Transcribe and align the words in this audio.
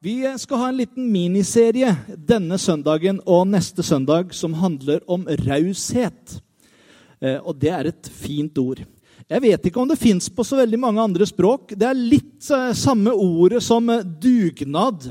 Vi 0.00 0.22
skal 0.40 0.56
ha 0.56 0.68
en 0.70 0.78
liten 0.78 1.10
miniserie 1.12 1.90
denne 2.16 2.56
søndagen 2.56 3.18
og 3.28 3.42
neste 3.52 3.84
søndag 3.84 4.30
som 4.32 4.54
handler 4.56 5.02
om 5.04 5.26
raushet. 5.28 6.38
Eh, 7.20 7.36
og 7.36 7.58
det 7.60 7.68
er 7.68 7.90
et 7.90 8.08
fint 8.08 8.56
ord. 8.56 8.80
Jeg 9.30 9.44
vet 9.44 9.66
ikke 9.68 9.78
om 9.78 9.86
det 9.86 9.94
fins 9.94 10.26
på 10.34 10.42
så 10.42 10.56
veldig 10.58 10.78
mange 10.82 11.02
andre 11.04 11.26
språk. 11.28 11.76
Det 11.78 11.86
er 11.86 11.94
litt 11.94 12.48
eh, 12.50 12.72
samme 12.74 13.12
ordet 13.14 13.60
som 13.62 13.86
eh, 13.92 14.02
dugnad. 14.02 15.04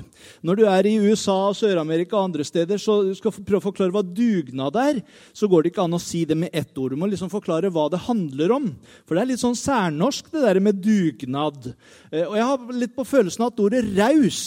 Når 0.44 0.58
du 0.60 0.64
er 0.68 0.90
i 0.90 0.98
USA, 1.00 1.38
Sør-Amerika 1.56 2.18
og 2.18 2.26
andre 2.26 2.44
steder 2.44 2.82
så 2.84 2.98
du 3.08 3.14
skal 3.16 3.32
prøve 3.38 3.62
å 3.62 3.66
forklare 3.70 3.96
hva 3.96 4.02
dugnad 4.04 4.76
er, 4.82 5.00
så 5.32 5.48
går 5.48 5.64
det 5.64 5.72
ikke 5.72 5.86
an 5.86 5.96
å 5.96 6.02
si 6.04 6.26
det 6.28 6.36
med 6.36 6.52
ett 6.52 6.76
ord. 6.76 6.92
Du 6.92 7.00
må 7.00 7.08
liksom 7.08 7.32
forklare 7.32 7.72
hva 7.72 7.86
det 7.94 8.02
handler 8.10 8.52
om. 8.58 8.66
For 9.08 9.16
det 9.16 9.22
er 9.24 9.30
litt 9.30 9.44
sånn 9.44 9.56
særnorsk, 9.56 10.28
det 10.34 10.44
der 10.44 10.60
med 10.68 10.82
dugnad. 10.84 11.70
Eh, 12.12 12.26
og 12.26 12.36
jeg 12.36 12.50
har 12.50 12.76
litt 12.76 12.98
på 12.98 13.08
følelsen 13.08 13.48
at 13.48 13.64
ordet 13.64 13.86
raus 13.94 14.42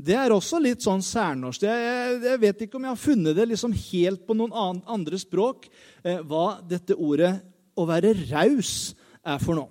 det 0.00 0.16
er 0.16 0.32
også 0.32 0.62
litt 0.64 0.80
sånn 0.80 1.04
særnorsk. 1.04 1.68
Jeg, 1.68 2.16
jeg, 2.24 2.40
vet 2.46 2.64
ikke 2.64 2.80
om 2.80 2.88
jeg 2.88 2.96
har 2.96 3.04
funnet 3.04 3.36
det 3.36 3.50
liksom 3.52 3.76
helt 3.76 4.24
på 4.24 4.38
noen 4.40 4.80
andre 4.88 5.20
språk, 5.20 5.68
hva 6.00 6.46
dette 6.64 6.96
ordet 6.96 7.34
å 7.76 7.84
være 7.84 8.14
raus 8.30 8.94
er 9.26 9.38
for 9.42 9.58
noe. 9.58 9.70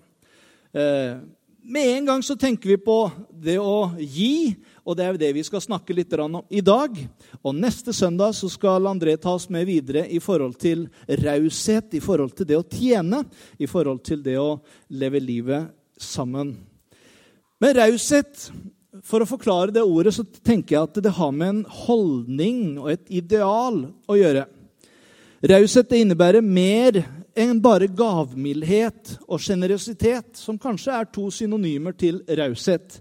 Eh, 0.73 1.17
med 1.69 1.87
en 1.97 2.05
gang 2.05 2.21
så 2.23 2.35
tenker 2.39 2.71
vi 2.71 2.77
på 2.81 2.97
det 3.29 3.59
å 3.61 3.91
gi, 3.99 4.55
og 4.81 4.95
det 4.97 5.05
er 5.05 5.17
det 5.21 5.29
vi 5.35 5.43
skal 5.45 5.61
snakke 5.61 5.93
litt 5.93 6.13
om 6.17 6.39
i 6.49 6.63
dag. 6.65 6.95
Og 7.43 7.53
neste 7.53 7.93
søndag 7.93 8.33
så 8.37 8.49
skal 8.49 8.89
André 8.89 9.13
ta 9.21 9.35
oss 9.37 9.49
med 9.53 9.67
videre 9.69 10.05
i 10.09 10.17
forhold 10.23 10.57
til 10.57 10.87
raushet, 11.05 11.93
i 11.93 12.01
forhold 12.01 12.33
til 12.37 12.49
det 12.49 12.57
å 12.57 12.65
tjene, 12.65 13.21
i 13.59 13.69
forhold 13.69 14.01
til 14.01 14.23
det 14.25 14.37
å 14.41 14.57
leve 14.89 15.21
livet 15.21 15.69
sammen. 15.99 16.55
Men 17.59 17.79
raushet 17.81 18.49
For 19.05 19.21
å 19.21 19.27
forklare 19.29 19.71
det 19.71 19.83
ordet 19.85 20.11
så 20.11 20.23
tenker 20.25 20.73
jeg 20.73 20.81
at 20.81 20.97
det 21.05 21.11
har 21.13 21.29
med 21.31 21.49
en 21.53 21.59
holdning 21.85 22.79
og 22.81 22.89
et 22.91 23.11
ideal 23.15 23.77
å 24.09 24.15
gjøre. 24.17 24.41
Raushet 25.45 25.93
innebærer 25.95 26.43
mer 26.43 26.97
enn 27.39 27.61
bare 27.63 27.87
gavmildhet 27.87 29.15
og 29.27 29.41
sjenerøsitet, 29.43 30.35
som 30.37 30.59
kanskje 30.59 30.95
er 30.95 31.07
to 31.13 31.29
synonymer 31.33 31.95
til 31.97 32.21
raushet. 32.27 32.99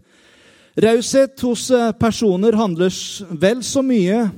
Raushet 0.79 1.43
hos 1.43 1.69
eh, 1.75 1.91
personer 1.99 2.55
handler 2.59 2.95
vel 3.41 3.65
så 3.67 3.83
mye 3.83 4.29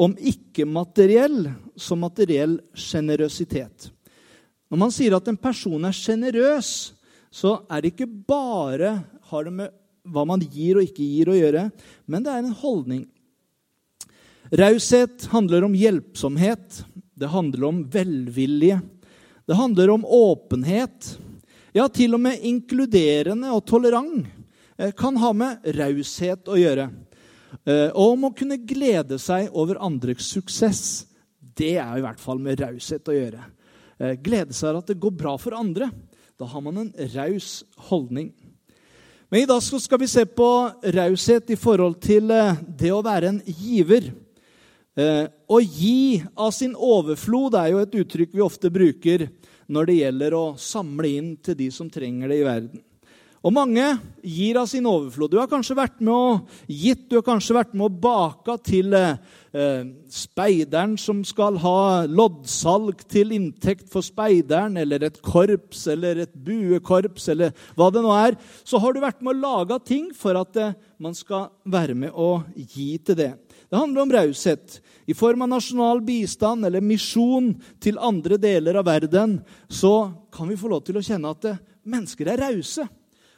om 0.00 0.16
ikke-materiell 0.18 1.52
som 1.78 2.02
materiell 2.02 2.58
sjenerøsitet. 2.74 3.90
Når 4.70 4.80
man 4.80 4.92
sier 4.94 5.14
at 5.14 5.28
en 5.30 5.38
person 5.38 5.86
er 5.86 5.94
sjenerøs, 5.94 6.70
så 7.30 7.60
er 7.70 7.82
det 7.82 7.94
ikke 7.94 8.10
bare 8.10 8.96
har 9.30 9.46
det 9.46 9.54
med 9.54 9.74
hva 10.04 10.24
man 10.28 10.42
gir 10.42 10.78
og 10.78 10.86
ikke 10.88 11.06
gir 11.06 11.30
å 11.30 11.36
gjøre, 11.38 11.68
men 12.10 12.24
det 12.24 12.32
er 12.32 12.42
en 12.42 12.56
holdning. 12.58 13.04
Raushet 14.54 15.28
handler 15.32 15.64
om 15.64 15.76
hjelpsomhet. 15.78 16.82
Det 17.14 17.30
handler 17.32 17.64
om 17.70 17.80
velvilje. 17.90 18.80
Det 19.46 19.54
handler 19.54 19.90
om 19.90 20.04
åpenhet. 20.04 21.18
Ja, 21.72 21.88
til 21.88 22.14
og 22.16 22.22
med 22.24 22.40
inkluderende 22.46 23.50
og 23.52 23.64
tolerant 23.68 24.24
eh, 24.78 24.92
kan 24.96 25.18
ha 25.20 25.32
med 25.36 25.66
raushet 25.76 26.48
å 26.48 26.56
gjøre. 26.56 26.86
Eh, 27.66 27.90
og 27.90 28.14
om 28.14 28.28
å 28.30 28.32
kunne 28.36 28.60
glede 28.62 29.18
seg 29.20 29.52
over 29.52 29.80
andres 29.84 30.30
suksess. 30.32 31.04
Det 31.36 31.74
er 31.76 31.98
i 31.98 32.04
hvert 32.06 32.22
fall 32.22 32.40
med 32.40 32.62
raushet 32.62 33.10
å 33.10 33.16
gjøre. 33.16 33.44
Eh, 33.98 34.16
glede 34.16 34.56
seg 34.56 34.70
over 34.70 34.80
at 34.80 34.94
det 34.94 35.00
går 35.02 35.16
bra 35.18 35.36
for 35.40 35.58
andre. 35.58 35.90
Da 36.40 36.48
har 36.48 36.64
man 36.64 36.80
en 36.80 36.94
raus 37.12 37.60
holdning. 37.90 38.32
Men 39.28 39.42
i 39.42 39.50
dag 39.50 39.60
skal 39.60 40.00
vi 40.00 40.08
se 40.08 40.24
på 40.24 40.48
raushet 40.94 41.52
i 41.52 41.58
forhold 41.58 41.98
til 42.00 42.30
det 42.30 42.92
å 42.94 43.04
være 43.04 43.32
en 43.34 43.42
giver. 43.44 44.08
Eh, 44.94 45.26
å 45.50 45.58
gi 45.58 46.22
av 46.38 46.52
sin 46.54 46.76
overflod 46.78 47.56
er 47.58 47.72
jo 47.72 47.82
et 47.82 47.94
uttrykk 47.98 48.34
vi 48.36 48.44
ofte 48.44 48.70
bruker 48.70 49.26
når 49.66 49.88
det 49.88 50.00
gjelder 50.00 50.36
å 50.38 50.44
samle 50.60 51.14
inn 51.18 51.30
til 51.42 51.56
de 51.58 51.70
som 51.74 51.88
trenger 51.90 52.30
det 52.30 52.42
i 52.42 52.46
verden. 52.46 52.84
Og 53.44 53.52
mange 53.52 53.82
gir 54.24 54.56
av 54.56 54.68
sin 54.70 54.86
overflod. 54.88 55.34
Du 55.34 55.36
har 55.36 55.50
kanskje 55.50 55.76
vært 55.76 55.98
med 56.00 56.14
og 56.14 56.54
gitt, 56.70 57.02
du 57.10 57.18
har 57.18 57.26
kanskje 57.26 57.58
vært 57.58 57.74
med 57.76 57.90
og 57.90 57.98
baka 58.00 58.54
til 58.64 58.94
eh, 58.96 59.82
speideren 60.08 60.94
som 61.00 61.20
skal 61.28 61.58
ha 61.60 61.76
loddsalg 62.08 63.02
til 63.04 63.34
inntekt 63.36 63.90
for 63.92 64.06
speideren, 64.06 64.78
eller 64.80 65.04
et 65.04 65.20
korps 65.20 65.84
eller 65.92 66.22
et 66.24 66.32
buekorps, 66.32 67.28
eller 67.34 67.52
hva 67.76 67.90
det 67.92 68.06
nå 68.06 68.16
er. 68.16 68.38
Så 68.64 68.80
har 68.80 68.96
du 68.96 69.04
vært 69.04 69.20
med 69.20 69.34
å 69.34 69.42
lage 69.58 69.82
ting 69.92 70.08
for 70.16 70.40
at 70.40 70.56
eh, 70.56 70.72
man 70.96 71.18
skal 71.18 71.50
være 71.68 71.98
med 71.98 72.16
å 72.16 72.38
gi 72.56 72.94
til 73.04 73.20
det. 73.20 73.32
Det 73.70 73.76
handler 73.76 74.02
om 74.02 74.12
raushet. 74.12 74.80
I 75.06 75.14
form 75.14 75.44
av 75.44 75.52
nasjonal 75.52 76.00
bistand 76.04 76.66
eller 76.66 76.84
misjon 76.84 77.52
til 77.82 78.00
andre 78.00 78.38
deler 78.40 78.80
av 78.80 78.88
verden 78.88 79.38
så 79.68 80.12
kan 80.32 80.48
vi 80.48 80.58
få 80.58 80.70
lov 80.72 80.84
til 80.86 80.98
å 81.00 81.04
kjenne 81.04 81.32
at 81.34 81.50
mennesker 81.84 82.30
er 82.32 82.44
rause. 82.46 82.86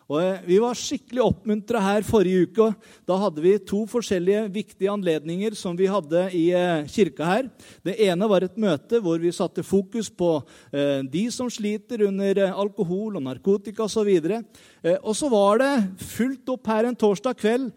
Og 0.06 0.20
eh, 0.22 0.42
Vi 0.46 0.58
var 0.62 0.78
skikkelig 0.78 1.22
oppmuntra 1.24 1.80
her 1.82 2.04
forrige 2.06 2.46
uke. 2.46 2.68
Da 3.08 3.16
hadde 3.18 3.42
vi 3.42 3.56
to 3.58 3.82
forskjellige 3.90 4.44
viktige 4.54 4.92
anledninger 4.92 5.56
som 5.58 5.74
vi 5.78 5.88
hadde 5.90 6.28
i 6.36 6.44
eh, 6.54 6.86
kirka 6.90 7.26
her. 7.26 7.48
Det 7.86 7.96
ene 8.06 8.28
var 8.30 8.46
et 8.46 8.60
møte 8.60 9.00
hvor 9.02 9.18
vi 9.22 9.34
satte 9.34 9.66
fokus 9.66 10.10
på 10.10 10.30
eh, 10.70 11.02
de 11.10 11.24
som 11.34 11.50
sliter 11.50 12.06
under 12.06 12.44
alkohol 12.52 13.18
og 13.18 13.26
narkotika 13.26 13.86
osv. 13.86 14.12
Og 15.02 15.12
så 15.18 15.28
var 15.32 15.58
det 15.58 15.72
fullt 16.06 16.54
opp 16.54 16.68
her 16.70 16.86
en 16.86 16.98
torsdag 16.98 17.38
kveld. 17.40 17.70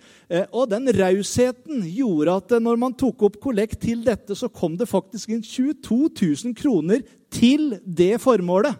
Og 0.53 0.67
den 0.69 0.91
rausheten 0.93 1.81
gjorde 1.89 2.35
at 2.37 2.53
når 2.61 2.77
man 2.77 2.93
tok 2.93 3.23
opp 3.25 3.39
kollekt 3.41 3.81
til 3.87 4.03
dette, 4.05 4.37
så 4.37 4.51
kom 4.53 4.77
det 4.77 4.89
faktisk 4.91 5.33
inn 5.33 5.41
22 5.41 6.11
000 6.13 6.57
kroner 6.59 7.01
til 7.33 7.79
det 7.81 8.19
formålet. 8.21 8.77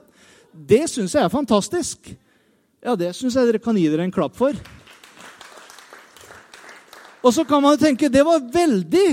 Det 0.53 0.85
syns 0.91 1.15
jeg 1.17 1.25
er 1.25 1.33
fantastisk. 1.33 2.11
Ja, 2.79 2.95
det 2.95 3.11
syns 3.15 3.35
jeg 3.35 3.49
dere 3.49 3.59
kan 3.59 3.75
gi 3.75 3.87
dere 3.91 4.05
en 4.07 4.13
klapp 4.13 4.37
for. 4.39 4.55
Og 7.19 7.33
så 7.35 7.43
kan 7.43 7.59
man 7.63 7.75
jo 7.75 7.81
tenke 7.81 8.11
det 8.11 8.23
var 8.23 8.39
veldig 8.53 9.09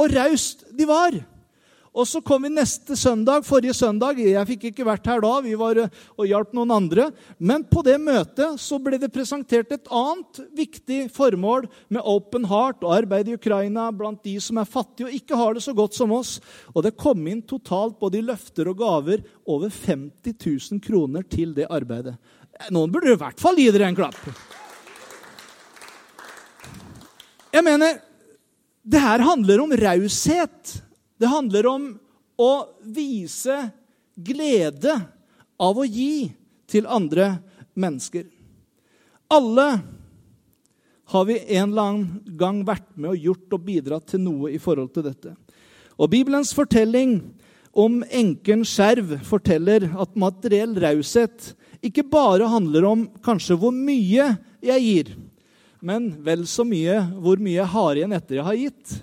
og 0.00 0.10
raust 0.14 0.64
de 0.74 0.86
var. 0.88 1.14
Og 1.90 2.06
så 2.06 2.20
kom 2.22 2.44
vi 2.46 2.52
neste 2.54 2.94
søndag, 2.94 3.42
forrige 3.42 3.74
søndag. 3.74 4.18
Jeg 4.22 4.46
fikk 4.46 4.68
ikke 4.68 4.86
vært 4.86 5.08
her 5.10 5.22
da, 5.24 5.32
vi 5.42 5.56
var 5.58 5.78
eh, 5.82 5.96
og 6.14 6.28
hjalp 6.28 6.52
noen 6.54 6.70
andre. 6.76 7.08
Men 7.42 7.64
på 7.66 7.82
det 7.86 7.96
møtet 7.98 8.60
så 8.62 8.78
ble 8.82 9.00
det 9.02 9.10
presentert 9.10 9.72
et 9.74 9.90
annet 9.90 10.38
viktig 10.54 11.00
formål 11.14 11.66
med 11.90 12.06
Open 12.06 12.46
Heart 12.46 12.86
og 12.86 12.94
arbeid 12.94 13.32
i 13.32 13.34
Ukraina 13.34 13.88
blant 13.90 14.22
de 14.22 14.36
som 14.42 14.62
er 14.62 14.70
fattige 14.70 15.08
og 15.08 15.18
ikke 15.18 15.38
har 15.40 15.58
det 15.58 15.64
så 15.66 15.74
godt 15.74 15.98
som 15.98 16.14
oss. 16.14 16.36
Og 16.76 16.86
det 16.86 16.94
kom 16.94 17.26
inn 17.26 17.42
totalt 17.42 17.98
både 17.98 18.20
i 18.20 18.26
løfter 18.28 18.70
og 18.70 18.78
gaver 18.84 19.26
over 19.50 19.74
50 19.74 20.38
000 20.38 20.84
kroner 20.86 21.26
til 21.26 21.56
det 21.58 21.66
arbeidet. 21.74 22.14
Noen 22.68 22.92
burde 22.92 23.14
i 23.14 23.18
hvert 23.18 23.40
fall 23.40 23.56
gi 23.56 23.70
dere 23.72 23.88
en 23.88 23.96
klapp. 23.96 24.18
Jeg 27.50 27.64
mener, 27.66 27.96
det 28.84 29.00
her 29.02 29.24
handler 29.24 29.62
om 29.64 29.72
raushet. 29.80 30.74
Det 31.20 31.30
handler 31.30 31.68
om 31.70 31.86
å 32.40 32.52
vise 32.84 33.56
glede 34.14 34.94
av 35.60 35.80
å 35.80 35.86
gi 35.88 36.30
til 36.70 36.86
andre 36.86 37.32
mennesker. 37.74 38.28
Alle 39.30 39.66
har 41.10 41.26
vi 41.26 41.38
en 41.56 41.72
eller 41.72 41.82
annen 41.82 42.36
gang 42.38 42.62
vært 42.66 42.88
med 42.94 43.12
og 43.12 43.24
gjort 43.28 43.56
og 43.56 43.64
bidratt 43.66 44.12
til 44.12 44.22
noe 44.22 44.52
i 44.54 44.60
forhold 44.62 44.92
til 44.94 45.08
dette. 45.08 45.34
Og 45.98 46.10
Bibelens 46.12 46.52
fortelling 46.56 47.18
om 47.76 48.00
enken 48.06 48.62
Skjerv 48.66 49.16
forteller 49.26 49.88
at 49.90 50.18
materiell 50.18 50.76
raushet 50.82 51.52
ikke 51.84 52.04
bare 52.06 52.48
handler 52.50 52.86
om 52.88 53.04
kanskje 53.24 53.56
hvor 53.60 53.72
mye 53.74 54.26
jeg 54.60 54.84
gir, 54.84 55.12
men 55.80 56.10
vel 56.24 56.44
så 56.48 56.66
mye 56.68 56.98
hvor 57.16 57.40
mye 57.40 57.56
jeg 57.56 57.72
har 57.72 57.96
igjen 57.96 58.16
etter 58.16 58.40
jeg 58.40 58.48
har 58.48 58.58
gitt. 58.60 58.96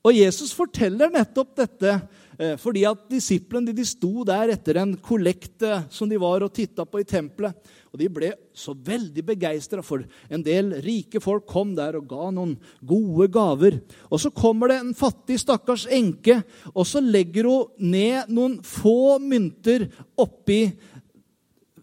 Og 0.00 0.16
Jesus 0.16 0.54
forteller 0.56 1.10
nettopp 1.12 1.56
dette 1.58 1.98
Eh, 2.40 2.56
fordi 2.56 2.86
at 2.88 3.02
disiplene 3.10 3.74
de 3.76 3.84
sto 3.84 4.24
der 4.24 4.54
etter 4.54 4.78
en 4.80 4.94
kollekte 5.04 5.82
som 5.92 6.08
de 6.08 6.16
var 6.20 6.40
og 6.40 6.54
titta 6.56 6.86
på 6.88 7.02
i 7.02 7.04
tempelet. 7.04 7.52
Og 7.90 7.98
de 8.00 8.06
ble 8.08 8.30
så 8.56 8.72
veldig 8.72 9.24
begeistra, 9.26 9.82
for 9.84 10.06
en 10.30 10.44
del 10.46 10.70
rike 10.80 11.20
folk 11.20 11.44
kom 11.50 11.74
der 11.76 11.98
og 11.98 12.06
ga 12.08 12.30
noen 12.32 12.54
gode 12.86 13.26
gaver. 13.34 13.80
Og 14.08 14.22
så 14.22 14.30
kommer 14.32 14.70
det 14.70 14.78
en 14.80 14.94
fattig, 14.96 15.40
stakkars 15.42 15.88
enke, 15.90 16.38
og 16.70 16.86
så 16.88 17.02
legger 17.02 17.50
hun 17.50 17.90
ned 17.92 18.30
noen 18.30 18.60
få 18.64 19.18
mynter 19.20 19.88
oppi 20.16 20.62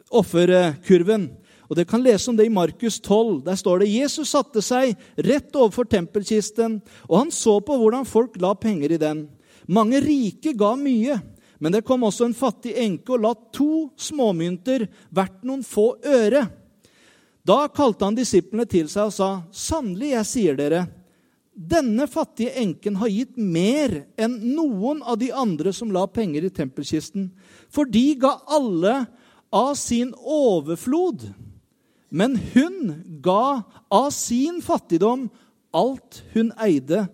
offerkurven. 0.09 1.29
Og 1.67 1.75
Dere 1.75 1.89
kan 1.89 2.03
lese 2.03 2.29
om 2.31 2.37
det 2.37 2.47
i 2.47 2.53
Markus 2.53 2.99
12. 3.01 3.41
Der 3.45 3.57
står 3.59 3.81
det 3.83 3.91
Jesus 3.91 4.31
satte 4.31 4.63
seg 4.63 4.95
rett 5.19 5.55
overfor 5.55 5.87
tempelkisten, 5.89 6.79
og 7.09 7.17
han 7.25 7.33
så 7.33 7.57
på 7.59 7.75
hvordan 7.75 8.07
folk 8.07 8.39
la 8.41 8.53
penger 8.55 8.95
i 8.95 9.01
den. 9.01 9.25
Mange 9.67 9.99
rike 9.99 10.53
ga 10.55 10.75
mye, 10.79 11.17
men 11.59 11.73
det 11.73 11.83
kom 11.87 12.05
også 12.07 12.29
en 12.29 12.37
fattig 12.37 12.77
enke 12.79 13.15
og 13.15 13.25
la 13.25 13.33
to 13.55 13.89
småmynter 13.99 14.87
hvert 15.11 15.43
noen 15.43 15.65
få 15.65 15.97
øre. 16.07 16.45
Da 17.47 17.65
kalte 17.71 18.07
han 18.07 18.15
disiplene 18.15 18.67
til 18.67 18.87
seg 18.91 19.09
og 19.09 19.13
sa, 19.15 19.29
'Sannelig, 19.51 20.13
jeg 20.15 20.25
sier 20.25 20.55
dere:" 20.55 20.87
Denne 21.57 22.05
fattige 22.05 22.53
enken 22.53 22.99
har 23.01 23.09
gitt 23.09 23.37
mer 23.37 24.05
enn 24.15 24.35
noen 24.53 24.99
av 25.01 25.17
de 25.17 25.31
andre 25.33 25.71
som 25.73 25.89
la 25.89 26.05
penger 26.05 26.45
i 26.45 26.53
tempelkisten, 26.53 27.31
for 27.67 27.89
de 27.89 28.13
ga 28.13 28.35
alle 28.45 29.07
av 29.49 29.75
sin 29.75 30.13
overflod. 30.17 31.27
Men 32.09 32.35
hun 32.53 33.03
ga 33.21 33.63
av 33.87 34.09
sin 34.15 34.61
fattigdom 34.61 35.27
alt 35.75 36.23
hun 36.33 36.51
eide, 36.63 37.07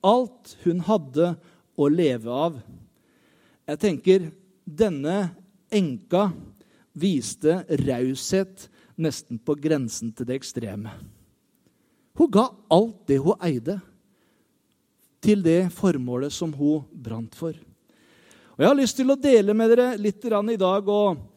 alt 0.00 0.56
hun 0.64 0.80
hadde 0.86 1.34
å 1.76 1.88
leve 1.92 2.32
av. 2.32 2.58
Jeg 3.68 3.80
tenker 3.84 4.30
denne 4.64 5.30
enka 5.70 6.30
viste 6.96 7.60
raushet 7.84 8.66
nesten 9.00 9.38
på 9.38 9.54
grensen 9.60 10.12
til 10.12 10.28
det 10.28 10.40
ekstreme. 10.40 10.92
Hun 12.18 12.32
ga 12.32 12.48
alt 12.72 13.06
det 13.08 13.20
hun 13.22 13.38
eide, 13.44 13.78
til 15.20 15.42
det 15.44 15.68
formålet 15.76 16.32
som 16.32 16.52
hun 16.56 16.86
brant 16.90 17.34
for. 17.36 17.52
Og 17.52 18.62
Jeg 18.64 18.68
har 18.68 18.78
lyst 18.78 18.96
til 18.96 19.12
å 19.12 19.20
dele 19.20 19.52
med 19.56 19.68
dere 19.72 19.96
litt 20.00 20.24
i 20.24 20.56
dag. 20.56 20.88
og 20.88 21.29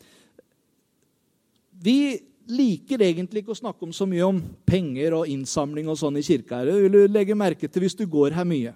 Vi 1.83 2.19
liker 2.47 3.01
egentlig 3.03 3.43
ikke 3.43 3.55
å 3.55 3.59
snakke 3.59 3.83
om 3.83 3.91
så 3.95 4.05
mye 4.07 4.23
om 4.23 4.39
penger 4.67 5.15
og 5.17 5.27
innsamling 5.31 5.89
og 5.91 5.97
sånn 5.99 6.19
i 6.19 6.23
kirka. 6.23 6.61
Det 6.63 6.75
vil 6.85 6.95
du 6.95 7.01
legge 7.11 7.35
merke 7.35 7.67
til 7.67 7.83
hvis 7.83 7.97
du 7.99 8.05
går 8.07 8.35
her 8.37 8.47
mye. 8.47 8.71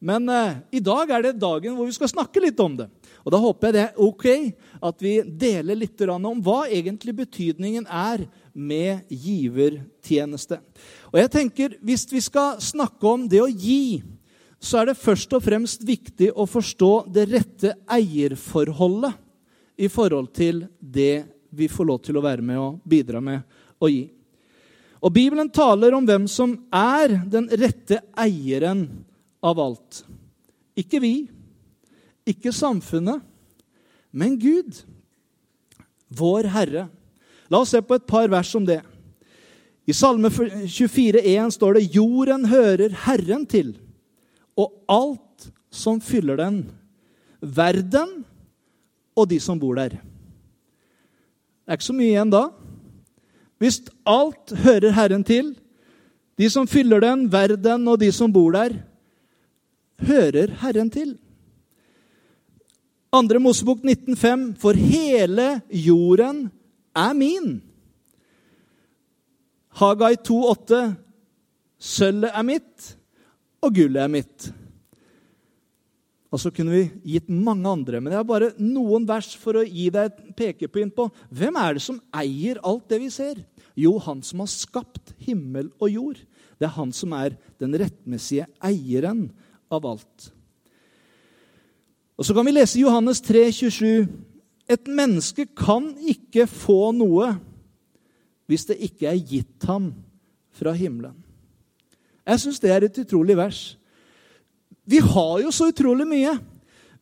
Men 0.00 0.28
eh, 0.28 0.56
i 0.76 0.80
dag 0.84 1.10
er 1.10 1.24
det 1.24 1.38
dagen 1.40 1.76
hvor 1.76 1.88
vi 1.88 1.94
skal 1.96 2.10
snakke 2.12 2.40
litt 2.44 2.58
om 2.60 2.74
det. 2.76 2.88
Og 3.24 3.32
Da 3.32 3.40
håper 3.40 3.68
jeg 3.68 3.76
det 3.76 3.84
er 3.84 4.02
ok 4.06 4.26
at 4.88 5.04
vi 5.04 5.14
deler 5.24 5.80
litt 5.80 6.04
om 6.08 6.42
hva 6.44 6.66
egentlig 6.68 7.16
betydningen 7.16 7.88
er 7.88 8.26
med 8.52 9.08
givertjeneste. 9.08 10.60
Og 11.12 11.20
jeg 11.20 11.32
tenker, 11.32 11.78
Hvis 11.80 12.06
vi 12.12 12.20
skal 12.20 12.60
snakke 12.60 13.06
om 13.08 13.28
det 13.28 13.40
å 13.40 13.48
gi, 13.48 14.02
så 14.60 14.80
er 14.80 14.92
det 14.92 15.00
først 15.00 15.32
og 15.36 15.44
fremst 15.44 15.84
viktig 15.84 16.32
å 16.32 16.46
forstå 16.48 16.92
det 17.12 17.28
rette 17.28 17.74
eierforholdet 17.84 19.12
i 19.76 19.88
forhold 19.88 20.32
til 20.32 20.64
det 20.80 21.35
vi 21.56 21.68
får 21.72 21.88
lov 21.88 22.02
til 22.04 22.18
å 22.18 22.24
være 22.24 22.44
med 22.44 22.60
og 22.60 22.80
bidra 22.84 23.22
med 23.24 23.42
å 23.80 23.90
gi. 23.90 24.04
Og 25.04 25.12
Bibelen 25.12 25.48
taler 25.52 25.94
om 25.94 26.06
hvem 26.06 26.26
som 26.30 26.54
er 26.74 27.18
den 27.30 27.48
rette 27.52 28.00
eieren 28.18 28.86
av 29.44 29.60
alt. 29.60 30.02
Ikke 30.76 31.00
vi, 31.02 31.14
ikke 32.26 32.52
samfunnet, 32.54 33.22
men 34.16 34.36
Gud. 34.40 34.82
Vår 36.16 36.48
Herre. 36.54 36.86
La 37.50 37.60
oss 37.62 37.72
se 37.74 37.82
på 37.82 37.96
et 37.98 38.06
par 38.08 38.28
vers 38.32 38.52
om 38.58 38.64
det. 38.66 38.80
I 39.86 39.94
Salme 39.94 40.30
24,1 40.30 41.52
står 41.54 41.78
det 41.78 41.88
'Jorden 41.94 42.46
hører 42.50 42.94
Herren 43.06 43.46
til, 43.46 43.76
og 44.58 44.72
alt 44.88 45.50
som 45.70 46.00
fyller 46.00 46.36
den, 46.40 46.64
verden 47.40 48.24
og 49.14 49.28
de 49.30 49.38
som 49.40 49.58
bor 49.58 49.76
der'. 49.76 50.00
Det 51.66 51.74
er 51.74 51.78
ikke 51.80 51.88
så 51.88 51.94
mye 51.98 52.12
igjen 52.12 52.30
da. 52.30 52.44
Hvis 53.58 53.80
alt 54.06 54.52
hører 54.62 54.92
Herren 54.94 55.24
til, 55.26 55.48
de 56.38 56.50
som 56.52 56.68
fyller 56.70 57.02
den, 57.02 57.24
verden 57.32 57.88
og 57.90 57.98
de 57.98 58.12
som 58.14 58.30
bor 58.30 58.54
der, 58.54 58.76
hører 60.06 60.52
Herren 60.60 60.92
til. 60.94 61.16
Andre 63.10 63.40
Mosebok 63.42 63.82
19,5.: 63.82 64.54
For 64.62 64.78
hele 64.78 65.60
jorden 65.72 66.52
er 66.94 67.12
min. 67.18 67.62
Hagai 69.74 70.14
2,8.: 70.22 70.92
Sølvet 71.78 72.30
er 72.30 72.46
mitt, 72.46 72.92
og 73.60 73.74
gullet 73.74 74.02
er 74.02 74.12
mitt. 74.12 74.52
Og 76.34 76.42
så 76.42 76.50
kunne 76.50 76.74
vi 76.74 77.14
gitt 77.14 77.28
mange 77.30 77.68
andre. 77.70 78.00
Men 78.00 78.12
jeg 78.12 78.20
har 78.20 78.28
bare 78.28 78.52
noen 78.58 79.06
vers 79.08 79.28
for 79.38 79.60
å 79.60 79.66
gi 79.66 79.88
deg 79.94 80.10
et 80.10 80.22
pekepinn 80.38 80.90
på 80.94 81.08
hvem 81.30 81.58
er 81.60 81.76
det 81.76 81.84
som 81.84 82.00
eier 82.14 82.58
alt 82.66 82.88
det 82.90 82.98
vi 83.04 83.10
ser. 83.14 83.38
Jo, 83.78 83.94
han 84.02 84.22
som 84.26 84.42
har 84.42 84.50
skapt 84.50 85.14
himmel 85.22 85.70
og 85.78 85.92
jord. 85.92 86.22
Det 86.58 86.66
er 86.66 86.76
han 86.78 86.92
som 86.96 87.12
er 87.16 87.36
den 87.60 87.76
rettmessige 87.78 88.48
eieren 88.64 89.28
av 89.70 89.86
alt. 89.86 90.30
Og 92.16 92.24
Så 92.24 92.34
kan 92.34 92.46
vi 92.48 92.56
lese 92.56 92.80
Johannes 92.80 93.20
3, 93.20 93.50
27. 93.52 94.08
Et 94.72 94.88
menneske 94.88 95.46
kan 95.54 95.92
ikke 96.00 96.48
få 96.48 96.90
noe 96.96 97.36
hvis 98.48 98.64
det 98.66 98.78
ikke 98.88 99.10
er 99.10 99.20
gitt 99.20 99.66
ham 99.68 99.90
fra 100.56 100.72
himmelen. 100.72 101.14
Jeg 102.26 102.42
syns 102.42 102.62
det 102.62 102.72
er 102.72 102.86
et 102.86 102.98
utrolig 102.98 103.36
vers. 103.38 103.76
Vi 104.86 105.00
har 105.02 105.40
jo 105.42 105.52
så 105.54 105.68
utrolig 105.72 106.06
mye. 106.06 106.36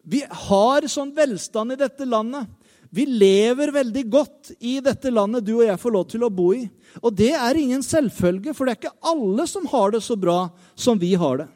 Vi 0.05 0.23
har 0.49 0.87
sånn 0.89 1.13
velstand 1.17 1.75
i 1.75 1.81
dette 1.81 2.07
landet. 2.09 2.49
Vi 2.95 3.05
lever 3.11 3.73
veldig 3.75 4.05
godt 4.09 4.53
i 4.63 4.79
dette 4.85 5.11
landet 5.11 5.45
du 5.45 5.57
og 5.57 5.65
jeg 5.67 5.81
får 5.83 5.93
lov 5.93 6.05
til 6.13 6.25
å 6.25 6.31
bo 6.33 6.53
i. 6.55 6.63
Og 7.03 7.11
det 7.17 7.33
er 7.35 7.59
ingen 7.59 7.83
selvfølge, 7.83 8.55
for 8.55 8.65
det 8.65 8.75
er 8.75 8.81
ikke 8.81 9.11
alle 9.11 9.47
som 9.51 9.67
har 9.73 9.93
det 9.93 10.01
så 10.07 10.17
bra 10.17 10.47
som 10.79 11.01
vi 11.01 11.13
har 11.19 11.43
det. 11.43 11.49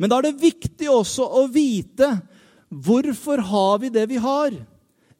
Men 0.00 0.10
da 0.10 0.18
er 0.18 0.30
det 0.30 0.40
viktig 0.40 0.88
også 0.90 1.26
å 1.26 1.44
vite 1.52 2.08
hvorfor 2.68 3.42
har 3.50 3.82
vi 3.82 3.92
det 3.92 4.06
vi 4.10 4.20
har. 4.22 4.54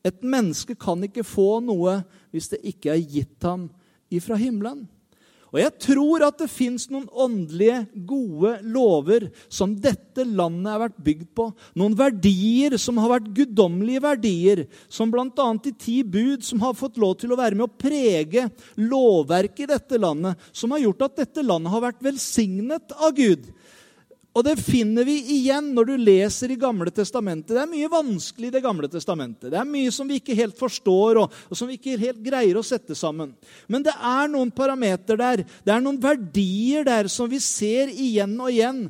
Et 0.06 0.22
menneske 0.24 0.78
kan 0.78 1.02
ikke 1.04 1.26
få 1.26 1.58
noe 1.64 2.00
hvis 2.32 2.50
det 2.54 2.62
ikke 2.72 2.94
er 2.94 3.02
gitt 3.02 3.44
ham 3.44 3.68
ifra 4.08 4.38
himmelen. 4.40 4.86
Og 5.48 5.60
jeg 5.62 5.72
tror 5.80 6.24
at 6.26 6.40
det 6.42 6.50
fins 6.52 6.86
noen 6.92 7.06
åndelige, 7.08 7.80
gode 8.08 8.52
lover 8.68 9.28
som 9.52 9.72
dette 9.80 10.26
landet 10.26 10.68
har 10.68 10.82
vært 10.82 10.98
bygd 11.06 11.30
på. 11.38 11.46
Noen 11.78 11.96
verdier 11.96 12.76
som 12.80 13.00
har 13.00 13.14
vært 13.14 13.30
guddommelige 13.36 14.02
verdier, 14.04 14.64
som 14.92 15.12
bl.a. 15.12 15.48
de 15.64 15.72
ti 15.72 16.02
bud, 16.04 16.44
som 16.44 16.60
har 16.64 16.76
fått 16.76 17.00
lov 17.00 17.16
til 17.22 17.32
å 17.32 17.40
være 17.40 17.56
med 17.56 17.68
å 17.68 17.78
prege 17.80 18.48
lovverket 18.80 19.64
i 19.64 19.70
dette 19.72 20.00
landet, 20.00 20.36
som 20.52 20.74
har 20.74 20.84
gjort 20.84 21.08
at 21.08 21.24
dette 21.24 21.46
landet 21.46 21.72
har 21.72 21.86
vært 21.88 22.04
velsignet 22.04 22.96
av 22.98 23.16
Gud. 23.16 23.48
Og 24.38 24.44
det 24.46 24.54
finner 24.62 25.02
vi 25.02 25.16
igjen 25.34 25.72
når 25.74 25.88
du 25.88 25.94
leser 25.98 26.52
i 26.54 26.58
Gamle 26.60 26.92
testamentet. 26.94 27.56
Det 27.56 27.62
er 27.64 27.70
mye 27.72 27.90
vanskelig 27.90 28.52
i 28.52 28.54
Det 28.54 28.62
gamle 28.62 28.86
testamentet. 28.90 29.50
Det 29.50 29.58
er 29.58 29.66
mye 29.66 29.90
som 29.94 30.06
vi 30.06 30.20
ikke 30.20 30.36
helt 30.38 30.54
forstår, 30.58 31.18
og, 31.24 31.34
og, 31.48 31.58
som 31.58 31.66
vi 31.66 31.74
ikke 31.74 31.98
helt 31.98 32.22
greier 32.22 32.60
å 32.60 32.62
sette 32.66 32.94
sammen. 32.98 33.34
Men 33.66 33.82
det 33.82 33.96
er 33.98 34.30
noen 34.30 34.52
parameter 34.54 35.18
der, 35.18 35.42
det 35.42 35.74
er 35.74 35.82
noen 35.82 35.98
verdier 36.02 36.86
der 36.86 37.10
som 37.10 37.26
vi 37.30 37.42
ser 37.42 37.90
igjen 37.90 38.36
og 38.38 38.52
igjen. 38.52 38.84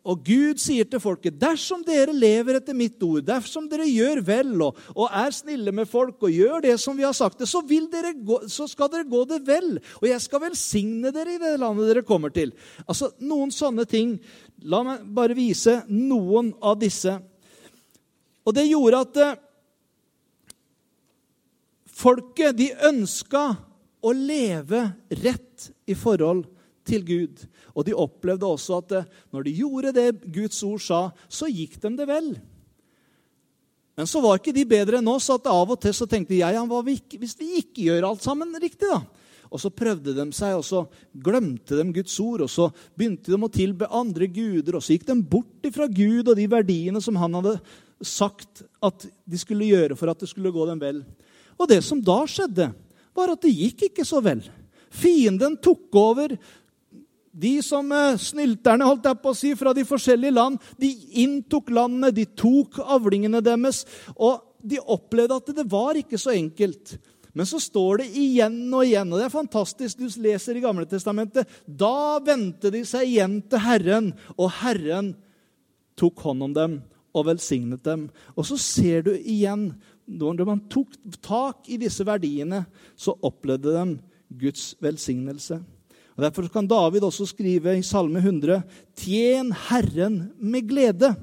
Og 0.00 0.22
Gud 0.24 0.60
sier 0.60 0.86
til 0.88 1.00
folket, 1.00 1.36
'Dersom 1.36 1.82
dere 1.84 2.12
lever 2.16 2.56
etter 2.56 2.76
mitt 2.76 3.02
ord, 3.04 3.20
dersom 3.20 3.66
dere 3.68 3.84
gjør 3.84 4.22
vel 4.24 4.54
og, 4.64 4.78
og 4.96 5.10
er 5.12 5.34
snille 5.36 5.74
med 5.76 5.88
folk 5.88 6.22
og 6.24 6.32
gjør 6.32 6.64
det 6.64 6.78
som 6.80 6.96
vi 6.96 7.04
har 7.04 7.12
sagt 7.12 7.38
det, 7.38 7.48
så, 7.48 7.60
gå, 7.60 8.38
så, 8.48 8.66
skal 8.68 8.88
dere 8.88 9.04
gå 9.04 9.24
det 9.28 9.42
vel. 9.46 9.76
Og 10.00 10.08
jeg 10.08 10.20
skal 10.24 10.40
velsigne 10.40 11.12
dere 11.12 11.34
i 11.36 11.42
det 11.42 11.58
landet 11.60 11.88
dere 11.88 12.02
kommer 12.02 12.32
til.' 12.32 12.52
Altså, 12.88 13.12
Noen 13.20 13.52
sånne 13.52 13.84
ting 13.84 14.18
La 14.68 14.82
meg 14.84 15.04
bare 15.16 15.36
vise 15.36 15.80
noen 15.88 16.52
av 16.60 16.78
disse. 16.80 17.14
Og 18.44 18.56
det 18.56 18.66
gjorde 18.68 19.02
at 19.06 19.20
eh, 19.24 19.40
folket 22.00 22.58
de 22.58 22.70
ønska 22.90 23.44
å 24.00 24.12
leve 24.16 24.82
rett 25.22 25.70
i 25.88 25.96
forhold 25.96 26.46
til 26.88 27.04
Gud. 27.06 27.42
Og 27.76 27.86
de 27.86 27.96
opplevde 27.96 28.48
også 28.48 28.80
at 28.80 28.96
eh, 28.98 29.10
når 29.32 29.46
de 29.46 29.56
gjorde 29.62 29.94
det 29.96 30.08
Guds 30.32 30.62
ord 30.66 30.82
sa, 30.84 31.02
så 31.28 31.48
gikk 31.50 31.78
dem 31.82 31.96
det 32.00 32.08
vel. 32.10 32.32
Men 33.96 34.08
så 34.08 34.22
var 34.24 34.38
ikke 34.38 34.54
de 34.56 34.64
bedre 34.68 35.00
enn 35.00 35.12
oss, 35.12 35.28
at 35.32 35.48
av 35.50 35.74
og 35.74 35.80
til 35.82 35.92
så 35.96 36.06
tenkte 36.08 36.38
jeg 36.38 36.56
ja, 36.56 36.62
hvis 36.64 37.36
vi 37.36 37.50
ikke 37.60 37.88
gjør 37.90 38.10
alt 38.12 38.24
sammen 38.24 38.54
riktig, 38.56 38.88
da? 38.88 39.02
Og 39.50 39.58
så 39.58 39.72
prøvde 39.74 40.14
de 40.14 40.26
seg, 40.34 40.54
og 40.54 40.64
så 40.66 40.84
glemte 41.26 41.74
de 41.78 41.86
Guds 41.94 42.14
ord. 42.22 42.44
Og 42.46 42.50
så 42.50 42.68
begynte 42.98 43.32
de 43.32 43.38
å 43.38 43.52
tilbe 43.52 43.90
andre 43.90 44.28
guder, 44.30 44.78
og 44.78 44.84
så 44.84 44.94
gikk 44.94 45.08
de 45.08 45.18
bort 45.32 45.70
fra 45.74 45.88
Gud 45.90 46.30
og 46.30 46.36
de 46.38 46.46
verdiene 46.50 47.02
som 47.02 47.18
han 47.18 47.34
hadde 47.40 47.56
sagt 48.00 48.62
at 48.80 49.04
de 49.28 49.40
skulle 49.40 49.68
gjøre 49.68 49.98
for 49.98 50.12
at 50.12 50.22
det 50.22 50.30
skulle 50.30 50.54
gå 50.54 50.64
dem 50.70 50.80
vel. 50.80 51.02
Og 51.60 51.68
det 51.68 51.82
som 51.84 52.00
da 52.00 52.22
skjedde, 52.30 52.70
var 53.16 53.34
at 53.34 53.42
det 53.44 53.52
gikk 53.52 53.88
ikke 53.90 54.06
så 54.06 54.22
vel. 54.24 54.40
Fienden 54.90 55.58
tok 55.62 55.98
over. 55.98 56.34
De 57.30 57.52
som 57.62 57.86
eh, 57.94 58.18
snylterne 58.18 58.86
holdt 58.86 59.06
jeg 59.06 59.20
på 59.22 59.32
å 59.32 59.38
si, 59.38 59.52
fra 59.58 59.74
de 59.76 59.84
forskjellige 59.86 60.34
land, 60.34 60.58
de 60.80 60.90
inntok 61.22 61.70
landet, 61.74 62.16
de 62.16 62.26
tok 62.38 62.80
avlingene 62.82 63.42
deres. 63.44 63.84
Og 64.16 64.40
de 64.60 64.80
opplevde 64.80 65.38
at 65.38 65.52
det 65.56 65.66
var 65.70 65.98
ikke 66.00 66.18
så 66.20 66.34
enkelt. 66.34 66.96
Men 67.32 67.46
så 67.46 67.60
står 67.62 68.02
det 68.02 68.08
igjen 68.18 68.62
og 68.74 68.84
igjen, 68.86 69.10
og 69.12 69.20
det 69.20 69.28
er 69.28 69.34
fantastisk. 69.34 70.00
Du 70.00 70.22
leser 70.22 70.58
i 70.58 70.62
Gamle 70.64 70.86
Testamentet. 70.90 71.48
Da 71.66 72.18
vendte 72.24 72.72
de 72.74 72.82
seg 72.88 73.06
igjen 73.06 73.38
til 73.50 73.62
Herren, 73.62 74.12
og 74.36 74.50
Herren 74.60 75.12
tok 76.00 76.24
hånd 76.26 76.48
om 76.48 76.56
dem 76.56 76.78
og 77.14 77.26
velsignet 77.28 77.84
dem. 77.86 78.08
Og 78.34 78.46
så 78.48 78.58
ser 78.60 79.06
du 79.08 79.14
igjen 79.14 79.72
Når 80.10 80.40
man 80.42 80.64
tok 80.66 80.96
tak 81.22 81.68
i 81.70 81.76
disse 81.78 82.02
verdiene, 82.02 82.64
så 82.98 83.14
opplevde 83.22 83.70
de 83.70 84.00
Guds 84.40 84.74
velsignelse. 84.82 85.60
Og 86.16 86.24
Derfor 86.24 86.48
kan 86.50 86.66
David 86.66 87.04
også 87.06 87.28
skrive 87.30 87.76
i 87.78 87.84
Salme 87.86 88.18
100.: 88.18 88.62
Tjen 88.98 89.52
Herren 89.68 90.32
med 90.36 90.66
glede. 90.66 91.14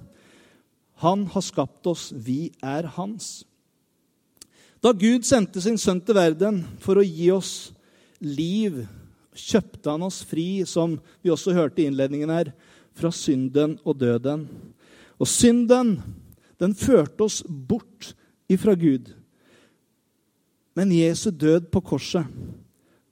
Han 1.04 1.28
har 1.28 1.42
skapt 1.42 1.86
oss, 1.86 2.14
vi 2.16 2.52
er 2.64 2.88
hans. 2.96 3.44
Da 4.82 4.94
Gud 4.94 5.26
sendte 5.26 5.62
sin 5.64 5.80
sønn 5.82 6.00
til 6.06 6.18
verden 6.18 6.62
for 6.84 7.00
å 7.00 7.06
gi 7.06 7.32
oss 7.34 7.72
liv, 8.22 8.84
kjøpte 9.38 9.90
han 9.90 10.06
oss 10.06 10.22
fri, 10.26 10.66
som 10.70 10.98
vi 11.22 11.34
også 11.34 11.56
hørte 11.58 11.82
i 11.82 11.88
innledningen 11.90 12.32
her, 12.34 12.52
fra 12.98 13.12
synden 13.14 13.78
og 13.86 14.00
døden. 14.02 14.46
Og 15.18 15.30
synden, 15.30 15.98
den 16.62 16.74
førte 16.78 17.26
oss 17.26 17.44
bort 17.46 18.14
ifra 18.50 18.74
Gud. 18.78 19.12
Men 20.78 20.94
Jesu 20.94 21.30
død 21.32 21.72
på 21.74 21.82
korset, 21.82 22.26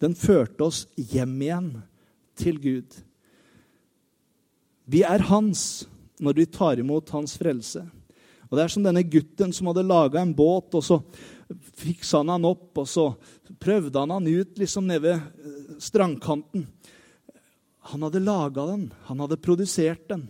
den 0.01 0.13
førte 0.17 0.67
oss 0.67 0.85
hjem 0.97 1.35
igjen 1.41 1.69
til 2.37 2.57
Gud. 2.61 2.97
Vi 4.85 5.01
er 5.05 5.23
hans 5.31 5.85
når 6.21 6.37
vi 6.37 6.45
tar 6.49 6.81
imot 6.81 7.09
hans 7.15 7.33
frelse. 7.41 7.81
Og 8.45 8.57
Det 8.57 8.63
er 8.63 8.71
som 8.71 8.85
denne 8.85 9.01
gutten 9.03 9.53
som 9.53 9.71
hadde 9.71 9.87
laga 9.87 10.21
en 10.21 10.35
båt, 10.35 10.75
og 10.77 10.83
så 10.85 10.99
fiksa 11.75 12.21
han 12.21 12.33
han 12.33 12.47
opp, 12.47 12.71
og 12.81 12.87
så 12.89 13.09
prøvde 13.61 13.99
han 13.99 14.13
han 14.15 14.27
ut 14.27 14.57
liksom 14.59 14.87
nede 14.89 15.03
ved 15.03 15.15
eh, 15.19 15.77
strandkanten. 15.83 16.65
Han 17.91 18.07
hadde 18.07 18.23
laga 18.23 18.65
den, 18.71 18.89
han 19.09 19.21
hadde 19.21 19.41
produsert 19.41 20.07
den. 20.09 20.27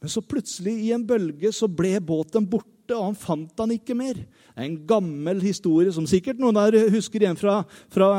Men 0.00 0.12
så 0.12 0.22
plutselig, 0.22 0.76
i 0.86 0.92
en 0.94 1.06
bølge, 1.06 1.50
så 1.52 1.66
ble 1.66 1.96
båten 2.04 2.46
borte, 2.46 2.94
og 2.94 3.08
han 3.08 3.16
fant 3.18 3.58
han 3.58 3.72
ikke 3.74 3.96
mer. 3.98 4.20
Det 4.20 4.60
er 4.60 4.68
en 4.68 4.78
gammel 4.86 5.40
historie 5.42 5.90
som 5.92 6.06
sikkert 6.06 6.38
noen 6.38 6.54
der 6.54 6.92
husker 6.94 7.24
igjen 7.24 7.38
fra, 7.40 7.62
fra 7.90 8.10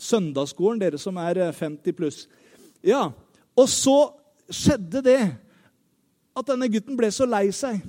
søndagsskolen, 0.00 0.80
dere 0.80 1.00
som 1.02 1.18
er 1.20 1.42
50 1.52 1.90
eh, 1.90 1.96
pluss. 1.96 2.22
Ja, 2.86 3.10
Og 3.56 3.68
så 3.72 4.12
skjedde 4.52 5.00
det 5.02 5.20
at 6.36 6.48
denne 6.48 6.68
gutten 6.70 6.96
ble 6.98 7.08
så 7.12 7.26
lei 7.28 7.48
seg. 7.54 7.80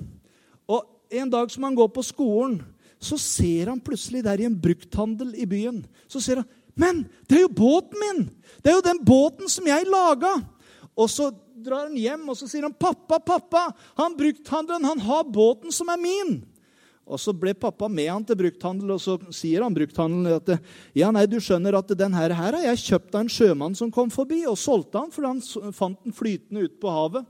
Og 0.68 0.84
en 1.12 1.30
dag 1.32 1.50
som 1.52 1.64
han 1.64 1.76
går 1.76 1.90
på 1.92 2.04
skolen, 2.04 2.60
så 2.98 3.18
ser 3.20 3.70
han 3.70 3.82
plutselig 3.82 4.24
der 4.26 4.40
i 4.42 4.46
en 4.48 4.58
brukthandel 4.58 5.34
i 5.38 5.46
byen 5.46 5.84
så 6.10 6.20
ser 6.22 6.42
han, 6.42 6.48
Men 6.78 7.04
det 7.26 7.38
er 7.38 7.44
jo 7.46 7.54
båten 7.54 7.98
min! 7.98 8.28
Det 8.62 8.70
er 8.70 8.78
jo 8.78 8.86
den 8.86 9.00
båten 9.06 9.50
som 9.50 9.66
jeg 9.66 9.86
laga! 9.90 10.36
Og 10.98 11.10
så 11.10 11.30
drar 11.62 11.88
han 11.88 11.98
hjem 11.98 12.28
og 12.30 12.38
så 12.38 12.46
sier 12.50 12.66
han, 12.66 12.74
'Pappa, 12.74 13.18
pappa, 13.18 13.68
han 13.98 14.16
brukthandelen, 14.18 14.86
han 14.86 15.02
har 15.02 15.24
båten 15.24 15.74
som 15.74 15.90
er 15.90 15.98
min.' 15.98 16.40
Og 17.08 17.16
Så 17.16 17.32
ble 17.32 17.54
pappa 17.56 17.88
med 17.88 18.10
han 18.10 18.24
til 18.24 18.36
brukthandel, 18.36 18.90
og 18.92 19.00
så 19.00 19.16
sier 19.32 19.62
han 19.64 19.72
brukthandelen 19.72 20.28
at 20.28 20.60
ja, 20.92 21.08
nei, 21.10 21.24
du 21.24 21.38
skjønner 21.40 21.78
at 21.78 21.88
den 21.96 22.12
her, 22.12 22.34
har 22.36 22.58
jeg 22.60 22.82
kjøpt 22.82 23.14
av 23.14 23.24
en 23.24 23.32
sjømann 23.32 23.76
som 23.78 23.90
kom 23.90 24.10
forbi, 24.12 24.42
og 24.44 24.58
solgte 24.60 25.00
han 25.00 25.14
fordi 25.14 25.30
han 25.30 25.72
fant 25.72 26.02
den 26.04 26.12
flytende 26.12 26.66
ute 26.66 26.76
på 26.76 26.92
havet. 26.92 27.24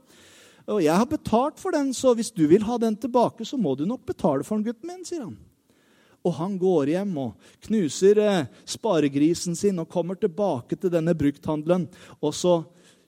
Og 0.66 0.82
jeg 0.82 0.98
har 0.98 1.06
betalt 1.06 1.62
for 1.62 1.72
den, 1.72 1.94
så 1.94 2.10
hvis 2.18 2.34
du 2.34 2.48
vil 2.50 2.66
ha 2.66 2.74
den 2.82 2.98
tilbake, 2.98 3.46
så 3.46 3.56
må 3.56 3.76
du 3.78 3.86
nok 3.86 4.02
betale 4.04 4.42
for 4.42 4.58
den, 4.58 4.66
gutten 4.66 4.90
min, 4.90 5.06
sier 5.06 5.22
han. 5.28 5.38
Og 6.26 6.34
han 6.38 6.56
går 6.60 6.94
hjem 6.94 7.12
og 7.22 7.52
knuser 7.68 8.20
eh, 8.22 8.48
sparegrisen 8.68 9.56
sin 9.56 9.78
og 9.82 9.90
kommer 9.92 10.18
tilbake 10.18 10.76
til 10.76 10.92
denne 10.92 11.14
brukthandelen. 11.18 11.86
Og 12.20 12.34
så 12.34 12.56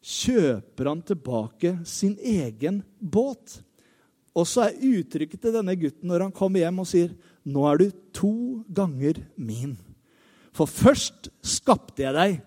kjøper 0.00 0.92
han 0.92 1.02
tilbake 1.04 1.74
sin 1.88 2.16
egen 2.22 2.82
båt. 3.00 3.60
Og 4.36 4.46
så 4.46 4.68
er 4.68 4.78
uttrykket 4.78 5.42
til 5.42 5.54
denne 5.58 5.74
gutten 5.76 6.08
når 6.08 6.28
han 6.28 6.34
kommer 6.34 6.62
hjem 6.62 6.82
og 6.82 6.88
sier, 6.88 7.12
'Nå 7.44 7.66
er 7.66 7.76
du 7.78 7.90
to 8.12 8.64
ganger 8.72 9.18
min.' 9.36 9.78
For 10.52 10.66
først 10.66 11.30
skapte 11.42 12.02
jeg 12.02 12.14
deg, 12.14 12.40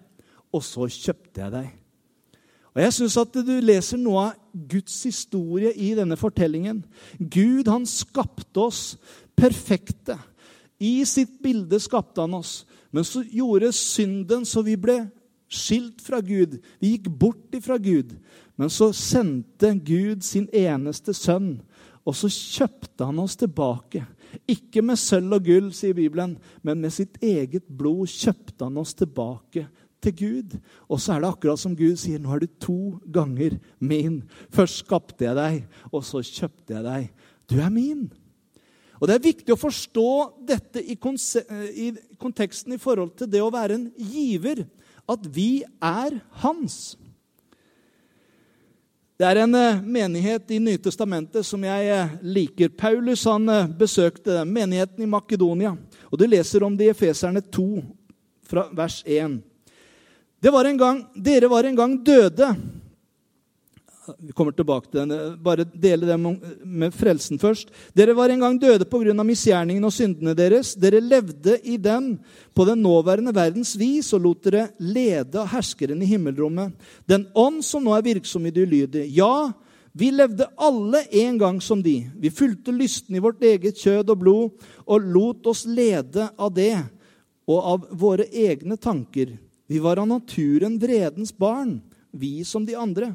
og 0.54 0.62
så 0.64 0.86
kjøpte 0.88 1.42
jeg 1.42 1.52
deg. 1.52 1.70
Og 2.74 2.82
Jeg 2.82 2.94
syns 2.94 3.18
at 3.22 3.34
du 3.34 3.54
leser 3.62 3.98
noe 4.02 4.22
av 4.28 4.38
Guds 4.54 4.96
historie 5.06 5.72
i 5.78 5.94
denne 5.98 6.18
fortellingen. 6.18 6.84
Gud 7.18 7.70
han 7.70 7.86
skapte 7.86 8.60
oss 8.60 8.98
perfekte. 9.38 10.18
I 10.84 11.06
sitt 11.08 11.38
bilde 11.44 11.80
skapte 11.80 12.24
han 12.24 12.36
oss. 12.36 12.64
Men 12.92 13.06
så 13.08 13.24
gjorde 13.24 13.72
synden 13.76 14.44
så 14.46 14.62
vi 14.66 14.76
ble 14.80 15.00
skilt 15.54 16.02
fra 16.04 16.20
Gud. 16.22 16.58
Vi 16.82 16.96
gikk 16.96 17.08
bort 17.20 17.56
ifra 17.56 17.78
Gud. 17.82 18.16
Men 18.60 18.70
så 18.74 18.92
sendte 18.94 19.74
Gud 19.86 20.26
sin 20.26 20.50
eneste 20.54 21.16
sønn, 21.18 21.56
og 22.04 22.18
så 22.18 22.30
kjøpte 22.30 23.08
han 23.08 23.22
oss 23.24 23.38
tilbake. 23.40 24.04
Ikke 24.50 24.84
med 24.86 25.00
sølv 25.00 25.38
og 25.38 25.46
gull, 25.46 25.70
sier 25.74 25.96
Bibelen, 25.98 26.36
men 26.66 26.82
med 26.82 26.94
sitt 26.94 27.18
eget 27.24 27.66
blod 27.70 28.10
kjøpte 28.12 28.66
han 28.66 28.78
oss 28.82 28.94
tilbake 28.98 29.68
til 30.04 30.16
Gud. 30.20 30.58
Og 30.90 31.02
så 31.02 31.16
er 31.16 31.24
det 31.24 31.32
akkurat 31.32 31.62
som 31.62 31.78
Gud 31.78 31.96
sier, 32.02 32.22
nå 32.22 32.34
er 32.36 32.44
du 32.44 32.50
to 32.62 32.80
ganger 33.14 33.58
min. 33.80 34.22
Først 34.54 34.84
skapte 34.84 35.26
jeg 35.26 35.38
deg, 35.40 35.62
og 35.94 36.04
så 36.06 36.22
kjøpte 36.26 36.78
jeg 36.78 36.86
deg. 36.86 37.30
Du 37.50 37.58
er 37.62 37.74
min. 37.74 38.10
Og 39.02 39.08
Det 39.08 39.16
er 39.16 39.28
viktig 39.28 39.54
å 39.54 39.60
forstå 39.60 40.10
dette 40.48 40.82
i, 40.82 40.96
i 40.96 41.88
konteksten 42.22 42.76
i 42.76 42.82
forhold 42.82 43.16
til 43.20 43.30
det 43.32 43.42
å 43.44 43.52
være 43.54 43.80
en 43.80 43.88
giver. 43.98 44.66
At 45.10 45.26
vi 45.28 45.64
er 45.84 46.20
hans. 46.44 46.96
Det 49.20 49.28
er 49.30 49.44
en 49.44 49.56
eh, 49.56 49.82
menighet 49.82 50.52
i 50.52 50.58
Nytestamentet 50.60 51.46
som 51.46 51.62
jeg 51.64 51.90
eh, 51.94 52.14
liker. 52.26 52.72
Paulus 52.76 53.26
han 53.30 53.46
eh, 53.52 53.70
besøkte 53.80 54.42
menigheten 54.48 55.04
i 55.06 55.10
Makedonia. 55.10 55.76
Og 56.10 56.18
Du 56.20 56.26
leser 56.28 56.66
om 56.66 56.74
det 56.78 56.90
i 56.90 56.94
Efeserne 56.94 57.44
2, 57.44 57.68
fra 58.50 58.66
vers 58.76 59.02
1. 59.06 59.38
Var 60.44 60.72
gang, 60.76 61.06
dere 61.16 61.48
var 61.48 61.64
en 61.64 61.78
gang 61.78 61.94
døde 62.04 62.50
vi 64.20 64.34
kommer 64.36 64.52
tilbake 64.52 64.90
til 64.92 65.04
den. 65.04 65.36
Bare 65.44 65.66
dele 65.66 66.08
det 66.08 66.18
med 66.20 66.94
frelsen 66.96 67.40
først. 67.40 67.72
Dere 67.96 68.16
var 68.18 68.32
en 68.34 68.42
gang 68.44 68.60
døde 68.60 68.86
pga. 68.90 69.14
misgjerningen 69.24 69.84
og 69.84 69.94
syndene 69.94 70.36
deres. 70.36 70.74
Dere 70.76 71.00
levde 71.02 71.58
i 71.64 71.78
den 71.78 72.20
på 72.54 72.66
den 72.66 72.82
nåværende 72.82 73.36
verdens 73.36 73.76
vis 73.80 74.14
og 74.14 74.22
lot 74.22 74.44
dere 74.44 74.70
lede 74.80 75.40
av 75.40 75.48
herskeren 75.48 76.02
i 76.02 76.10
himmelrommet. 76.10 76.74
Den 77.08 77.28
ånd 77.36 77.64
som 77.64 77.84
nå 77.84 77.96
er 77.96 78.04
virksom 78.04 78.46
i 78.46 78.52
det 78.52 78.68
ulydige. 78.68 79.08
Ja, 79.08 79.52
vi 79.94 80.12
levde 80.12 80.50
alle 80.58 81.06
en 81.12 81.38
gang 81.38 81.62
som 81.62 81.82
de. 81.84 82.10
Vi 82.18 82.30
fulgte 82.30 82.72
lysten 82.72 83.16
i 83.16 83.24
vårt 83.24 83.44
eget 83.44 83.78
kjød 83.78 84.10
og 84.10 84.20
blod 84.20 84.70
og 84.86 85.02
lot 85.16 85.48
oss 85.48 85.66
lede 85.66 86.30
av 86.38 86.54
det 86.54 86.76
og 87.48 87.60
av 87.60 87.88
våre 87.92 88.26
egne 88.28 88.78
tanker. 88.78 89.38
Vi 89.68 89.80
var 89.80 90.02
av 90.02 90.08
naturen 90.08 90.80
vredens 90.80 91.32
barn, 91.32 91.82
vi 92.12 92.44
som 92.44 92.66
de 92.66 92.76
andre. 92.76 93.14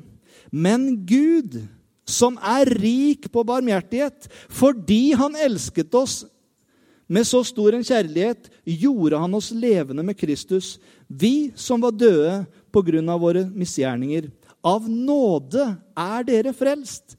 Men 0.51 0.91
Gud, 1.07 1.61
som 2.09 2.39
er 2.41 2.71
rik 2.79 3.29
på 3.33 3.45
barmhjertighet, 3.47 4.29
fordi 4.49 5.13
han 5.19 5.37
elsket 5.37 5.95
oss 5.95 6.23
med 7.09 7.25
så 7.25 7.41
stor 7.47 7.73
en 7.73 7.85
kjærlighet, 7.85 8.51
gjorde 8.69 9.21
han 9.21 9.35
oss 9.37 9.49
levende 9.57 10.05
med 10.05 10.19
Kristus, 10.19 10.77
vi 11.09 11.51
som 11.57 11.81
var 11.81 11.97
døde 11.97 12.43
på 12.73 12.83
grunn 12.85 13.09
av 13.09 13.23
våre 13.23 13.47
misgjerninger. 13.49 14.29
Av 14.65 14.85
nåde 14.89 15.71
er 15.97 16.27
dere 16.29 16.53
frelst. 16.57 17.17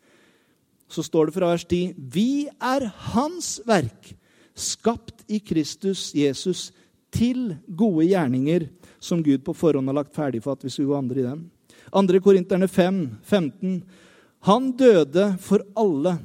Så 0.90 1.06
står 1.06 1.30
det 1.30 1.38
fra 1.38 1.52
vers 1.54 1.66
10.: 1.66 1.96
Vi 1.98 2.50
er 2.50 2.86
Hans 3.14 3.60
verk, 3.66 4.14
skapt 4.54 5.24
i 5.30 5.40
Kristus 5.40 6.10
Jesus, 6.18 6.70
til 7.10 7.56
gode 7.66 8.06
gjerninger, 8.06 8.68
som 9.02 9.24
Gud 9.24 9.42
på 9.46 9.56
forhånd 9.58 9.90
har 9.90 9.98
lagt 10.02 10.14
ferdig 10.14 10.44
for 10.44 10.54
at 10.54 10.64
vi 10.64 10.70
skulle 10.70 10.92
gå 10.92 10.98
andre 10.98 11.22
i 11.22 11.26
dem. 11.26 11.48
2. 11.91 12.19
Korinterne 12.24 12.67
5, 12.67 13.17
15. 13.24 13.84
Han 14.39 14.72
døde 14.72 15.34
for 15.41 15.63
alle, 15.75 16.17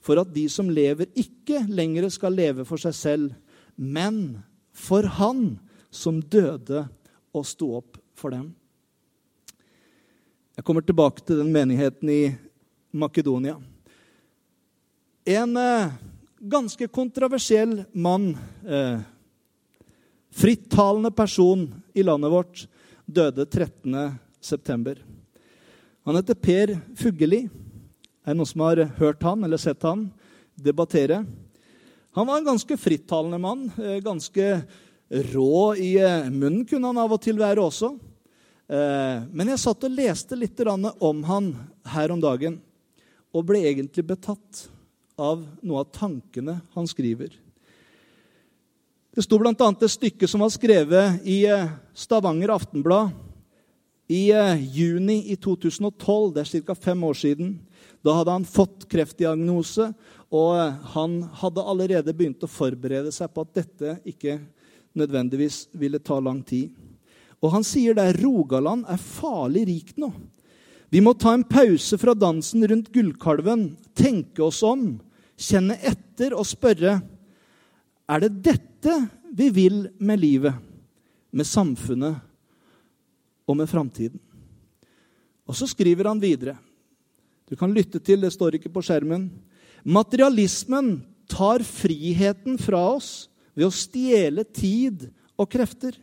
for 0.00 0.20
at 0.20 0.30
de 0.34 0.48
som 0.48 0.70
lever, 0.70 1.08
ikke 1.16 1.64
lenger 1.68 2.08
skal 2.12 2.36
leve 2.36 2.66
for 2.68 2.80
seg 2.80 2.96
selv, 2.96 3.32
men 3.76 4.38
for 4.74 5.06
Han 5.18 5.58
som 5.90 6.20
døde 6.20 6.84
og 7.34 7.46
sto 7.46 7.72
opp 7.78 7.98
for 8.18 8.34
dem. 8.34 8.50
Jeg 10.58 10.66
kommer 10.66 10.82
tilbake 10.82 11.22
til 11.22 11.38
den 11.38 11.52
menigheten 11.54 12.10
i 12.10 12.22
Makedonia. 12.90 13.56
En 15.28 15.56
eh, 15.56 15.92
ganske 16.40 16.88
kontroversiell 16.90 17.84
mann, 17.92 18.32
eh, 18.66 18.98
frittalende 20.34 21.12
person 21.14 21.68
i 21.94 22.02
landet 22.02 22.32
vårt, 22.32 22.64
døde 23.06 23.46
13.9. 24.56 24.96
Han 26.08 26.16
heter 26.16 26.34
Per 26.34 26.70
Fugelli. 26.96 27.42
Er 28.24 28.32
det 28.32 28.38
noen 28.38 28.48
som 28.48 28.62
har 28.64 28.80
hørt 28.96 29.24
han 29.24 29.44
eller 29.44 29.60
sett 29.60 29.82
han 29.84 30.06
debattere? 30.56 31.18
Han 32.16 32.26
var 32.26 32.38
en 32.38 32.48
ganske 32.48 32.76
frittalende 32.80 33.38
mann. 33.38 33.66
Eh, 33.76 33.98
ganske 34.04 34.46
rå 35.08 35.74
i 35.76 35.98
eh, 36.00 36.30
munnen 36.30 36.64
kunne 36.64 36.88
han 36.88 36.98
av 36.98 37.12
og 37.12 37.20
til 37.20 37.36
være 37.36 37.60
også. 37.60 37.92
Eh, 38.72 39.20
men 39.28 39.52
jeg 39.52 39.60
satt 39.60 39.84
og 39.84 39.94
leste 40.00 40.36
litt 40.40 40.64
om 40.64 41.22
han 41.28 41.52
her 41.92 42.16
om 42.16 42.24
dagen 42.24 42.58
og 43.36 43.44
ble 43.48 43.62
egentlig 43.68 44.06
betatt 44.08 44.64
av 45.20 45.44
noe 45.60 45.84
av 45.84 45.92
tankene 45.92 46.58
han 46.72 46.88
skriver. 46.88 47.36
Det 49.12 49.24
sto 49.28 49.36
bl.a. 49.40 49.52
et 49.52 49.90
stykke 49.92 50.28
som 50.30 50.40
var 50.40 50.52
skrevet 50.56 51.24
i 51.28 51.42
Stavanger 51.92 52.56
Aftenblad 52.56 53.12
i 54.08 54.32
juni 54.72 55.20
i 55.32 55.36
2012. 55.36 56.34
Det 56.34 56.44
er 56.44 56.62
ca. 56.66 56.74
fem 56.74 57.04
år 57.04 57.14
siden. 57.14 57.58
Da 58.04 58.14
hadde 58.16 58.36
han 58.38 58.46
fått 58.48 58.86
kreftdiagnose, 58.88 59.90
og 60.32 60.54
han 60.94 61.20
hadde 61.40 61.64
allerede 61.64 62.14
begynt 62.16 62.44
å 62.44 62.50
forberede 62.50 63.12
seg 63.12 63.30
på 63.32 63.44
at 63.44 63.54
dette 63.60 63.96
ikke 64.08 64.38
nødvendigvis 64.98 65.66
ville 65.76 66.00
ta 66.00 66.18
lang 66.20 66.40
tid. 66.46 66.72
Og 67.38 67.52
han 67.52 67.66
sier 67.66 67.94
der 67.94 68.16
Rogaland 68.18 68.88
er 68.90 69.00
farlig 69.00 69.66
rikt 69.68 70.00
nå. 70.00 70.10
Vi 70.88 71.02
må 71.04 71.12
ta 71.12 71.34
en 71.36 71.44
pause 71.44 71.98
fra 72.00 72.14
dansen 72.16 72.64
rundt 72.64 72.88
gullkalven, 72.94 73.74
tenke 73.92 74.42
oss 74.46 74.62
om, 74.64 74.96
kjenne 75.38 75.76
etter 75.84 76.32
og 76.34 76.48
spørre 76.48 76.96
er 78.08 78.24
det 78.24 78.30
dette 78.46 78.94
vi 79.36 79.50
vil 79.52 79.82
med 80.00 80.22
livet, 80.22 80.56
med 81.30 81.46
samfunnet 81.46 82.24
og 83.48 83.56
med 83.56 83.70
framtiden. 83.70 84.20
Og 85.48 85.56
så 85.56 85.68
skriver 85.70 86.10
han 86.10 86.20
videre. 86.20 86.58
Du 87.48 87.56
kan 87.56 87.72
lytte 87.72 88.00
til, 88.04 88.20
det 88.20 88.34
står 88.34 88.58
ikke 88.58 88.72
på 88.72 88.82
skjermen. 88.84 89.30
Materialismen 89.88 90.98
tar 91.28 91.64
friheten 91.64 92.58
fra 92.60 92.82
oss 92.98 93.28
ved 93.56 93.68
å 93.68 93.74
stjele 93.74 94.44
tid 94.44 95.08
og 95.38 95.48
krefter. 95.50 95.96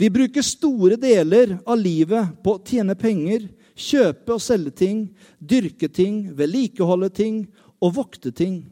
Vi 0.00 0.08
bruker 0.10 0.42
store 0.42 0.96
deler 0.96 1.58
av 1.68 1.76
livet 1.78 2.32
på 2.42 2.56
å 2.56 2.62
tjene 2.64 2.96
penger, 2.98 3.44
kjøpe 3.76 4.34
og 4.34 4.42
selge 4.42 4.72
ting, 4.80 5.04
dyrke 5.38 5.88
ting, 5.92 6.30
vedlikeholde 6.36 7.10
ting 7.12 7.42
og 7.82 7.98
vokte 8.00 8.32
ting. 8.32 8.62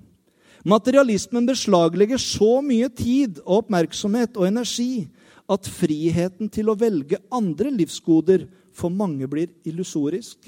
Materialismen 0.64 1.46
beslaglegger 1.48 2.20
så 2.20 2.60
mye 2.64 2.88
tid 2.92 3.40
og 3.44 3.64
oppmerksomhet 3.64 4.36
og 4.36 4.48
energi 4.48 5.06
at 5.50 5.66
friheten 5.66 6.50
til 6.52 6.70
å 6.70 6.78
velge 6.78 7.18
andre 7.34 7.72
livsgoder 7.74 8.46
for 8.76 8.92
mange 8.94 9.26
blir 9.30 9.50
illusorisk. 9.66 10.38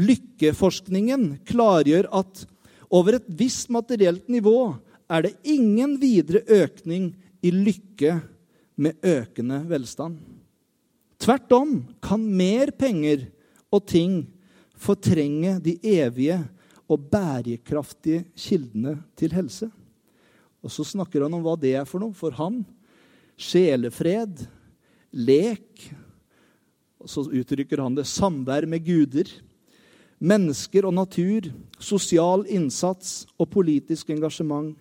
Lykkeforskningen 0.00 1.40
klargjør 1.46 2.08
at 2.20 2.44
over 2.90 3.18
et 3.18 3.28
visst 3.38 3.70
materielt 3.70 4.26
nivå 4.30 4.72
er 5.10 5.26
det 5.26 5.36
ingen 5.46 5.96
videre 6.00 6.42
økning 6.46 7.12
i 7.42 7.52
lykke 7.54 8.18
med 8.80 8.98
økende 9.06 9.60
velstand. 9.70 10.18
Tvert 11.20 11.52
om 11.52 11.74
kan 12.02 12.22
mer 12.24 12.72
penger 12.74 13.26
og 13.70 13.84
ting 13.90 14.22
fortrenge 14.80 15.58
de 15.62 15.76
evige 15.84 16.38
og 16.90 17.04
bærekraftige 17.12 18.24
kildene 18.34 18.96
til 19.18 19.34
helse. 19.36 19.68
Og 20.64 20.72
så 20.72 20.84
snakker 20.84 21.24
han 21.24 21.36
om 21.36 21.44
hva 21.44 21.54
det 21.60 21.74
er 21.78 21.86
for 21.88 22.02
noe. 22.02 22.16
For 22.16 22.34
han 22.36 22.62
sjelefred, 23.40 24.44
lek 25.10 25.88
Og 27.00 27.08
så 27.08 27.24
uttrykker 27.24 27.80
han 27.80 27.94
det 27.96 28.04
samvær 28.06 28.66
med 28.68 28.84
guder 28.84 29.30
mennesker 30.20 30.84
og 30.84 30.94
natur, 30.94 31.48
sosial 31.80 32.44
innsats 32.52 33.24
og 33.40 33.48
politisk 33.56 34.12
engasjement. 34.12 34.76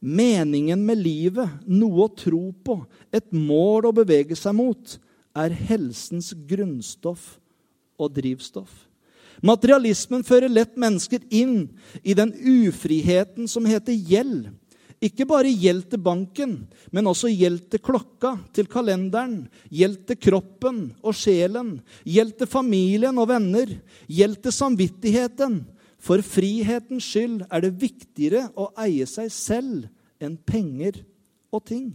Meningen 0.00 0.80
med 0.86 1.02
livet, 1.02 1.50
noe 1.66 2.06
å 2.06 2.14
tro 2.14 2.48
på, 2.64 2.80
et 3.12 3.28
mål 3.34 3.90
å 3.90 3.96
bevege 4.00 4.36
seg 4.38 4.56
mot, 4.56 4.96
er 5.36 5.54
helsens 5.54 6.32
grunnstoff 6.48 7.36
og 7.98 8.14
drivstoff. 8.16 8.86
Materialismen 9.44 10.24
fører 10.26 10.50
lett 10.50 10.74
mennesker 10.78 11.22
inn 11.30 11.68
i 12.02 12.14
den 12.16 12.32
ufriheten 12.32 13.46
som 13.50 13.66
heter 13.68 13.94
gjeld, 13.94 14.48
ikke 15.04 15.28
bare 15.30 15.50
gjeld 15.54 15.84
til 15.92 16.00
banken, 16.02 16.54
men 16.90 17.06
også 17.06 17.30
gjeld 17.30 17.68
til 17.70 17.82
klokka, 17.84 18.32
til 18.54 18.66
kalenderen, 18.70 19.44
gjeld 19.70 20.00
til 20.08 20.18
kroppen 20.18 20.80
og 21.06 21.14
sjelen, 21.14 21.76
gjeld 22.02 22.34
til 22.40 22.50
familien 22.50 23.18
og 23.20 23.28
venner, 23.30 23.70
gjeld 24.10 24.40
til 24.42 24.54
samvittigheten. 24.54 25.60
For 26.02 26.22
frihetens 26.22 27.06
skyld 27.06 27.44
er 27.46 27.62
det 27.62 27.76
viktigere 27.78 28.48
å 28.58 28.70
eie 28.82 29.06
seg 29.10 29.30
selv 29.34 29.86
enn 30.22 30.38
penger 30.46 31.00
og 31.54 31.64
ting. 31.70 31.88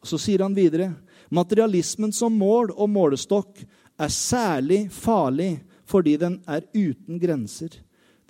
Og 0.00 0.08
Så 0.08 0.20
sier 0.20 0.44
han 0.44 0.56
videre 0.56 0.94
materialismen 1.30 2.12
som 2.12 2.36
mål 2.36 2.72
og 2.74 2.88
målestokk 2.90 3.60
er 4.00 4.12
særlig 4.12 4.86
farlig 4.92 5.60
fordi 5.90 6.16
den 6.20 6.38
er 6.48 6.64
uten 6.74 7.18
grenser. 7.20 7.72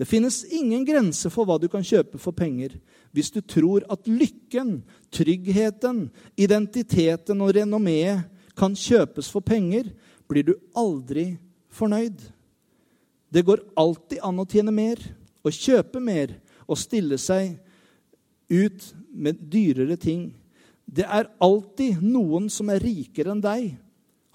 Det 0.01 0.07
finnes 0.09 0.47
ingen 0.49 0.81
grense 0.89 1.29
for 1.29 1.45
hva 1.45 1.59
du 1.61 1.67
kan 1.69 1.85
kjøpe 1.85 2.17
for 2.17 2.33
penger. 2.33 2.73
Hvis 3.13 3.29
du 3.35 3.43
tror 3.45 3.85
at 3.93 4.07
lykken, 4.09 4.79
tryggheten, 5.13 6.07
identiteten 6.41 7.43
og 7.45 7.53
renommeet 7.53 8.25
kan 8.57 8.73
kjøpes 8.73 9.29
for 9.29 9.45
penger, 9.45 9.91
blir 10.25 10.47
du 10.49 10.55
aldri 10.73 11.35
fornøyd. 11.77 12.17
Det 13.29 13.45
går 13.45 13.61
alltid 13.77 14.25
an 14.25 14.41
å 14.41 14.49
tjene 14.49 14.73
mer, 14.73 15.05
å 15.45 15.53
kjøpe 15.53 16.01
mer 16.01 16.33
og 16.65 16.81
stille 16.81 17.21
seg 17.21 17.59
ut 18.49 18.89
med 19.13 19.45
dyrere 19.53 20.01
ting. 20.01 20.31
Det 20.89 21.05
er 21.05 21.29
alltid 21.45 22.01
noen 22.01 22.49
som 22.49 22.73
er 22.73 22.81
rikere 22.81 23.37
enn 23.37 23.45
deg, 23.45 23.77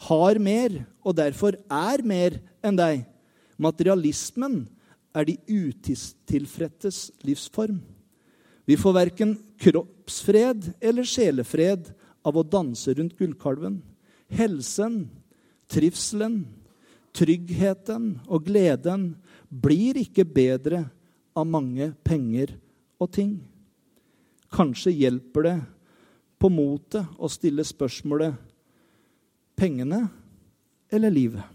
har 0.05 0.37
mer 0.37 0.77
og 1.01 1.17
derfor 1.17 1.57
er 1.65 2.05
mer 2.05 2.37
enn 2.61 2.77
deg. 2.77 3.01
Materialismen 3.57 4.67
er 5.15 5.27
de 5.27 5.37
utilfredtes 5.47 7.09
livsform. 7.23 7.79
Vi 8.65 8.77
får 8.77 8.95
verken 8.97 9.35
kroppsfred 9.61 10.73
eller 10.81 11.07
sjelefred 11.07 11.91
av 12.25 12.37
å 12.37 12.43
danse 12.43 12.93
rundt 12.97 13.15
gullkalven. 13.17 13.79
Helsen, 14.33 15.05
trivselen, 15.71 16.41
tryggheten 17.15 18.15
og 18.25 18.47
gleden 18.49 19.13
blir 19.49 20.01
ikke 20.01 20.25
bedre 20.27 20.87
av 21.37 21.47
mange 21.47 21.91
penger 22.03 22.55
og 22.99 23.11
ting. 23.15 23.37
Kanskje 24.51 24.95
hjelper 24.95 25.45
det 25.45 25.55
på 26.41 26.49
motet 26.51 27.05
å 27.21 27.29
stille 27.31 27.63
spørsmålet 27.65 28.35
pengene 29.55 30.07
eller 30.91 31.13
livet? 31.13 31.45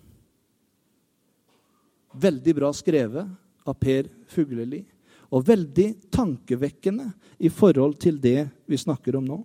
Veldig 2.11 2.55
bra 2.57 2.73
skrevet 2.75 3.29
av 3.68 3.77
Per 3.81 4.09
Fugleli. 4.31 4.83
Og 5.31 5.46
veldig 5.46 5.88
tankevekkende 6.11 7.11
i 7.38 7.51
forhold 7.53 7.99
til 8.03 8.18
det 8.23 8.49
vi 8.66 8.79
snakker 8.81 9.18
om 9.18 9.29
nå. 9.29 9.38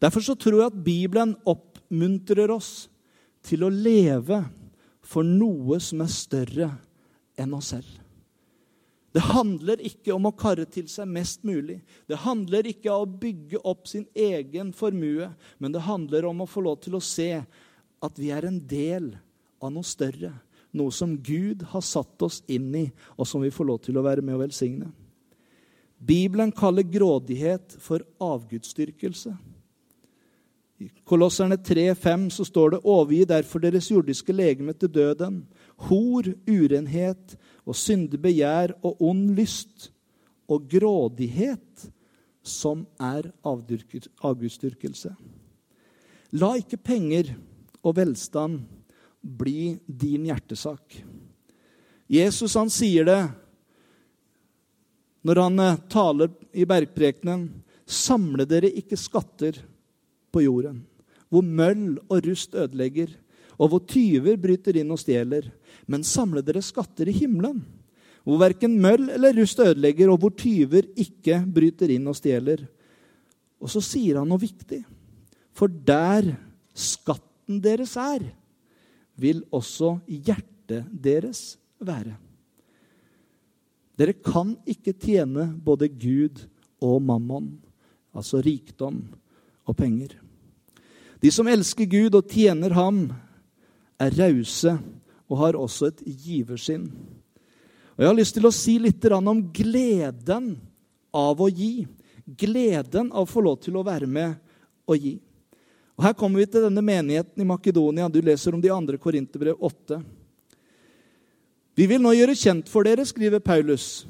Derfor 0.00 0.24
så 0.24 0.36
tror 0.36 0.60
jeg 0.60 0.72
at 0.72 0.84
Bibelen 0.84 1.34
oppmuntrer 1.48 2.50
oss 2.52 2.88
til 3.46 3.64
å 3.64 3.72
leve 3.72 4.42
for 5.06 5.26
noe 5.26 5.78
som 5.82 6.02
er 6.04 6.12
større 6.12 6.70
enn 7.38 7.54
oss 7.56 7.72
selv. 7.74 7.88
Det 9.16 9.22
handler 9.24 9.80
ikke 9.88 10.12
om 10.12 10.26
å 10.28 10.34
karre 10.36 10.66
til 10.68 10.90
seg 10.92 11.08
mest 11.08 11.44
mulig. 11.46 11.78
Det 12.04 12.18
handler 12.20 12.66
ikke 12.68 12.92
om 12.92 13.06
å 13.06 13.20
bygge 13.22 13.62
opp 13.64 13.86
sin 13.88 14.04
egen 14.12 14.74
formue, 14.76 15.30
men 15.56 15.72
det 15.72 15.86
handler 15.86 16.26
om 16.28 16.42
å 16.44 16.48
få 16.50 16.66
lov 16.66 16.82
til 16.84 16.98
å 16.98 17.04
se 17.04 17.30
at 17.40 18.20
vi 18.20 18.28
er 18.34 18.44
en 18.44 18.58
del 18.68 19.14
av 19.56 19.72
noe 19.72 19.88
større 19.88 20.34
noe 20.76 20.92
som 20.94 21.16
Gud 21.16 21.64
har 21.72 21.84
satt 21.84 22.22
oss 22.22 22.42
inn 22.46 22.70
i, 22.76 22.86
og 23.16 23.28
som 23.28 23.42
vi 23.42 23.52
får 23.52 23.68
lov 23.68 23.82
til 23.84 23.98
å 23.98 24.04
være 24.04 24.24
med 24.24 24.36
å 24.36 24.42
velsigne. 24.44 24.92
Bibelen 25.96 26.52
kaller 26.52 26.84
grådighet 26.84 27.76
for 27.80 28.04
avgudsdyrkelse. 28.20 29.32
I 30.76 30.90
Kolosserne 31.08 31.56
3,5 31.56 32.28
så 32.30 32.44
står 32.44 32.70
det:" 32.70 32.80
Overgi 32.84 33.24
derfor 33.24 33.58
deres 33.64 33.88
jordiske 33.90 34.32
legeme 34.32 34.72
til 34.72 34.92
døden, 34.92 35.46
hor, 35.88 36.22
urenhet 36.46 37.36
og 37.64 37.76
syndig 37.76 38.20
begjær 38.20 38.76
og 38.82 39.00
ond 39.00 39.30
lyst 39.36 39.90
og 40.48 40.68
grådighet, 40.68 41.90
som 42.42 42.86
er 43.00 43.32
avgudsdyrkelse. 43.42 45.16
La 46.32 46.54
ikke 46.60 46.76
penger 46.76 47.32
og 47.82 47.96
velstand 47.96 48.60
bli 49.26 49.76
din 49.86 50.28
hjertesak. 50.30 51.00
Jesus 52.06 52.54
han 52.54 52.70
sier 52.70 53.06
det 53.08 53.20
når 55.26 55.40
han 55.42 55.62
eh, 55.62 55.78
taler 55.90 56.30
i 56.54 56.66
bergprekenen 56.68 57.48
Samle 57.86 58.42
dere 58.50 58.66
ikke 58.74 58.98
skatter 58.98 59.60
på 60.34 60.40
jorden, 60.42 60.80
hvor 61.30 61.44
møll 61.46 62.00
og 62.10 62.24
rust 62.26 62.56
ødelegger, 62.58 63.12
og 63.62 63.70
hvor 63.70 63.84
tyver 63.86 64.34
bryter 64.42 64.80
inn 64.80 64.90
og 64.90 64.98
stjeler. 64.98 65.46
Men 65.86 66.02
samle 66.02 66.42
dere 66.42 66.64
skatter 66.66 67.06
i 67.06 67.14
himmelen, 67.14 67.60
hvor 68.26 68.40
verken 68.42 68.74
møll 68.82 69.06
eller 69.14 69.36
rust 69.38 69.62
ødelegger, 69.62 70.10
og 70.10 70.18
hvor 70.18 70.34
tyver 70.34 70.88
ikke 70.98 71.38
bryter 71.46 71.94
inn 71.94 72.10
og 72.10 72.18
stjeler. 72.18 72.64
Og 73.62 73.70
så 73.70 73.78
sier 73.78 74.18
han 74.18 74.26
noe 74.34 74.42
viktig. 74.42 74.82
For 75.54 75.70
der 75.70 76.32
skatten 76.74 77.62
deres 77.62 77.94
er, 78.02 78.26
vil 79.16 79.42
også 79.54 79.96
hjertet 80.06 80.86
deres 80.90 81.56
være. 81.80 82.16
Dere 83.96 84.12
kan 84.20 84.54
ikke 84.68 84.92
tjene 84.92 85.48
både 85.64 85.88
Gud 85.88 86.42
og 86.84 87.00
mammon, 87.02 87.54
altså 88.12 88.42
rikdom 88.44 89.00
og 89.64 89.76
penger. 89.76 90.18
De 91.22 91.32
som 91.32 91.48
elsker 91.48 91.88
Gud 91.88 92.18
og 92.18 92.28
tjener 92.28 92.76
ham, 92.76 93.08
er 93.96 94.12
rause 94.12 94.74
og 95.26 95.38
har 95.40 95.56
også 95.56 95.88
et 95.88 96.02
giversinn. 96.04 96.90
Og 97.96 98.04
Jeg 98.04 98.10
har 98.10 98.18
lyst 98.18 98.36
til 98.36 98.44
å 98.44 98.52
si 98.52 98.76
litt 98.78 99.04
om 99.08 99.40
gleden 99.52 100.50
av 101.16 101.40
å 101.40 101.48
gi. 101.48 101.86
Gleden 102.26 103.08
av 103.12 103.24
å 103.24 103.30
få 103.30 103.40
lov 103.40 103.62
til 103.64 103.78
å 103.78 103.86
være 103.86 104.06
med 104.06 104.36
og 104.86 105.00
gi. 105.00 105.16
Og 105.96 106.04
Her 106.04 106.16
kommer 106.16 106.42
vi 106.42 106.46
til 106.50 106.66
denne 106.66 106.84
menigheten 106.84 107.40
i 107.40 107.48
Makedonia. 107.48 108.08
Du 108.12 108.20
leser 108.20 108.54
om 108.54 108.60
de 108.60 108.72
andre 108.72 109.00
Korinterbrev 109.00 109.56
8. 109.64 110.02
Vi 111.76 111.86
vil 111.88 112.02
nå 112.04 112.12
gjøre 112.16 112.36
kjent 112.36 112.68
for 112.72 112.84
dere, 112.84 113.04
skriver 113.08 113.40
Paulus, 113.44 114.04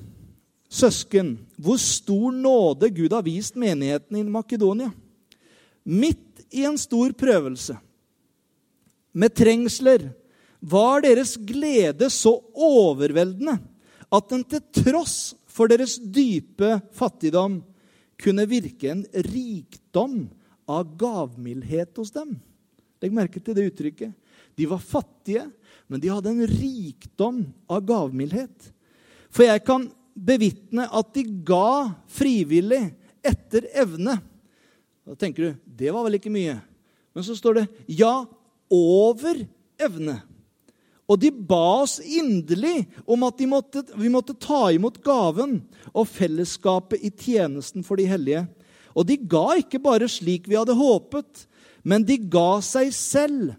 søsken, 0.71 1.37
hvor 1.59 1.79
stor 1.83 2.35
nåde 2.35 2.91
Gud 2.95 3.15
har 3.15 3.25
vist 3.27 3.59
menigheten 3.59 4.19
i 4.19 4.25
Makedonia. 4.27 4.91
Midt 5.87 6.47
i 6.51 6.65
en 6.67 6.79
stor 6.79 7.15
prøvelse, 7.15 7.79
med 9.17 9.33
trengsler, 9.33 10.11
var 10.61 11.05
deres 11.05 11.37
glede 11.39 12.11
så 12.11 12.35
overveldende 12.53 13.55
at 14.13 14.31
den 14.31 14.43
til 14.45 14.63
tross 14.83 15.37
for 15.47 15.71
deres 15.71 15.97
dype 15.99 16.81
fattigdom 16.97 17.61
kunne 18.21 18.47
virke 18.51 18.91
en 18.91 19.05
rikdom 19.27 20.27
av 20.67 20.97
gavmildhet 20.99 21.97
hos 21.99 22.13
dem. 22.15 22.37
Legg 23.03 23.15
merke 23.15 23.43
til 23.43 23.57
det 23.57 23.69
uttrykket. 23.71 24.15
De 24.57 24.69
var 24.69 24.83
fattige, 24.83 25.45
men 25.87 26.03
de 26.03 26.11
hadde 26.11 26.33
en 26.33 26.47
rikdom 26.49 27.43
av 27.71 27.85
gavmildhet. 27.87 28.71
For 29.31 29.47
jeg 29.47 29.63
kan 29.67 29.89
bevitne 30.17 30.87
at 30.89 31.13
de 31.15 31.27
ga 31.47 31.93
frivillig 32.09 32.83
etter 33.27 33.69
evne. 33.77 34.17
Da 35.07 35.15
tenker 35.19 35.43
du 35.43 35.75
det 35.83 35.93
var 35.93 36.07
vel 36.07 36.19
ikke 36.19 36.33
mye. 36.33 36.57
Men 37.15 37.25
så 37.27 37.37
står 37.37 37.61
det 37.61 37.67
ja, 37.99 38.25
over 38.73 39.45
evne. 39.81 40.19
Og 41.07 41.21
de 41.23 41.31
ba 41.31 41.83
oss 41.85 42.01
inderlig 42.01 42.89
om 43.07 43.23
at 43.29 43.43
måtte, 43.47 43.85
vi 43.95 44.11
måtte 44.11 44.35
ta 44.35 44.67
imot 44.75 44.99
gaven 45.05 45.61
og 45.93 46.09
fellesskapet 46.11 47.05
i 47.07 47.13
tjenesten 47.13 47.87
for 47.87 48.01
de 48.01 48.09
hellige. 48.11 48.43
Og 48.97 49.05
de 49.09 49.19
ga 49.21 49.59
ikke 49.61 49.83
bare 49.83 50.09
slik 50.09 50.49
vi 50.49 50.57
hadde 50.57 50.77
håpet, 50.77 51.45
men 51.85 52.05
de 52.07 52.17
ga 52.17 52.63
seg 52.65 52.91
selv. 52.97 53.53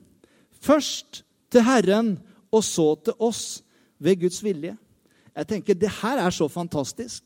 Først 0.58 1.22
til 1.54 1.64
Herren 1.64 2.16
og 2.52 2.66
så 2.66 2.90
til 3.06 3.16
oss 3.22 3.62
ved 4.02 4.20
Guds 4.24 4.42
vilje. 4.44 4.74
Jeg 5.38 5.48
tenker, 5.48 5.74
Det 5.78 5.92
her 6.02 6.18
er 6.26 6.34
så 6.34 6.48
fantastisk. 6.50 7.24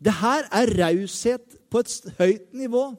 Det 0.00 0.12
her 0.12 0.48
er 0.48 0.72
raushet 0.80 1.58
på 1.68 1.82
et 1.84 2.14
høyt 2.18 2.54
nivå. 2.56 2.94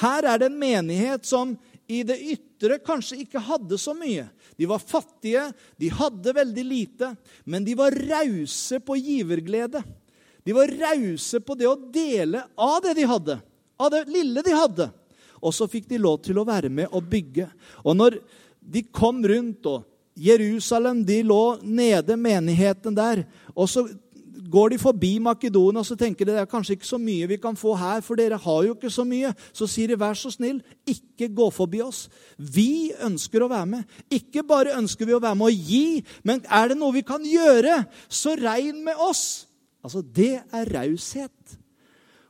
Her 0.00 0.24
er 0.24 0.38
det 0.40 0.48
en 0.48 0.58
menighet 0.58 1.26
som 1.28 1.52
i 1.88 2.02
det 2.06 2.16
ytre 2.34 2.78
kanskje 2.84 3.20
ikke 3.24 3.42
hadde 3.42 3.78
så 3.80 3.94
mye. 3.96 4.26
De 4.56 4.66
var 4.68 4.80
fattige, 4.80 5.44
de 5.80 5.90
hadde 5.92 6.34
veldig 6.36 6.64
lite, 6.64 7.12
men 7.44 7.64
de 7.64 7.76
var 7.76 7.92
rause 7.92 8.80
på 8.80 8.96
giverglede. 8.96 9.82
De 10.44 10.54
var 10.56 10.72
rause 10.80 11.40
på 11.44 11.56
det 11.58 11.68
å 11.68 11.76
dele 11.76 12.42
av 12.56 12.80
det 12.84 12.94
de 12.96 13.06
hadde, 13.08 13.38
av 13.78 13.92
det 13.94 14.06
lille 14.10 14.42
de 14.44 14.56
hadde. 14.56 14.88
Og 15.38 15.54
så 15.54 15.68
fikk 15.70 15.86
de 15.90 16.00
lov 16.02 16.20
til 16.24 16.38
å 16.40 16.46
være 16.46 16.70
med 16.72 16.90
og 16.90 17.06
bygge. 17.10 17.46
Og 17.86 17.96
når 17.96 18.18
de 18.60 18.82
kom 18.92 19.22
rundt, 19.24 19.66
og 19.70 19.86
Jerusalem 20.18 21.04
de 21.06 21.22
lå 21.22 21.58
nede, 21.62 22.16
menigheten 22.18 22.96
der. 22.96 23.22
Og 23.54 23.68
så 23.70 23.86
går 24.48 24.72
de 24.72 24.78
forbi 24.80 25.10
Makedonia 25.22 25.82
og 25.82 25.86
så 25.86 25.96
tenker 25.98 26.24
de 26.26 26.34
det 26.34 26.42
er 26.42 26.50
kanskje 26.50 26.78
ikke 26.78 26.88
så 26.88 26.98
mye 27.00 27.28
vi 27.30 27.38
kan 27.40 27.56
få 27.58 27.74
her, 27.78 28.00
for 28.04 28.18
dere 28.18 28.38
har 28.40 28.62
jo 28.64 28.74
ikke 28.74 28.90
så 28.90 29.04
mye. 29.06 29.32
Så 29.52 29.68
sier 29.70 29.92
de 29.92 29.98
vær 30.00 30.16
så 30.18 30.32
snill, 30.32 30.60
ikke 30.88 31.30
gå 31.36 31.50
forbi 31.54 31.82
oss. 31.84 32.06
Vi 32.38 32.90
ønsker 33.04 33.44
å 33.44 33.50
være 33.52 33.68
med. 33.76 33.98
Ikke 34.10 34.44
bare 34.46 34.76
ønsker 34.78 35.08
vi 35.08 35.16
å 35.16 35.22
være 35.22 35.38
med 35.38 35.50
å 35.50 35.54
gi, 35.54 36.02
men 36.26 36.42
er 36.44 36.72
det 36.72 36.78
noe 36.80 36.96
vi 36.96 37.04
kan 37.06 37.24
gjøre, 37.24 37.82
så 38.08 38.34
regn 38.40 38.82
med 38.86 38.98
oss. 39.08 39.46
Altså, 39.84 40.02
Det 40.02 40.40
er 40.52 40.74
raushet. 40.74 41.58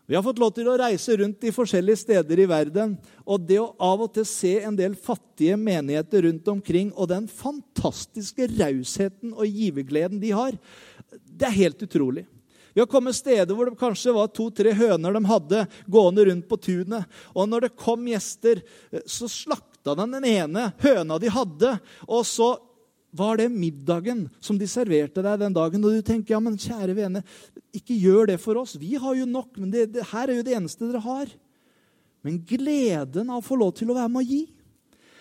Vi 0.09 0.17
har 0.17 0.25
fått 0.25 0.39
lov 0.41 0.55
til 0.57 0.65
å 0.73 0.77
reise 0.81 1.19
rundt 1.21 1.43
i 1.45 1.51
forskjellige 1.53 2.01
steder 2.01 2.41
i 2.41 2.47
verden. 2.49 2.95
Og 3.29 3.43
det 3.45 3.59
å 3.61 3.75
av 3.77 4.07
og 4.07 4.15
til 4.17 4.25
se 4.25 4.55
en 4.65 4.77
del 4.77 4.95
fattige 4.97 5.59
menigheter 5.61 6.25
rundt 6.25 6.49
omkring, 6.49 6.95
og 6.97 7.11
den 7.11 7.27
fantastiske 7.29 8.47
rausheten 8.55 9.35
og 9.35 9.45
givergleden 9.45 10.17
de 10.23 10.31
har, 10.33 10.57
det 11.13 11.51
er 11.51 11.59
helt 11.59 11.85
utrolig. 11.85 12.25
Vi 12.73 12.81
har 12.81 12.89
kommet 12.89 13.19
steder 13.19 13.53
hvor 13.53 13.69
det 13.69 13.81
kanskje 13.81 14.15
var 14.17 14.31
to-tre 14.33 14.73
høner 14.79 15.13
de 15.13 15.23
hadde 15.29 15.61
gående 15.85 16.25
rundt 16.31 16.49
på 16.49 16.57
tunet. 16.57 17.05
Og 17.37 17.49
når 17.51 17.67
det 17.67 17.77
kom 17.77 18.09
gjester, 18.09 18.63
så 19.05 19.29
slakta 19.29 19.93
den 19.99 20.17
den 20.17 20.25
ene 20.31 20.71
høna 20.81 21.21
de 21.21 21.37
hadde. 21.37 21.75
Og 22.09 22.25
så 22.25 22.55
var 23.11 23.39
det 23.41 23.49
middagen 23.53 24.27
som 24.41 24.59
de 24.61 24.69
serverte 24.69 25.23
deg 25.25 25.41
den 25.41 25.57
dagen. 25.57 25.85
Og 25.85 25.97
du 25.97 26.05
tenker 26.05 26.37
ja, 26.37 26.43
men 26.43 26.59
kjære 26.61 26.97
vene, 26.97 27.25
ikke 27.75 27.97
gjør 27.97 28.33
det 28.33 28.39
for 28.43 28.61
oss. 28.61 28.77
Vi 28.81 28.95
har 29.01 29.17
jo 29.17 29.29
nok, 29.29 29.57
men 29.57 29.73
det, 29.73 29.89
det, 29.95 30.07
her 30.13 30.29
er 30.29 30.41
jo 30.41 30.47
det 30.47 30.57
eneste 30.59 30.89
dere 30.89 31.03
har. 31.05 31.33
Men 32.27 32.41
gleden 32.45 33.31
av 33.31 33.41
å 33.41 33.47
få 33.47 33.59
lov 33.59 33.75
til 33.79 33.93
å 33.93 33.99
være 33.99 34.13
med 34.13 34.25
å 34.25 34.29
gi. 34.29 34.45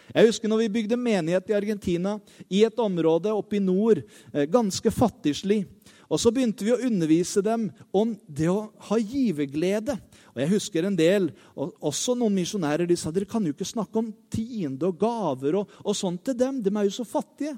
Jeg 0.07 0.29
husker 0.29 0.49
når 0.49 0.63
vi 0.63 0.73
bygde 0.77 0.99
menighet 0.99 1.49
i 1.51 1.55
Argentina, 1.57 2.15
i 2.47 2.63
et 2.65 2.79
område 2.79 3.33
oppe 3.35 3.59
i 3.59 3.63
nord, 3.63 4.01
eh, 4.31 4.47
ganske 4.49 4.91
fattigslig. 4.91 5.65
Og 6.07 6.21
så 6.23 6.31
begynte 6.31 6.63
vi 6.63 6.71
å 6.71 6.79
undervise 6.87 7.43
dem 7.43 7.67
om 7.91 8.13
det 8.23 8.47
å 8.47 8.69
ha 8.87 8.97
giverglede. 8.99 9.97
Og 10.31 10.39
jeg 10.39 10.51
husker 10.53 10.87
en 10.87 10.95
del, 10.95 11.27
og 11.51 11.75
også 11.89 12.15
noen 12.15 12.37
misjonærer, 12.37 12.87
de 12.87 12.95
sa 12.95 13.11
dere 13.11 13.27
kan 13.27 13.43
jo 13.43 13.51
ikke 13.51 13.67
snakke 13.67 13.99
om 13.99 14.13
tiende 14.31 14.87
og 14.87 14.99
gaver 15.01 15.59
og, 15.59 15.73
og 15.83 15.97
sånt 15.97 16.23
til 16.23 16.37
dem. 16.39 16.61
De 16.63 16.71
er 16.71 16.87
jo 16.87 16.95
så 17.01 17.07
fattige. 17.07 17.57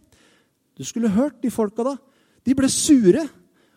Du 0.80 0.88
skulle 0.88 1.12
hørt 1.12 1.42
de 1.44 1.52
folka 1.52 1.84
da. 1.84 1.98
De 2.48 2.56
ble 2.56 2.70
sure 2.72 3.28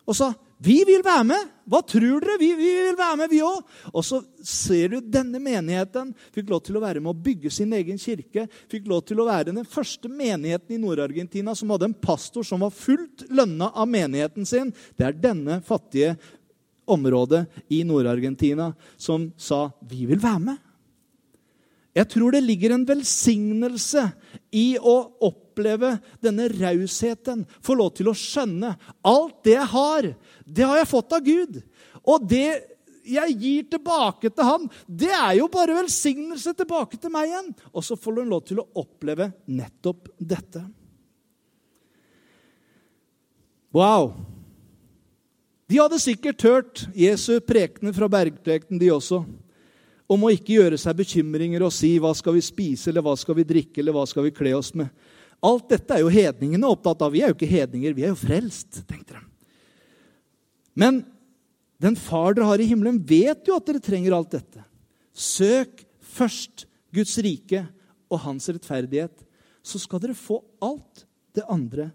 og 0.07 0.15
sa 0.15 0.33
'Vi 0.63 0.83
vil 0.87 1.03
være 1.03 1.23
med!' 1.23 1.49
Hva 1.67 1.79
tror 1.87 2.19
dere? 2.19 2.37
Vi, 2.39 2.49
vi 2.55 2.71
vil 2.87 2.97
være 2.99 3.17
med, 3.17 3.29
vi 3.31 3.39
òg. 3.43 3.63
Og 3.93 4.03
så 4.03 4.19
ser 4.43 4.91
du 4.91 4.97
denne 4.99 5.39
menigheten 5.39 6.11
fikk 6.35 6.49
lov 6.51 6.61
til 6.63 6.75
å 6.75 6.83
være 6.83 6.99
med 6.99 7.11
å 7.11 7.23
bygge 7.23 7.51
sin 7.51 7.71
egen 7.75 7.99
kirke. 7.99 8.47
Fikk 8.71 8.87
lov 8.91 9.05
til 9.07 9.19
å 9.19 9.27
være 9.27 9.55
den 9.55 9.67
første 9.67 10.11
menigheten 10.11 10.75
i 10.75 10.81
Nord-Argentina 10.81 11.55
som 11.55 11.71
hadde 11.71 11.89
en 11.91 11.95
pastor 11.95 12.43
som 12.43 12.63
var 12.63 12.75
fullt 12.75 13.25
lønna 13.31 13.71
av 13.71 13.87
menigheten 13.87 14.47
sin. 14.47 14.73
Det 14.95 15.07
er 15.07 15.19
denne 15.19 15.61
fattige 15.63 16.17
området 16.83 17.45
i 17.71 17.83
Nord-Argentina 17.87 18.73
som 18.97 19.31
sa 19.37 19.71
'Vi 19.87 20.05
vil 20.05 20.19
være 20.19 20.39
med'. 20.39 20.62
Jeg 21.93 22.09
tror 22.09 22.33
det 22.33 22.41
ligger 22.41 22.73
en 22.73 22.85
velsignelse 22.89 24.07
i 24.57 24.73
å 24.81 24.95
oppleve 25.27 25.93
denne 26.25 26.47
rausheten. 26.49 27.43
Få 27.61 27.77
lov 27.77 27.93
til 27.99 28.09
å 28.09 28.17
skjønne 28.17 28.73
alt 29.05 29.43
det 29.45 29.57
jeg 29.59 29.69
har, 29.75 30.07
det 30.45 30.69
har 30.69 30.81
jeg 30.81 30.89
fått 30.89 31.13
av 31.13 31.25
Gud. 31.27 31.59
Og 32.01 32.25
det 32.29 32.47
jeg 33.03 33.35
gir 33.37 33.65
tilbake 33.67 34.31
til 34.31 34.47
han, 34.47 34.69
det 34.87 35.11
er 35.11 35.37
jo 35.37 35.49
bare 35.51 35.75
velsignelse 35.83 36.55
tilbake 36.57 36.97
til 36.97 37.13
meg 37.13 37.29
igjen. 37.29 37.51
Og 37.75 37.85
så 37.85 37.97
får 37.99 38.17
du 38.17 38.23
lov 38.25 38.45
til 38.47 38.63
å 38.63 38.69
oppleve 38.81 39.29
nettopp 39.45 40.09
dette. 40.17 40.63
Wow! 43.73 44.13
De 45.69 45.79
hadde 45.79 46.01
sikkert 46.01 46.43
hørt 46.45 46.83
Jesu 46.97 47.39
prekener 47.41 47.95
fra 47.95 48.09
bergprekenen, 48.11 48.81
de 48.81 48.91
også 48.93 49.23
om 50.13 50.25
å 50.25 50.31
ikke 50.33 50.55
gjøre 50.55 50.77
seg 50.79 50.97
bekymringer 51.01 51.65
og 51.65 51.73
si 51.73 51.97
'hva 51.99 52.13
skal 52.15 52.33
vi 52.33 52.41
spise', 52.41 52.87
eller 52.87 53.01
'hva 53.01 53.17
skal 53.17 53.35
vi 53.35 53.43
drikke', 53.43 53.79
eller 53.79 53.93
'hva 53.93 54.07
skal 54.07 54.23
vi 54.23 54.31
kle 54.31 54.53
oss 54.53 54.71
med'. 54.71 54.89
Alt 55.43 55.69
dette 55.69 55.91
er 55.91 55.99
jo 55.99 56.09
hedningene 56.09 56.69
opptatt 56.69 57.01
av. 57.01 57.11
Vi 57.11 57.21
er 57.21 57.27
jo 57.27 57.35
ikke 57.35 57.49
hedninger, 57.49 57.93
vi 57.93 58.03
er 58.03 58.13
jo 58.13 58.15
frelst, 58.15 58.87
tenkte 58.87 59.19
de. 59.19 59.25
Men 60.75 61.05
den 61.83 61.97
far 61.99 62.33
dere 62.33 62.47
har 62.47 62.61
i 62.63 62.67
himmelen, 62.69 63.01
vet 63.03 63.43
jo 63.45 63.57
at 63.57 63.65
dere 63.65 63.83
trenger 63.83 64.15
alt 64.15 64.31
dette. 64.31 64.63
Søk 65.11 65.83
først 65.99 66.65
Guds 66.93 67.17
rike 67.17 67.67
og 68.09 68.21
hans 68.23 68.47
rettferdighet, 68.47 69.25
så 69.63 69.79
skal 69.81 69.99
dere 69.99 70.15
få 70.15 70.39
alt 70.63 71.03
det 71.35 71.43
andre 71.51 71.89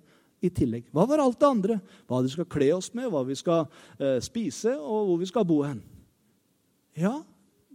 i 0.44 0.50
tillegg. 0.52 0.86
Hva 0.94 1.06
var 1.08 1.22
alt 1.22 1.38
det 1.40 1.48
andre? 1.48 1.78
Hva 2.06 2.20
vi 2.22 2.32
skal 2.32 2.48
kle 2.50 2.70
oss 2.76 2.92
med, 2.94 3.08
hva 3.10 3.24
vi 3.26 3.36
skal 3.38 3.66
eh, 3.98 4.18
spise, 4.24 4.76
og 4.76 5.08
hvor 5.08 5.20
vi 5.22 5.30
skal 5.30 5.46
bo 5.48 5.62
hen. 5.64 5.80
Ja, 6.98 7.20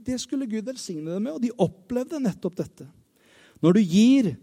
det 0.05 0.19
skulle 0.21 0.49
Gud 0.49 0.67
velsigne 0.67 1.15
dem 1.15 1.27
med, 1.27 1.35
og 1.37 1.43
de 1.43 1.53
opplevde 1.61 2.21
nettopp 2.21 2.57
dette. 2.59 2.87
Når 3.63 3.77
du 3.77 3.81
gir 3.81 4.33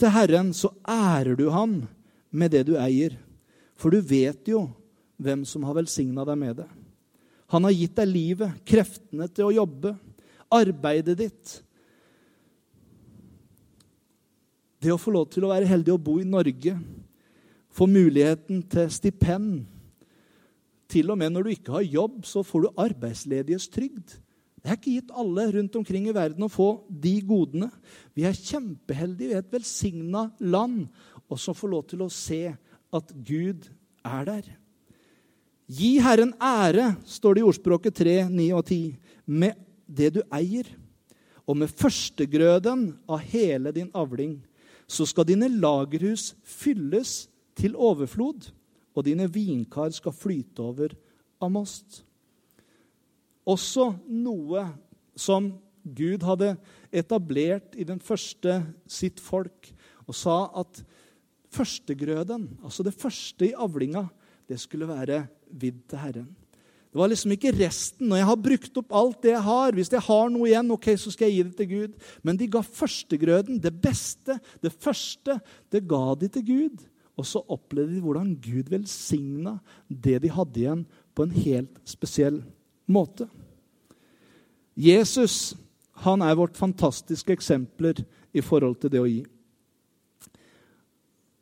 til 0.00 0.12
Herren, 0.14 0.52
så 0.56 0.72
ærer 0.88 1.36
du 1.36 1.50
Han 1.52 1.82
med 2.30 2.52
det 2.54 2.66
du 2.68 2.76
eier. 2.80 3.16
For 3.80 3.92
du 3.92 4.00
vet 4.00 4.48
jo 4.48 4.68
hvem 5.20 5.44
som 5.48 5.64
har 5.68 5.76
velsigna 5.76 6.24
deg 6.28 6.38
med 6.40 6.60
det. 6.62 6.68
Han 7.50 7.66
har 7.66 7.74
gitt 7.74 7.96
deg 7.98 8.08
livet, 8.08 8.60
kreftene 8.64 9.26
til 9.28 9.48
å 9.48 9.56
jobbe, 9.56 9.94
arbeidet 10.54 11.16
ditt. 11.18 11.56
Det 14.80 14.92
å 14.94 15.00
få 15.00 15.12
lov 15.12 15.28
til 15.34 15.44
å 15.44 15.52
være 15.52 15.68
heldig 15.68 15.92
å 15.92 16.00
bo 16.00 16.16
i 16.22 16.28
Norge, 16.28 16.76
få 17.70 17.86
muligheten 17.86 18.64
til 18.66 18.88
stipend 18.90 19.60
Til 20.90 21.06
og 21.12 21.20
med 21.20 21.30
når 21.30 21.44
du 21.46 21.50
ikke 21.52 21.74
har 21.76 21.84
jobb, 21.86 22.16
så 22.26 22.40
får 22.42 22.64
du 22.64 22.80
arbeidsledighetstrygd. 22.82 24.16
Det 24.60 24.68
er 24.68 24.76
ikke 24.76 24.96
gitt 24.98 25.12
alle 25.16 25.46
rundt 25.54 25.76
omkring 25.80 26.08
i 26.10 26.14
verden 26.14 26.44
å 26.44 26.52
få 26.52 26.68
de 26.88 27.14
godene. 27.24 27.70
Vi 28.12 28.26
er 28.28 28.36
kjempeheldige 28.36 29.32
i 29.32 29.38
et 29.40 29.52
velsigna 29.52 30.26
land, 30.40 30.84
og 31.30 31.40
som 31.40 31.56
får 31.56 31.72
lov 31.72 31.86
til 31.88 32.04
å 32.04 32.10
se 32.12 32.42
at 32.92 33.14
Gud 33.24 33.70
er 34.04 34.26
der. 34.28 34.50
Gi 35.70 35.94
Herren 36.02 36.34
ære, 36.42 36.96
står 37.06 37.36
det 37.36 37.42
i 37.42 37.46
ordspråket 37.46 37.98
3, 38.02 38.14
9 38.28 38.46
og 38.58 38.64
10, 38.66 38.94
med 39.30 39.58
det 39.86 40.12
du 40.18 40.20
eier. 40.34 40.68
Og 41.46 41.56
med 41.62 41.72
førstegrøden 41.72 42.88
av 43.10 43.22
hele 43.30 43.72
din 43.74 43.88
avling, 43.96 44.40
så 44.90 45.06
skal 45.06 45.28
dine 45.28 45.48
lagerhus 45.48 46.32
fylles 46.42 47.30
til 47.58 47.78
overflod, 47.78 48.50
og 48.90 49.06
dine 49.06 49.28
vinkar 49.30 49.94
skal 49.94 50.14
flyte 50.14 50.62
over 50.66 50.94
av 51.40 51.52
most. 51.54 52.02
Også 53.50 53.90
noe 54.06 54.64
som 55.18 55.50
Gud 55.82 56.22
hadde 56.26 56.54
etablert 56.92 57.74
i 57.74 57.86
den 57.88 58.00
første 58.02 58.60
sitt 58.90 59.20
folk, 59.22 59.70
og 60.06 60.16
sa 60.16 60.38
at 60.60 60.82
førstegrøden, 61.54 62.46
altså 62.62 62.86
det 62.86 62.94
første 62.94 63.48
i 63.48 63.56
avlinga, 63.56 64.06
det 64.50 64.58
skulle 64.60 64.88
være 64.88 65.24
vidd 65.50 65.82
til 65.90 66.02
Herren. 66.02 66.28
Det 66.90 66.98
var 66.98 67.10
liksom 67.12 67.30
ikke 67.36 67.52
resten. 67.54 68.08
Når 68.10 68.18
jeg 68.18 68.26
har 68.26 68.38
brukt 68.44 68.78
opp 68.80 68.94
alt 68.98 69.20
det 69.22 69.30
jeg 69.30 69.42
har, 69.46 69.74
hvis 69.76 69.92
jeg 69.94 70.02
har 70.02 70.30
noe 70.34 70.48
igjen, 70.48 70.72
ok, 70.74 70.88
så 70.98 71.12
skal 71.14 71.28
jeg 71.28 71.36
gi 71.36 71.44
det 71.46 71.58
til 71.60 71.68
Gud. 71.70 72.08
Men 72.26 72.38
de 72.38 72.48
ga 72.50 72.62
førstegrøden, 72.66 73.60
det 73.62 73.70
beste, 73.78 74.40
det 74.58 74.72
første, 74.74 75.36
det 75.70 75.84
ga 75.90 76.16
de 76.18 76.30
til 76.34 76.46
Gud. 76.48 76.82
Og 77.14 77.28
så 77.30 77.44
opplevde 77.46 77.94
de 77.94 78.02
hvordan 78.02 78.32
Gud 78.42 78.72
velsigna 78.72 79.60
det 79.86 80.18
de 80.24 80.32
hadde 80.34 80.64
igjen, 80.64 80.82
på 81.14 81.26
en 81.26 81.36
helt 81.36 81.78
spesiell 81.86 82.40
måte. 82.90 83.28
Jesus 84.80 85.52
han 86.00 86.22
er 86.24 86.38
vårt 86.38 86.56
fantastiske 86.56 87.34
eksempler 87.36 88.00
i 88.32 88.40
forhold 88.40 88.78
til 88.80 88.92
det 88.92 89.02
å 89.02 89.08
gi. 89.08 89.20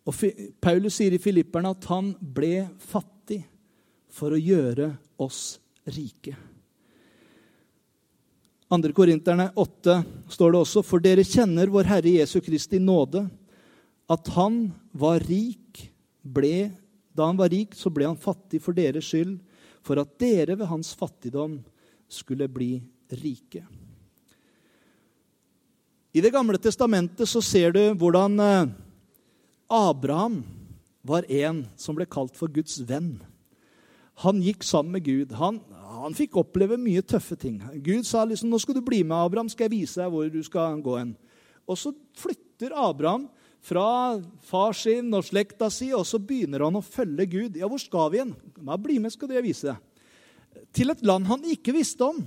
Og 0.09 0.17
Paulus 0.65 0.97
sier 0.99 1.15
i 1.15 1.23
Filipperne 1.23 1.71
at 1.75 1.87
han 1.93 2.15
ble 2.19 2.67
fattig 2.81 3.43
for 4.11 4.35
å 4.35 4.41
gjøre 4.41 4.91
oss 5.21 5.59
rike. 5.95 6.35
2. 8.69 8.91
Korinterne 8.97 9.51
8 9.57 9.99
står 10.33 10.53
det 10.53 10.63
også.: 10.65 10.83
For 10.85 11.05
dere 11.05 11.25
kjenner 11.25 11.71
vår 11.73 11.89
Herre 11.93 12.17
Jesu 12.19 12.41
Kristi 12.45 12.81
nåde, 12.83 13.29
at 14.09 14.29
han 14.35 14.67
var 14.93 15.23
rik, 15.29 15.87
ble, 16.25 16.73
da 17.13 17.29
han 17.29 17.39
var 17.39 17.53
rik, 17.53 17.77
så 17.77 17.93
ble 17.93 18.09
han 18.09 18.19
fattig 18.19 18.61
for 18.65 18.77
deres 18.77 19.07
skyld, 19.09 19.39
for 19.85 20.01
at 20.01 20.19
dere 20.21 20.57
ved 20.57 20.69
hans 20.69 20.95
fattigdom 20.97 21.61
skulle 22.09 22.49
bli 22.49 22.73
rike. 23.17 23.65
I 26.13 26.21
Det 26.21 26.33
gamle 26.33 26.59
testamentet 26.59 27.29
så 27.29 27.43
ser 27.45 27.75
du 27.77 27.83
hvordan 28.01 28.41
eh, 28.41 28.71
Abraham 29.69 30.41
var 31.05 31.29
en 31.29 31.67
som 31.77 31.97
ble 31.97 32.09
kalt 32.09 32.37
for 32.37 32.51
Guds 32.53 32.81
venn. 32.89 33.19
Han 34.25 34.41
gikk 34.43 34.65
sammen 34.67 34.97
med 34.97 35.05
Gud. 35.07 35.35
Han, 35.39 35.61
han 36.03 36.17
fikk 36.17 36.41
oppleve 36.41 36.79
mye 36.81 37.05
tøffe 37.07 37.37
ting. 37.39 37.61
Gud 37.85 38.07
sa 38.09 38.25
liksom, 38.27 38.51
nå 38.51 38.59
skal 38.59 38.79
du 38.79 38.83
bli 38.85 39.05
med, 39.05 39.15
Abraham, 39.15 39.51
skal 39.53 39.69
jeg 39.69 39.77
vise 39.77 40.01
deg 40.01 40.11
hvor 40.11 40.33
du 40.33 40.41
skal 40.47 40.81
gå 40.83 40.97
hen. 40.99 41.13
Og 41.69 41.79
så 41.79 41.93
flytter 42.19 42.75
Abraham 42.75 43.29
fra 43.63 44.19
far 44.49 44.75
sin 44.77 45.13
og 45.15 45.27
slekta 45.27 45.69
si, 45.71 45.91
og 45.95 46.07
så 46.09 46.19
begynner 46.23 46.65
han 46.67 46.79
å 46.79 46.85
følge 46.85 47.29
Gud. 47.31 47.61
Ja, 47.61 47.69
hvor 47.71 47.83
skal 47.83 48.11
vi 48.15 48.23
hen? 48.23 48.35
Bli 48.57 48.99
med, 49.03 49.15
skal 49.15 49.37
jeg 49.37 49.47
vise 49.47 49.71
deg. 49.71 49.85
Til 50.75 50.91
et 50.91 51.05
land 51.07 51.29
han 51.29 51.45
ikke 51.47 51.77
visste 51.77 52.09
om. 52.09 52.25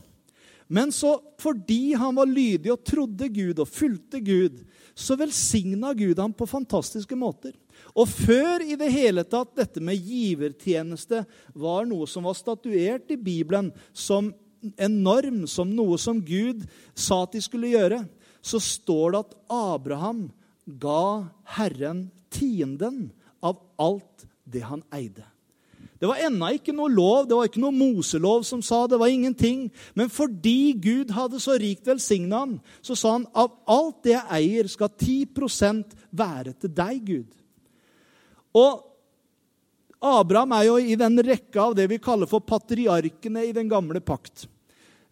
Men 0.72 0.92
så, 0.96 1.18
fordi 1.42 1.94
han 2.00 2.16
var 2.16 2.30
lydig 2.32 2.72
og 2.72 2.84
trodde 2.88 3.28
Gud 3.28 3.60
og 3.60 3.68
fulgte 3.68 4.22
Gud, 4.24 4.62
så 4.96 5.18
velsigna 5.20 5.92
Gud 5.98 6.20
ham 6.20 6.32
på 6.32 6.48
fantastiske 6.48 7.18
måter. 7.20 7.58
Og 7.92 8.08
før 8.08 8.64
i 8.64 8.78
det 8.80 8.88
hele 8.94 9.26
tatt 9.28 9.52
dette 9.58 9.84
med 9.84 10.00
givertjeneste 10.00 11.26
var 11.60 11.90
noe 11.90 12.08
som 12.08 12.24
var 12.28 12.38
statuert 12.40 13.12
i 13.12 13.20
Bibelen 13.20 13.74
som 13.92 14.32
en 14.62 14.98
norm, 15.04 15.44
som 15.50 15.76
noe 15.76 15.98
som 16.00 16.22
Gud 16.24 16.64
sa 16.96 17.24
at 17.26 17.36
de 17.36 17.44
skulle 17.44 17.74
gjøre, 17.74 18.04
så 18.40 18.62
står 18.62 19.12
det 19.12 19.24
at 19.26 19.38
Abraham 19.52 20.24
ga 20.80 21.28
Herren 21.58 22.06
tienden 22.32 23.10
av 23.44 23.60
alt 23.82 24.28
det 24.48 24.64
han 24.70 24.86
eide. 24.96 25.26
Det 26.02 26.10
var 26.10 26.18
ennå 26.26 26.48
ikke 26.56 26.74
noe 26.74 26.90
lov, 26.90 27.28
det 27.30 27.38
var 27.38 27.46
ikke 27.46 27.62
noe 27.62 27.78
Moselov 27.78 28.42
som 28.48 28.64
sa 28.66 28.88
det. 28.90 28.98
var 28.98 29.12
ingenting. 29.14 29.68
Men 29.94 30.10
fordi 30.10 30.74
Gud 30.74 31.12
hadde 31.14 31.38
så 31.40 31.54
rikt 31.62 31.86
velsigna 31.86 32.40
han, 32.42 32.56
så 32.82 32.98
sa 32.98 33.12
han 33.20 33.28
av 33.38 33.52
alt 33.70 34.00
det 34.08 34.16
jeg 34.16 34.40
eier, 34.40 34.72
skal 34.72 34.90
10% 34.90 35.94
være 36.10 36.56
til 36.58 36.74
deg, 36.74 37.04
Gud. 37.06 37.36
Og 38.58 38.82
Abraham 40.02 40.56
er 40.58 40.66
jo 40.72 40.80
i 40.82 40.98
den 40.98 41.22
rekka 41.22 41.68
av 41.68 41.76
det 41.78 41.86
vi 41.92 42.02
kaller 42.02 42.26
for 42.26 42.42
patriarkene 42.42 43.46
i 43.46 43.54
den 43.54 43.70
gamle 43.70 44.02
pakt. 44.02 44.48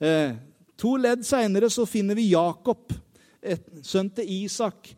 Eh, 0.01 0.33
to 0.73 0.95
ledd 0.97 1.21
seinere 1.27 1.69
finner 1.85 2.17
vi 2.17 2.31
Jakob, 2.31 2.89
et, 3.45 3.61
sønn 3.85 4.09
til 4.09 4.25
Isak. 4.41 4.89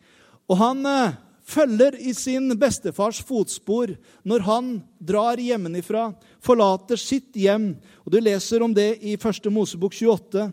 Og 0.48 0.56
han 0.56 0.80
eh, 0.88 1.20
følger 1.52 1.96
i 2.00 2.14
sin 2.16 2.52
bestefars 2.58 3.20
fotspor 3.24 3.94
når 4.28 4.44
han 4.46 4.70
drar 4.98 5.40
hjemmefra, 5.40 6.12
forlater 6.42 7.00
sitt 7.00 7.36
hjem. 7.36 7.74
Og 8.06 8.12
Du 8.12 8.20
leser 8.20 8.64
om 8.64 8.74
det 8.74 8.96
i 9.00 9.18
1. 9.18 9.50
Mosebok 9.52 9.94
28. 9.94 10.48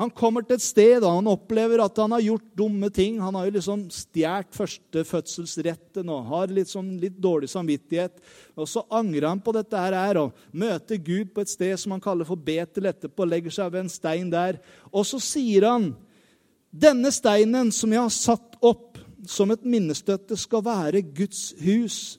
Han 0.00 0.08
kommer 0.16 0.40
til 0.46 0.56
et 0.56 0.64
sted 0.64 1.02
og 1.02 1.18
han 1.18 1.28
opplever 1.28 1.82
at 1.84 1.98
han 2.00 2.14
har 2.14 2.22
gjort 2.24 2.46
dumme 2.56 2.88
ting. 2.94 3.18
Han 3.20 3.36
har 3.36 3.48
jo 3.48 3.56
liksom 3.58 3.82
stjålet 3.92 4.56
førstefødselsretten 4.56 6.08
og 6.08 6.30
har 6.30 6.54
sånn, 6.64 6.94
litt 7.02 7.18
dårlig 7.20 7.50
samvittighet. 7.52 8.14
Og 8.56 8.68
Så 8.68 8.86
angrer 8.88 9.28
han 9.28 9.42
på 9.44 9.52
dette 9.52 9.76
her 9.76 10.22
og 10.22 10.32
møter 10.52 10.96
Gud 10.96 11.34
på 11.34 11.44
et 11.44 11.52
sted 11.52 11.76
som 11.76 11.92
han 11.92 12.00
kaller 12.00 12.24
for 12.24 12.40
Betel 12.40 12.88
etterpå. 12.88 13.28
legger 13.28 13.50
seg 13.50 13.72
ved 13.72 13.80
en 13.84 13.92
stein 13.92 14.30
der. 14.30 14.60
Og 14.88 15.04
så 15.04 15.20
sier 15.20 15.68
han, 15.68 15.94
'Denne 16.72 17.10
steinen 17.10 17.72
som 17.72 17.90
jeg 17.90 18.00
har 18.00 18.14
satt 18.14 18.49
som 19.30 19.52
et 19.54 19.62
minnestøtte 19.62 20.38
skal 20.38 20.64
være 20.66 21.04
Guds 21.14 21.52
hus. 21.62 22.18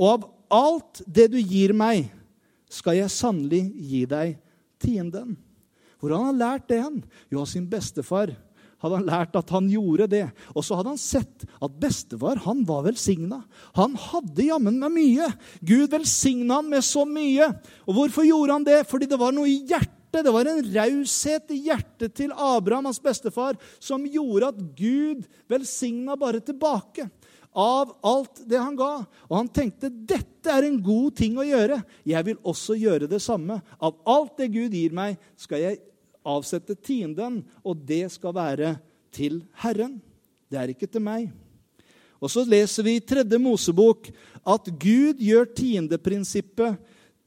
Og 0.00 0.10
av 0.16 0.28
alt 0.54 1.02
det 1.06 1.30
du 1.34 1.38
gir 1.38 1.74
meg, 1.76 2.10
skal 2.70 2.98
jeg 2.98 3.12
sannelig 3.14 3.62
gi 3.78 4.02
deg 4.10 4.34
tienden. 4.82 5.36
Hvor 6.00 6.16
han 6.16 6.32
har 6.32 6.40
lært 6.40 6.66
det 6.72 6.80
hen? 6.82 6.98
Jo, 7.30 7.44
av 7.44 7.48
sin 7.48 7.68
bestefar 7.70 8.34
hadde 8.82 8.98
han 8.98 9.06
lært 9.08 9.36
at 9.38 9.52
han 9.54 9.68
gjorde 9.70 10.08
det. 10.12 10.24
Og 10.52 10.66
så 10.66 10.76
hadde 10.76 10.92
han 10.92 11.00
sett 11.00 11.46
at 11.46 11.76
bestefar 11.80 12.42
han 12.44 12.64
var 12.68 12.82
velsigna. 12.84 13.40
Han 13.78 13.94
hadde 14.10 14.50
jammen 14.50 14.76
meg 14.82 14.92
mye. 14.92 15.28
Gud 15.64 15.94
velsigna 15.94 16.58
han 16.60 16.68
med 16.68 16.84
så 16.84 17.06
mye. 17.08 17.48
Og 17.86 17.96
hvorfor 17.96 18.26
gjorde 18.28 18.58
han 18.58 18.66
det? 18.66 18.82
Fordi 18.90 19.08
det 19.08 19.20
var 19.22 19.32
noe 19.32 19.48
i 19.48 19.62
hjertet 19.62 20.03
hjerte. 20.14 20.24
Det 20.24 20.32
var 20.32 20.46
en 20.46 20.74
raushet 20.74 21.50
i 21.50 21.60
hjertet 21.66 22.14
til 22.14 22.32
Abraham, 22.32 22.86
hans 22.86 23.02
bestefar, 23.02 23.56
som 23.78 24.04
gjorde 24.06 24.48
at 24.48 24.58
Gud 24.76 25.26
velsigna 25.48 26.16
bare 26.16 26.40
tilbake 26.40 27.08
av 27.54 27.94
alt 28.02 28.42
det 28.46 28.58
han 28.58 28.76
ga. 28.76 29.04
Og 29.28 29.36
han 29.36 29.48
tenkte 29.48 29.90
dette 29.90 30.50
er 30.50 30.64
en 30.64 30.80
god 30.82 31.14
ting 31.16 31.38
å 31.38 31.46
gjøre. 31.46 31.82
Jeg 32.04 32.24
vil 32.24 32.38
også 32.42 32.76
gjøre 32.78 33.08
det 33.10 33.22
samme. 33.22 33.60
Av 33.80 33.94
alt 34.06 34.36
det 34.38 34.52
Gud 34.54 34.74
gir 34.74 34.92
meg, 34.94 35.18
skal 35.36 35.62
jeg 35.62 35.82
avsette 36.24 36.74
tienden, 36.74 37.44
og 37.64 37.84
det 37.84 38.08
skal 38.12 38.34
være 38.34 38.76
til 39.12 39.42
Herren. 39.60 40.00
Det 40.50 40.58
er 40.58 40.72
ikke 40.72 40.88
til 40.88 41.04
meg. 41.04 41.30
Og 42.22 42.30
så 42.32 42.44
leser 42.48 42.86
vi 42.86 42.96
i 42.96 43.04
tredje 43.04 43.36
Mosebok 43.38 44.08
at 44.48 44.68
Gud 44.80 45.20
gjør 45.20 45.50
tiendeprinsippet 45.52 46.78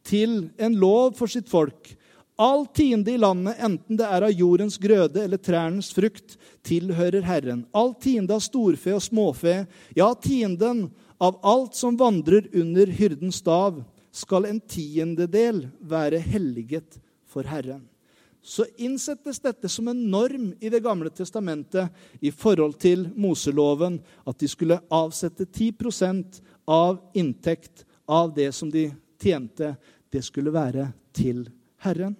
til 0.08 0.48
en 0.58 0.78
lov 0.80 1.14
for 1.20 1.30
sitt 1.30 1.50
folk 1.52 1.92
All 2.40 2.68
tiende 2.70 3.12
i 3.12 3.18
landet, 3.18 3.56
enten 3.58 3.98
det 3.98 4.06
er 4.06 4.28
av 4.28 4.34
jordens 4.34 4.76
grøde 4.78 5.24
eller 5.24 5.40
trærnes 5.42 5.90
frukt, 5.90 6.36
tilhører 6.62 7.24
Herren. 7.26 7.64
All 7.74 7.96
tiende 7.98 8.36
av 8.36 8.44
storfe 8.46 8.94
og 8.94 9.02
småfe, 9.02 9.64
ja, 9.98 10.12
tienden 10.22 10.84
av 11.18 11.40
alt 11.42 11.74
som 11.74 11.98
vandrer 11.98 12.46
under 12.54 12.92
hyrdens 12.94 13.40
stav, 13.42 13.80
skal 14.14 14.46
en 14.46 14.60
tiendedel 14.62 15.64
være 15.82 16.20
helliget 16.22 17.00
for 17.26 17.50
Herren. 17.50 17.82
Så 18.46 18.68
innsettes 18.78 19.42
dette 19.42 19.66
som 19.70 19.90
en 19.90 20.06
norm 20.12 20.52
i 20.62 20.70
Det 20.70 20.84
gamle 20.86 21.10
testamentet 21.10 21.90
i 22.22 22.30
forhold 22.30 22.78
til 22.78 23.10
Moseloven, 23.18 23.98
at 24.30 24.38
de 24.38 24.48
skulle 24.48 24.78
avsette 24.94 25.50
10% 25.50 26.40
av 26.70 27.02
inntekt 27.18 27.82
av 28.06 28.30
det 28.38 28.52
som 28.54 28.70
de 28.70 28.92
tjente, 29.20 29.74
det 30.14 30.22
skulle 30.24 30.54
være 30.54 30.92
til 31.18 31.48
Herren. 31.82 32.16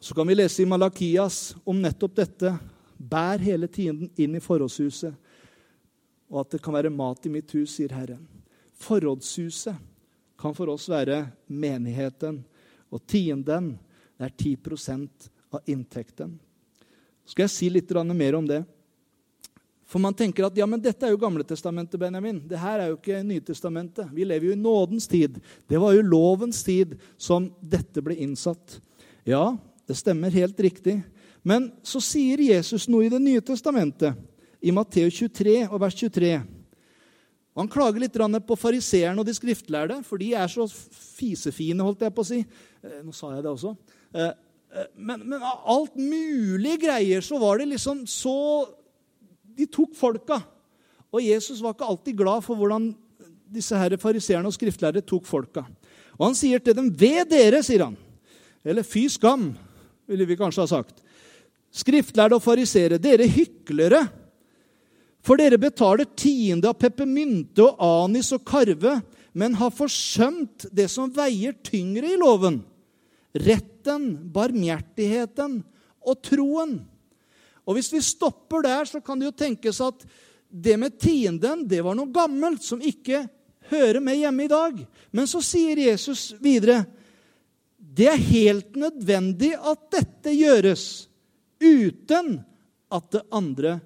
Så 0.00 0.14
kan 0.14 0.26
vi 0.26 0.34
lese 0.34 0.62
i 0.62 0.66
Malakias 0.66 1.56
om 1.64 1.82
nettopp 1.82 2.14
dette. 2.16 2.52
Bær 2.98 3.38
hele 3.38 3.66
tiden 3.66 4.10
inn 4.16 4.34
i 4.34 4.42
forrådshuset, 4.42 5.14
og 6.28 6.40
at 6.42 6.54
det 6.54 6.62
kan 6.62 6.74
være 6.74 6.90
mat 6.90 7.26
i 7.26 7.32
mitt 7.32 7.50
hus, 7.54 7.76
sier 7.76 7.94
Herren. 7.94 8.22
Forrådshuset 8.78 9.78
kan 10.38 10.54
for 10.54 10.70
oss 10.70 10.88
være 10.90 11.24
menigheten, 11.46 12.42
og 12.90 13.02
tienden 13.06 13.72
er 14.18 14.30
10 14.30 14.56
av 15.50 15.62
inntekten. 15.66 16.38
Skal 17.26 17.46
jeg 17.46 17.54
si 17.54 17.70
litt 17.70 17.90
mer 18.14 18.34
om 18.34 18.46
det. 18.46 18.62
For 19.88 19.98
man 19.98 20.14
tenker 20.14 20.44
at 20.44 20.56
ja, 20.56 20.66
men 20.68 20.80
dette 20.80 21.06
er 21.06 21.14
jo 21.14 21.20
Gamletestamentet, 21.20 21.98
Benjamin. 22.00 22.42
Det 22.44 22.58
her 22.60 22.80
er 22.80 22.90
jo 22.90 22.98
ikke 22.98 23.22
Nytestamentet. 23.24 24.10
Vi 24.12 24.24
lever 24.24 24.50
jo 24.50 24.52
i 24.52 24.60
nådens 24.60 25.08
tid. 25.08 25.40
Det 25.66 25.80
var 25.80 25.94
jo 25.96 26.04
lovens 26.04 26.60
tid 26.64 26.98
som 27.16 27.48
dette 27.60 28.04
ble 28.04 28.18
innsatt. 28.20 28.80
Ja, 29.24 29.56
det 29.88 29.96
stemmer 29.96 30.34
helt 30.34 30.58
riktig. 30.60 30.98
Men 31.42 31.70
så 31.86 32.00
sier 32.02 32.40
Jesus 32.42 32.88
noe 32.90 33.06
i 33.06 33.12
Det 33.12 33.20
nye 33.22 33.40
testamentet, 33.44 34.16
i 34.60 34.72
Matteus 34.74 35.14
23 35.16 35.68
og 35.68 35.78
vers 35.80 35.94
23. 35.96 36.32
Han 37.58 37.70
klager 37.70 38.02
litt 38.02 38.18
på 38.46 38.56
fariseerne 38.58 39.18
og 39.18 39.26
de 39.26 39.34
skriftlærde, 39.34 40.02
for 40.06 40.18
de 40.18 40.32
er 40.34 40.50
så 40.50 40.66
fisefine, 40.68 41.82
holdt 41.82 42.04
jeg 42.04 42.14
på 42.14 42.22
å 42.22 42.26
si. 42.26 42.38
Eh, 42.82 43.00
nå 43.02 43.14
sa 43.14 43.32
jeg 43.34 43.42
det 43.42 43.50
også. 43.50 43.72
Eh, 44.14 44.30
eh, 44.74 44.90
men, 44.94 45.24
men 45.24 45.42
av 45.42 45.64
alt 45.66 45.96
mulig 45.96 46.76
greier 46.84 47.24
så 47.24 47.38
var 47.38 47.58
det 47.58 47.70
liksom 47.72 48.04
så 48.06 48.68
De 49.58 49.66
tok 49.66 49.96
folka. 49.98 50.36
Og 51.10 51.24
Jesus 51.24 51.58
var 51.58 51.72
ikke 51.74 51.86
alltid 51.90 52.18
glad 52.20 52.44
for 52.46 52.54
hvordan 52.54 52.92
disse 53.50 53.74
her 53.74 53.96
fariseerne 53.98 54.46
og 54.46 54.54
skriftlærde 54.54 55.02
tok 55.02 55.26
folka. 55.26 55.64
Og 56.14 56.28
han 56.28 56.36
sier 56.38 56.62
til 56.62 56.76
dem, 56.76 56.92
'Ved 56.94 57.26
dere', 57.30 57.62
sier 57.62 57.84
han. 57.84 57.96
Eller 58.62 58.82
'fy 58.82 59.08
skam' 59.10 59.56
ville 60.08 60.26
vi 60.28 60.38
kanskje 60.38 60.64
ha 60.64 60.70
sagt. 60.70 61.02
Skriftlærde 61.74 62.38
og 62.38 62.44
farisere, 62.44 63.00
dere 63.02 63.28
hyklere! 63.28 64.06
For 65.24 65.36
dere 65.36 65.58
betaler 65.60 66.08
tiende 66.16 66.70
av 66.70 66.78
peppermynte 66.80 67.64
og 67.66 67.80
anis 68.06 68.30
og 68.32 68.44
karve, 68.48 69.00
men 69.36 69.56
har 69.58 69.74
forsømt 69.74 70.68
det 70.72 70.86
som 70.90 71.10
veier 71.12 71.56
tyngre 71.66 72.14
i 72.14 72.18
loven 72.20 72.62
retten, 73.38 74.14
barmhjertigheten 74.32 75.60
og 76.06 76.22
troen. 76.24 76.78
Og 77.68 77.76
Hvis 77.76 77.92
vi 77.92 78.00
stopper 78.00 78.64
der, 78.64 78.84
så 78.84 79.00
kan 79.00 79.18
det 79.18 79.28
jo 79.28 79.36
tenkes 79.36 79.80
at 79.84 80.06
det 80.48 80.78
med 80.80 80.96
tienden 80.98 81.66
det 81.68 81.82
var 81.84 81.96
noe 81.96 82.08
gammelt 82.12 82.64
som 82.64 82.80
ikke 82.80 83.26
hører 83.68 84.00
med 84.00 84.16
hjemme 84.16 84.46
i 84.46 84.52
dag. 84.52 84.78
Men 85.12 85.28
så 85.28 85.42
sier 85.44 85.76
Jesus 85.76 86.32
videre 86.40 86.86
det 87.98 88.06
er 88.06 88.26
helt 88.30 88.76
nødvendig 88.78 89.56
at 89.58 89.88
dette 89.90 90.34
gjøres 90.36 90.84
uten 91.58 92.36
at 92.94 93.08
det 93.10 93.24
andre 93.34 93.78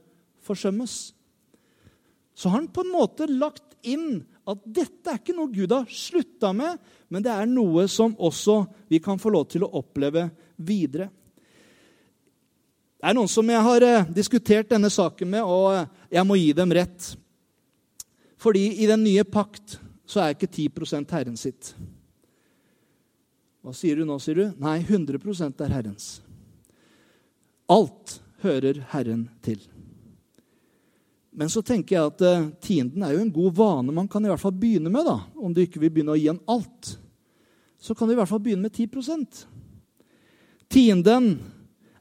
forsømmes. 0.45 1.15
Så 2.35 2.49
har 2.49 2.59
han 2.61 2.69
på 2.69 2.85
en 2.85 2.93
måte 2.93 3.29
lagt 3.31 3.79
inn 3.89 4.21
at 4.49 4.61
dette 4.67 5.09
er 5.09 5.21
ikke 5.21 5.37
noe 5.37 5.53
Gud 5.55 5.73
har 5.73 5.89
slutta 5.89 6.51
med, 6.57 6.77
men 7.09 7.25
det 7.25 7.33
er 7.33 7.49
noe 7.49 7.87
som 7.89 8.13
også 8.19 8.59
vi 8.91 9.01
kan 9.03 9.21
få 9.23 9.33
lov 9.33 9.47
til 9.53 9.65
å 9.65 9.73
oppleve 9.81 10.27
videre. 10.61 11.09
Det 12.99 13.09
er 13.11 13.17
noen 13.17 13.31
som 13.31 13.49
jeg 13.49 13.65
har 13.67 13.87
eh, 13.87 14.11
diskutert 14.15 14.69
denne 14.71 14.91
saken 14.93 15.31
med, 15.31 15.43
og 15.43 15.73
eh, 15.75 15.89
jeg 16.19 16.27
må 16.29 16.37
gi 16.39 16.53
dem 16.59 16.75
rett. 16.75 17.09
Fordi 18.43 18.69
i 18.83 18.91
den 18.91 19.03
nye 19.07 19.25
pakt 19.25 19.79
så 20.07 20.23
er 20.23 20.37
ikke 20.37 20.51
10 20.51 21.09
Herren 21.11 21.39
sitt. 21.39 21.73
Hva 23.63 23.75
sier 23.77 23.99
du 23.99 24.07
nå, 24.07 24.19
sier 24.19 24.41
du? 24.41 24.47
Nei, 24.59 24.81
100% 24.83 25.63
er 25.63 25.75
Herrens. 25.77 26.09
Alt 27.71 28.19
hører 28.43 28.83
Herren 28.91 29.29
til. 29.45 29.61
Men 31.33 31.49
så 31.49 31.63
tenker 31.65 31.97
jeg 31.97 32.11
at 32.11 32.25
uh, 32.27 32.51
tienden 32.61 33.07
er 33.07 33.15
jo 33.15 33.23
en 33.23 33.33
god 33.33 33.55
vane 33.57 33.95
man 33.95 34.11
kan 34.11 34.25
i 34.27 34.29
hvert 34.29 34.43
fall 34.43 34.53
begynne 34.53 34.91
med. 34.93 35.07
da. 35.09 35.23
Om 35.39 35.55
du 35.55 35.63
ikke 35.63 35.81
vil 35.81 35.95
begynne 35.95 36.13
å 36.13 36.19
gi 36.19 36.29
en 36.33 36.43
alt, 36.51 36.97
så 37.81 37.97
kan 37.97 38.11
du 38.11 38.17
i 38.17 38.19
hvert 38.19 38.31
fall 38.31 38.43
begynne 38.43 38.69
med 38.69 38.77
10% 38.77 39.47
Tienden 40.73 41.35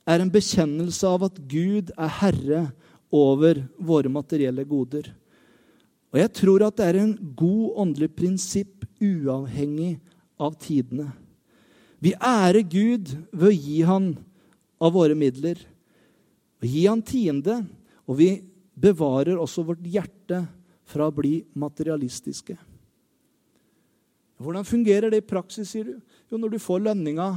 er 0.08 0.22
en 0.24 0.30
bekjennelse 0.32 1.08
av 1.08 1.26
at 1.28 1.40
Gud 1.52 1.90
er 1.92 2.12
herre 2.22 2.62
over 3.12 3.60
våre 3.76 4.08
materielle 4.12 4.64
goder. 4.64 5.10
Og 6.12 6.20
jeg 6.22 6.32
tror 6.40 6.64
at 6.64 6.78
det 6.80 6.88
er 6.88 7.00
en 7.02 7.12
god 7.36 7.82
åndelig 7.84 8.14
prinsipp 8.16 8.86
uavhengig 9.04 9.98
av 10.40 10.56
tidene. 10.60 11.10
Vi 12.02 12.16
ærer 12.18 12.66
Gud 12.66 13.14
ved 13.30 13.48
å 13.52 13.54
gi 13.54 13.82
Han 13.86 14.16
av 14.82 14.94
våre 14.96 15.16
midler. 15.16 15.60
og 16.62 16.68
gi 16.68 16.88
Han 16.88 17.02
tiende. 17.02 17.62
Og 18.08 18.18
vi 18.18 18.42
bevarer 18.74 19.38
også 19.38 19.64
vårt 19.64 19.86
hjerte 19.86 20.48
fra 20.84 21.08
å 21.08 21.14
bli 21.14 21.44
materialistiske. 21.54 22.58
Hvordan 24.42 24.66
fungerer 24.66 25.12
det 25.12 25.22
i 25.22 25.30
praksis, 25.30 25.70
sier 25.70 25.86
du? 25.86 26.00
Jo, 26.32 26.38
når 26.38 26.56
du 26.56 26.60
får 26.60 26.82
lønninga 26.82 27.28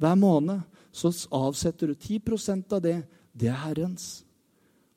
hver 0.00 0.16
måned, 0.20 0.60
så 0.92 1.08
avsetter 1.32 1.88
du 1.88 1.94
10% 1.94 2.74
av 2.76 2.82
det. 2.84 2.98
Det 3.32 3.48
er 3.48 3.62
Herrens. 3.64 4.24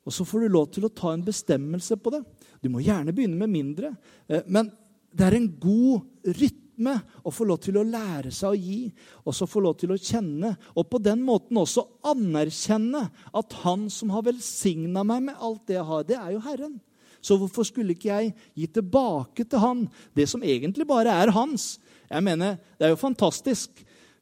Og 0.04 0.12
så 0.12 0.26
får 0.28 0.44
du 0.44 0.52
lov 0.52 0.68
til 0.74 0.84
å 0.84 0.92
ta 0.92 1.14
en 1.14 1.24
bestemmelse 1.24 1.96
på 1.96 2.12
det. 2.12 2.20
Du 2.60 2.68
må 2.68 2.82
gjerne 2.84 3.14
begynne 3.16 3.40
med 3.40 3.48
mindre, 3.48 3.94
eh, 4.28 4.44
men 4.46 4.68
det 5.14 5.24
er 5.24 5.36
en 5.38 5.48
god 5.48 6.04
rytme 6.24 6.63
rytme 6.74 7.00
og 7.24 7.34
få 7.34 7.44
lov 7.44 7.60
til 7.62 7.76
å 7.78 7.84
lære 7.84 8.30
seg 8.30 8.50
å 8.50 8.58
gi, 8.58 8.92
og 9.24 9.34
så 9.34 9.46
få 9.46 9.60
lov 9.60 9.76
til 9.78 9.92
å 9.92 9.98
kjenne, 9.98 10.56
og 10.74 10.88
på 10.90 10.98
den 10.98 11.22
måten 11.22 11.56
også 11.56 11.86
anerkjenne 12.04 13.10
at 13.32 13.52
Han 13.64 13.88
som 13.90 14.10
har 14.10 14.22
velsigna 14.22 15.04
meg 15.04 15.22
med 15.22 15.36
alt 15.40 15.66
det 15.66 15.76
jeg 15.76 15.84
har, 15.84 16.04
det 16.04 16.16
er 16.16 16.32
jo 16.32 16.40
Herren. 16.40 16.80
Så 17.20 17.38
hvorfor 17.38 17.64
skulle 17.64 17.94
ikke 17.94 18.10
jeg 18.10 18.34
gi 18.54 18.66
tilbake 18.66 19.44
til 19.44 19.58
Han 19.58 19.88
det 20.14 20.28
som 20.28 20.42
egentlig 20.42 20.86
bare 20.86 21.10
er 21.10 21.32
hans? 21.32 21.78
Jeg 22.10 22.22
mener, 22.22 22.58
Det 22.78 22.86
er 22.86 22.90
jo 22.90 22.96
fantastisk. 22.96 23.70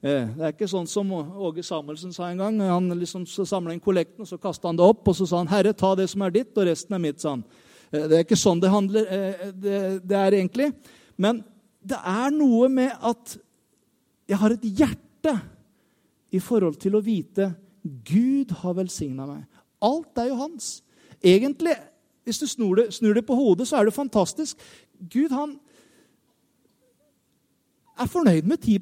Eh, 0.02 0.26
det 0.36 0.42
er 0.42 0.52
ikke 0.52 0.68
sånn 0.68 0.86
som 0.86 1.10
Åge 1.12 1.62
Samuelsen 1.62 2.12
sa 2.12 2.30
en 2.30 2.38
gang. 2.38 2.60
Han 2.60 2.88
liksom 2.98 3.26
samla 3.26 3.72
inn 3.72 3.80
kollekten, 3.80 4.22
og 4.22 4.28
så 4.28 4.38
kasta 4.38 4.68
han 4.68 4.76
det 4.76 4.84
opp, 4.84 5.08
og 5.08 5.14
så 5.16 5.26
sa 5.26 5.38
han, 5.38 5.48
'Herre, 5.48 5.72
ta 5.72 5.94
det 5.94 6.08
som 6.10 6.22
er 6.22 6.30
ditt, 6.30 6.56
og 6.56 6.66
resten 6.66 6.94
er 6.94 6.98
mitt', 6.98 7.20
sa 7.20 7.30
han. 7.30 7.44
Eh, 7.92 8.08
det 8.08 8.12
er 8.12 8.24
ikke 8.24 8.36
sånn 8.36 8.60
det, 8.60 8.70
handler, 8.70 9.06
eh, 9.10 9.52
det, 9.52 10.06
det 10.06 10.16
er 10.16 10.32
egentlig. 10.32 10.72
Men 11.18 11.44
det 11.82 11.98
er 11.98 12.30
noe 12.34 12.68
med 12.70 12.92
at 13.02 13.36
jeg 14.28 14.38
har 14.38 14.54
et 14.54 14.64
hjerte 14.64 15.34
i 16.32 16.40
forhold 16.40 16.78
til 16.80 16.96
å 16.96 17.04
vite 17.04 17.50
Gud 17.82 18.52
har 18.62 18.76
velsigna 18.78 19.26
meg. 19.26 19.42
Alt 19.82 20.18
er 20.22 20.30
jo 20.30 20.38
hans. 20.38 20.76
Egentlig, 21.18 21.74
hvis 22.24 22.38
du 22.38 22.46
snur 22.46 22.78
det, 22.78 22.92
snur 22.94 23.16
det, 23.18 23.24
på 23.26 23.34
hodet, 23.34 23.66
så 23.68 23.80
er 23.80 23.88
det 23.88 23.94
fantastisk. 23.96 24.60
Gud 25.10 25.34
han 25.34 25.56
er 27.98 28.10
fornøyd 28.10 28.46
med 28.48 28.62
10 28.62 28.78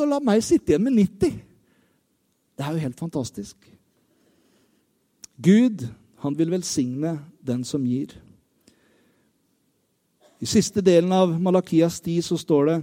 og 0.00 0.08
lar 0.08 0.24
meg 0.24 0.44
sitte 0.44 0.72
igjen 0.72 0.84
med 0.84 0.94
90 1.00 1.40
Det 2.52 2.66
er 2.66 2.76
jo 2.76 2.84
helt 2.84 3.00
fantastisk. 3.00 3.56
Gud, 5.42 5.88
han 6.22 6.38
vil 6.38 6.52
velsigne 6.52 7.16
den 7.40 7.64
som 7.64 7.84
gir. 7.88 8.12
I 10.42 10.48
siste 10.50 10.82
delen 10.82 11.12
av 11.14 11.36
Malakias 11.38 12.00
sti 12.00 12.16
så 12.24 12.34
står 12.40 12.66
det 12.66 12.76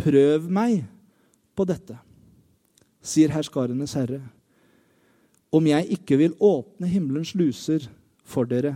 Prøv 0.00 0.48
meg 0.50 0.80
på 1.54 1.66
dette, 1.68 1.94
sier 2.98 3.30
herskarenes 3.30 3.94
herre, 3.94 4.22
om 5.54 5.66
jeg 5.66 5.86
ikke 5.98 6.16
vil 6.18 6.34
åpne 6.40 6.88
himmelens 6.90 7.34
luser 7.38 7.84
for 8.26 8.48
dere 8.48 8.74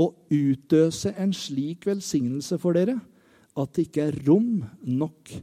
og 0.00 0.14
utøse 0.32 1.12
en 1.20 1.32
slik 1.36 1.84
velsignelse 1.88 2.56
for 2.62 2.76
dere 2.76 2.96
at 3.54 3.74
det 3.74 3.88
ikke 3.88 4.06
er 4.08 4.20
rom 4.26 4.62
nok 4.86 5.34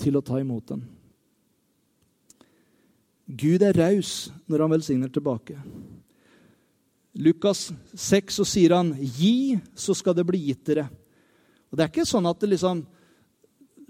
til 0.00 0.18
å 0.18 0.24
ta 0.24 0.40
imot 0.40 0.72
den. 0.72 0.82
Gud 3.30 3.62
er 3.62 3.76
raus 3.76 4.30
når 4.50 4.64
han 4.64 4.74
velsigner 4.74 5.12
tilbake. 5.12 5.58
Lukas 7.20 7.68
6 7.94 8.40
så 8.40 8.46
sier 8.46 8.74
han, 8.74 8.94
'Gi, 8.94 9.60
så 9.74 9.94
skal 9.94 10.16
det 10.16 10.26
bli 10.26 10.42
gitt 10.48 10.64
dere'. 10.66 10.88
Og 11.70 11.78
Det 11.78 11.84
er 11.84 11.92
ikke 11.92 12.08
sånn 12.08 12.26
at 12.26 12.40
det 12.42 12.50
liksom 12.52 12.82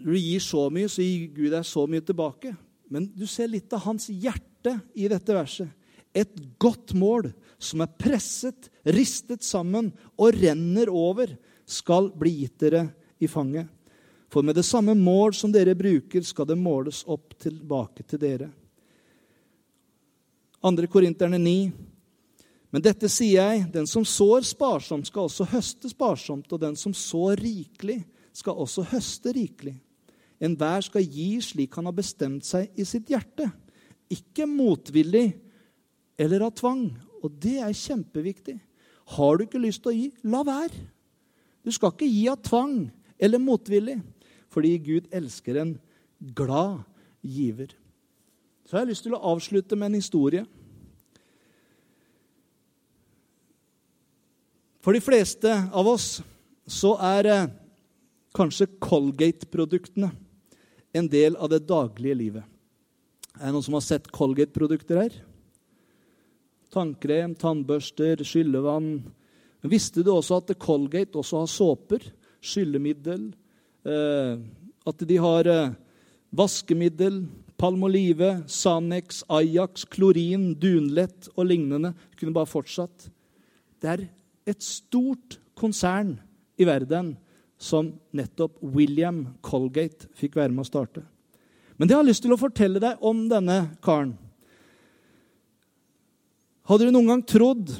du 0.01 0.15
gir 0.17 0.41
så 0.41 0.69
mye, 0.73 0.89
så 0.89 1.05
gir 1.05 1.29
Gud 1.35 1.53
deg 1.53 1.67
så 1.69 1.85
mye 1.89 2.05
tilbake. 2.05 2.55
Men 2.91 3.11
du 3.13 3.27
ser 3.29 3.51
litt 3.53 3.73
av 3.77 3.85
hans 3.85 4.09
hjerte 4.09 4.79
i 4.97 5.09
dette 5.13 5.37
verset. 5.37 5.69
Et 6.17 6.33
godt 6.59 6.95
mål 6.99 7.29
som 7.61 7.85
er 7.85 7.93
presset, 8.01 8.71
ristet 8.83 9.45
sammen 9.47 9.93
og 10.17 10.35
renner 10.41 10.91
over, 10.91 11.37
skal 11.71 12.09
bli 12.19 12.33
gitt 12.41 12.65
dere 12.65 12.87
i 13.23 13.29
fanget. 13.31 13.69
For 14.31 14.43
med 14.47 14.57
det 14.59 14.65
samme 14.67 14.95
mål 14.99 15.35
som 15.37 15.53
dere 15.55 15.77
bruker, 15.79 16.25
skal 16.27 16.49
det 16.49 16.59
måles 16.59 17.05
opp 17.11 17.37
tilbake 17.39 18.07
til 18.09 18.23
dere. 18.23 18.49
2. 20.61 20.87
Korinterne 20.91 21.39
9. 21.39 21.55
Men 22.71 22.85
dette 22.85 23.09
sier 23.11 23.43
jeg, 23.43 23.67
den 23.75 23.89
som 23.91 24.05
sår 24.07 24.45
sparsomt, 24.47 25.09
skal 25.11 25.27
også 25.27 25.49
høste 25.51 25.91
sparsomt, 25.91 26.51
og 26.55 26.63
den 26.63 26.77
som 26.79 26.95
sår 26.95 27.41
rikelig, 27.43 27.99
skal 28.33 28.61
også 28.63 28.85
høste 28.93 29.33
rikelig. 29.35 29.75
Enhver 30.41 30.87
skal 30.87 31.05
gi 31.05 31.35
slik 31.45 31.75
han 31.77 31.91
har 31.91 31.97
bestemt 31.97 32.47
seg 32.47 32.71
i 32.79 32.87
sitt 32.89 33.11
hjerte, 33.11 33.51
ikke 34.11 34.47
motvillig 34.49 35.27
eller 36.21 36.47
av 36.47 36.55
tvang. 36.57 36.87
Og 37.21 37.35
det 37.43 37.59
er 37.61 37.77
kjempeviktig. 37.77 38.57
Har 39.17 39.37
du 39.37 39.45
ikke 39.45 39.61
lyst 39.61 39.83
til 39.85 39.93
å 39.93 39.97
gi, 39.97 40.07
la 40.31 40.41
være. 40.47 40.87
Du 41.67 41.71
skal 41.75 41.93
ikke 41.93 42.09
gi 42.09 42.25
av 42.31 42.41
tvang 42.47 42.75
eller 43.21 43.43
motvillig, 43.43 43.99
fordi 44.51 44.73
Gud 44.87 45.11
elsker 45.15 45.61
en 45.61 45.75
glad 46.37 46.81
giver. 47.21 47.75
Så 48.65 48.77
jeg 48.77 48.85
har 48.85 48.91
lyst 48.91 49.05
til 49.05 49.17
å 49.17 49.23
avslutte 49.33 49.77
med 49.77 49.91
en 49.91 50.01
historie. 50.01 50.47
For 54.81 54.97
de 54.97 55.03
fleste 55.05 55.51
av 55.77 55.89
oss 55.89 56.21
så 56.71 56.95
er 57.05 57.29
eh, 57.29 57.49
kanskje 58.37 58.71
Colgate-produktene 58.81 60.09
en 60.97 61.09
del 61.11 61.37
av 61.37 61.51
det 61.53 61.67
daglige 61.69 62.17
livet. 62.17 62.47
Er 63.37 63.51
det 63.51 63.55
noen 63.55 63.67
som 63.67 63.77
har 63.77 63.85
sett 63.85 64.09
Colgate-produkter 64.15 65.03
her? 65.03 65.19
Tannkrem, 66.73 67.35
tannbørster, 67.39 68.23
skyllevann. 68.27 68.89
Men 69.61 69.73
visste 69.73 70.05
du 70.07 70.13
også 70.15 70.41
at 70.41 70.55
Colgate 70.63 71.19
også 71.19 71.43
har 71.43 71.51
såper, 71.51 72.07
skyllemiddel, 72.41 73.29
eh, 73.85 74.41
at 74.89 75.05
de 75.07 75.19
har 75.21 75.51
eh, 75.51 75.77
vaskemiddel, 76.33 77.25
Palmolive, 77.61 78.39
Sanex, 78.49 79.21
Ajax, 79.29 79.85
klorin, 79.93 80.55
Dunlett 80.57 81.29
og 81.35 81.51
lignende. 81.51 81.93
Kunne 82.17 82.33
bare 82.33 82.49
fortsatt. 82.49 83.11
Det 83.81 83.91
er 83.93 84.07
et 84.53 84.65
stort 84.65 85.39
konsern 85.59 86.17
i 86.61 86.67
verden 86.69 87.15
som 87.61 87.93
nettopp 88.17 88.57
William 88.61 89.27
Colgate 89.45 90.09
fikk 90.17 90.39
være 90.41 90.53
med 90.53 90.65
å 90.65 90.71
starte. 90.71 91.05
Men 91.77 91.89
det 91.89 91.97
har 91.97 92.05
lyst 92.05 92.25
til 92.25 92.33
å 92.35 92.41
fortelle 92.41 92.81
deg 92.81 93.01
om 93.05 93.27
denne 93.29 93.63
karen. 93.85 94.15
Hadde 96.69 96.87
du 96.89 96.95
noen 96.95 97.09
gang 97.15 97.23
trodd 97.25 97.73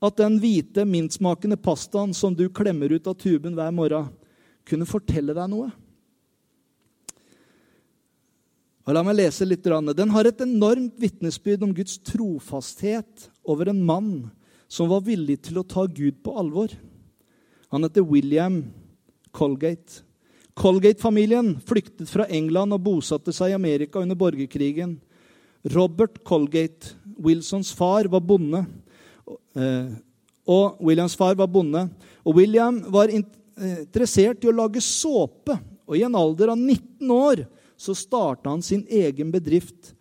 at 0.00 0.16
den 0.16 0.38
hvite, 0.40 0.86
mintsmakende 0.88 1.58
pastaen 1.60 2.14
som 2.16 2.34
du 2.36 2.46
klemmer 2.48 2.92
ut 2.92 3.08
av 3.10 3.18
tuben 3.20 3.56
hver 3.56 3.72
morgen, 3.76 4.08
kunne 4.64 4.88
fortelle 4.88 5.36
deg 5.36 5.52
noe? 5.52 5.68
Og 8.88 8.96
la 8.96 9.04
meg 9.04 9.18
lese 9.20 9.46
litt. 9.46 9.62
Den 9.62 10.12
har 10.14 10.26
et 10.26 10.40
enormt 10.42 10.96
vitnesbyrd 10.98 11.62
om 11.66 11.74
Guds 11.76 11.98
trofasthet 12.08 13.28
over 13.44 13.70
en 13.70 13.84
mann 13.84 14.12
som 14.70 14.90
var 14.90 15.02
villig 15.02 15.40
til 15.48 15.58
å 15.58 15.66
ta 15.66 15.82
Gud 15.90 16.20
på 16.22 16.36
alvor. 16.38 16.70
Han 17.74 17.82
heter 17.86 18.06
William 18.06 18.62
Colgate. 19.34 20.04
Colgate-familien 20.54 21.56
flyktet 21.66 22.10
fra 22.10 22.26
England 22.30 22.76
og 22.76 22.84
bosatte 22.86 23.34
seg 23.34 23.50
i 23.50 23.56
Amerika 23.58 24.02
under 24.02 24.18
borgerkrigen. 24.18 24.96
Robert 25.74 26.20
Colgate, 26.26 26.94
Wilsons 27.18 27.72
far, 27.76 28.06
var 28.10 28.22
bonde. 28.24 28.62
Eh, 29.58 29.90
og 30.50 30.80
Williams 30.84 31.16
far 31.18 31.34
var 31.38 31.50
bonde. 31.50 31.84
Og 32.24 32.38
William 32.38 32.80
var 32.92 33.12
interessert 33.12 34.44
i 34.44 34.50
å 34.50 34.56
lage 34.56 34.82
såpe. 34.84 35.56
Og 35.90 35.98
i 35.98 36.04
en 36.06 36.18
alder 36.18 36.54
av 36.54 36.58
19 36.58 37.10
år 37.14 37.44
så 37.80 37.96
starta 37.96 38.52
han 38.52 38.62
sin 38.62 38.84
egen 38.86 39.32
bedrift 39.32 39.94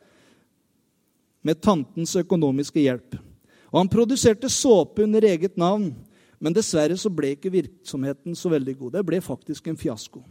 med 1.42 1.62
tantens 1.64 2.14
økonomiske 2.20 2.84
hjelp. 2.84 3.18
Og 3.72 3.80
Han 3.84 3.92
produserte 3.92 4.50
såpe 4.50 5.04
under 5.04 5.26
eget 5.26 5.58
navn, 5.58 5.92
men 6.40 6.56
dessverre 6.56 6.98
så 6.98 7.12
ble 7.12 7.36
ikke 7.36 7.52
virksomheten 7.54 8.36
så 8.36 8.50
veldig 8.50 8.78
god. 8.80 8.94
Det 8.96 9.06
ble 9.06 9.20
faktisk 9.22 9.68
en 9.68 9.78
fiasko. 9.78 10.24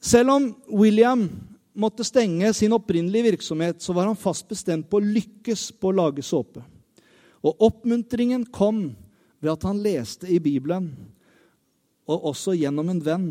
Selv 0.00 0.32
om 0.32 0.50
William 0.68 1.26
måtte 1.76 2.04
stenge 2.04 2.52
sin 2.56 2.72
opprinnelige 2.72 3.32
virksomhet, 3.32 3.80
så 3.82 3.94
var 3.96 4.08
han 4.08 4.18
fast 4.18 4.48
bestemt 4.48 4.88
på 4.90 5.00
å 5.00 5.04
lykkes 5.04 5.70
på 5.80 5.90
å 5.90 5.96
lage 5.96 6.24
såpe. 6.24 6.62
Og 7.40 7.64
oppmuntringen 7.64 8.44
kom 8.52 8.90
ved 9.40 9.52
at 9.54 9.64
han 9.64 9.80
leste 9.80 10.28
i 10.28 10.38
Bibelen, 10.42 10.90
og 12.10 12.32
også 12.32 12.56
gjennom 12.58 12.90
en 12.92 13.00
venn. 13.04 13.30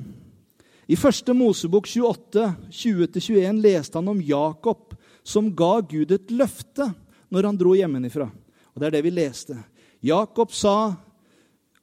I 0.89 0.97
første 0.97 1.36
Mosebok 1.38 1.86
28, 1.86 2.47
20-21 2.74 3.59
leste 3.61 3.99
han 3.99 4.09
om 4.09 4.22
Jakob, 4.24 4.95
som 5.22 5.51
ga 5.53 5.78
Gud 5.86 6.13
et 6.15 6.32
løfte 6.34 6.88
når 7.30 7.49
han 7.49 7.59
dro 7.59 7.75
hjemmefra. 7.77 8.30
Og 8.73 8.80
Det 8.82 8.88
er 8.88 8.97
det 8.97 9.03
vi 9.05 9.11
leste. 9.13 9.57
Jakob 10.01 10.51
sa, 10.51 10.95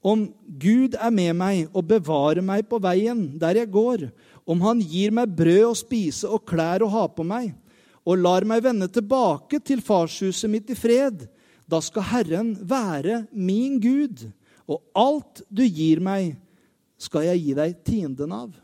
'Om 0.02 0.32
Gud 0.58 0.94
er 0.94 1.10
med 1.10 1.34
meg 1.34 1.68
og 1.74 1.88
bevarer 1.88 2.42
meg 2.42 2.68
på 2.68 2.78
veien 2.78 3.38
der 3.38 3.56
jeg 3.56 3.70
går,' 3.70 4.12
'om 4.46 4.60
Han 4.60 4.80
gir 4.80 5.10
meg 5.10 5.34
brød 5.36 5.70
å 5.70 5.74
spise 5.74 6.28
og 6.28 6.46
klær 6.46 6.82
å 6.82 6.90
ha 6.90 7.08
på 7.08 7.24
meg,' 7.24 7.54
'og 8.06 8.18
lar 8.18 8.44
meg 8.44 8.62
vende 8.62 8.88
tilbake 8.88 9.58
til 9.64 9.80
farshuset 9.80 10.50
mitt 10.50 10.70
i 10.70 10.74
fred,' 10.74 11.28
'da 11.68 11.80
skal 11.80 12.02
Herren 12.02 12.54
være 12.54 13.26
min 13.32 13.80
Gud,' 13.80 14.32
'og 14.68 14.82
alt 14.94 15.42
du 15.52 15.62
gir 15.62 16.00
meg, 16.00 16.36
skal 16.98 17.22
jeg 17.22 17.42
gi 17.42 17.54
deg 17.54 17.84
tienden 17.84 18.32
av.' 18.32 18.54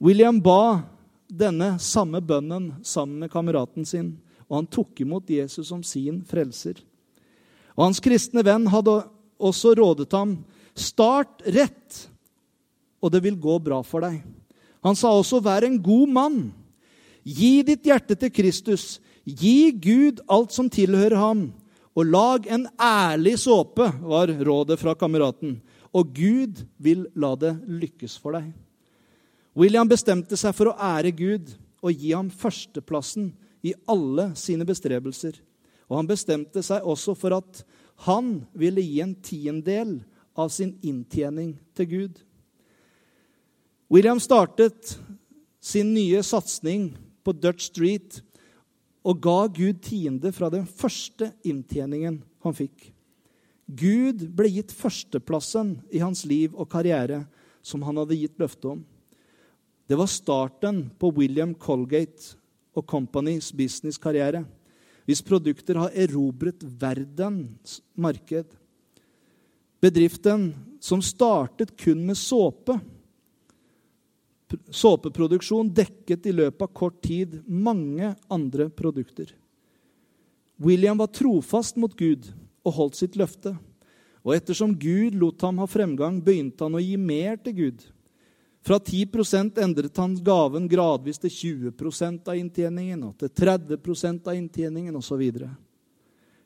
William 0.00 0.40
ba 0.40 0.82
denne 1.28 1.78
samme 1.78 2.22
bønnen 2.24 2.72
sammen 2.82 3.20
med 3.20 3.30
kameraten 3.30 3.84
sin, 3.84 4.16
og 4.50 4.58
han 4.58 4.68
tok 4.68 5.04
imot 5.04 5.30
Jesus 5.30 5.70
som 5.70 5.82
sin 5.86 6.20
frelser. 6.26 6.80
Og 7.78 7.86
Hans 7.86 8.02
kristne 8.02 8.42
venn 8.44 8.66
hadde 8.68 8.98
også 9.40 9.76
rådet 9.78 10.10
ham 10.12 10.40
start 10.74 11.44
rett, 11.46 12.06
og 13.00 13.14
det 13.14 13.22
vil 13.24 13.38
gå 13.40 13.56
bra 13.62 13.78
for 13.86 14.04
deg. 14.04 14.18
Han 14.84 14.96
sa 14.98 15.12
også 15.14 15.40
vær 15.44 15.64
en 15.64 15.78
god 15.80 16.12
mann. 16.12 16.40
Gi 17.22 17.60
ditt 17.64 17.86
hjerte 17.86 18.16
til 18.18 18.32
Kristus. 18.32 18.98
Gi 19.24 19.70
Gud 19.76 20.22
alt 20.28 20.52
som 20.56 20.70
tilhører 20.72 21.16
ham, 21.20 21.42
og 21.94 22.08
lag 22.08 22.46
en 22.48 22.66
ærlig 22.80 23.36
såpe, 23.42 23.86
var 24.02 24.32
rådet 24.32 24.78
fra 24.80 24.96
kameraten. 24.98 25.58
Og 25.92 26.12
Gud 26.16 26.64
vil 26.78 27.06
la 27.14 27.34
det 27.38 27.54
lykkes 27.68 28.16
for 28.20 28.38
deg. 28.38 28.50
William 29.58 29.88
bestemte 29.90 30.38
seg 30.38 30.54
for 30.56 30.70
å 30.70 30.76
ære 30.78 31.12
Gud 31.16 31.50
og 31.82 31.96
gi 31.96 32.12
ham 32.14 32.30
førsteplassen 32.30 33.32
i 33.62 33.74
alle 33.90 34.30
sine 34.38 34.66
bestrebelser. 34.68 35.36
Og 35.90 36.00
han 36.00 36.08
bestemte 36.08 36.62
seg 36.64 36.86
også 36.86 37.16
for 37.18 37.34
at 37.36 37.62
han 38.06 38.40
ville 38.56 38.82
gi 38.84 39.00
en 39.04 39.14
tiendedel 39.20 39.98
av 40.38 40.52
sin 40.54 40.76
inntjening 40.86 41.56
til 41.76 41.90
Gud. 41.90 42.20
William 43.90 44.20
startet 44.22 44.94
sin 45.60 45.92
nye 45.92 46.22
satsing 46.24 46.92
på 47.26 47.34
Dutch 47.36 47.68
Street 47.72 48.20
og 49.04 49.20
ga 49.24 49.44
Gud 49.50 49.80
tiende 49.84 50.32
fra 50.32 50.50
den 50.52 50.64
første 50.64 51.32
inntjeningen 51.46 52.20
han 52.44 52.56
fikk. 52.56 52.90
Gud 53.70 54.24
ble 54.34 54.50
gitt 54.50 54.72
førsteplassen 54.74 55.76
i 55.94 56.00
hans 56.02 56.24
liv 56.26 56.56
og 56.56 56.70
karriere, 56.72 57.24
som 57.62 57.84
han 57.86 58.00
hadde 58.00 58.18
gitt 58.18 58.40
løfte 58.40 58.72
om. 58.72 58.80
Det 59.86 59.98
var 59.98 60.10
starten 60.10 60.84
på 60.98 61.10
William 61.16 61.52
Colgate 61.54 62.39
og 62.76 62.86
Companys 62.86 63.50
businesskarriere. 63.56 64.44
Hvis 65.08 65.22
produkter 65.26 65.78
har 65.80 65.94
erobret 65.96 66.62
verdens 66.62 67.80
marked. 67.98 68.52
Bedriften 69.80 70.50
som 70.80 71.02
startet 71.02 71.72
kun 71.80 72.04
med 72.06 72.18
såpe. 72.20 72.76
Såpeproduksjon 74.70 75.70
dekket 75.74 76.26
i 76.26 76.34
løpet 76.34 76.66
av 76.66 76.72
kort 76.74 77.00
tid 77.02 77.40
mange 77.46 78.14
andre 78.30 78.68
produkter. 78.70 79.32
William 80.60 80.98
var 81.00 81.08
trofast 81.14 81.78
mot 81.80 81.94
Gud 81.96 82.28
og 82.66 82.76
holdt 82.76 82.98
sitt 83.00 83.16
løfte. 83.16 83.54
Og 84.20 84.34
ettersom 84.36 84.74
Gud 84.76 85.16
lot 85.16 85.40
ham 85.46 85.62
ha 85.62 85.66
fremgang, 85.70 86.18
begynte 86.20 86.66
han 86.66 86.76
å 86.76 86.82
gi 86.82 86.98
mer 87.00 87.38
til 87.40 87.56
Gud. 87.56 87.86
Fra 88.60 88.76
10% 88.78 89.56
endret 89.62 89.96
han 89.96 90.14
gaven 90.24 90.66
gradvis 90.68 91.18
til 91.22 91.32
20% 91.32 92.28
av 92.28 92.36
inntjeningen, 92.36 93.06
og 93.08 93.16
til 93.20 93.32
30% 93.32 94.28
av 94.28 94.36
inntjeningen 94.36 94.96
osv. 95.00 95.22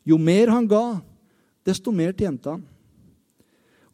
Jo 0.06 0.18
mer 0.20 0.52
han 0.54 0.68
ga, 0.70 0.84
desto 1.66 1.90
mer 1.90 2.14
tjente 2.14 2.54
han. 2.54 2.62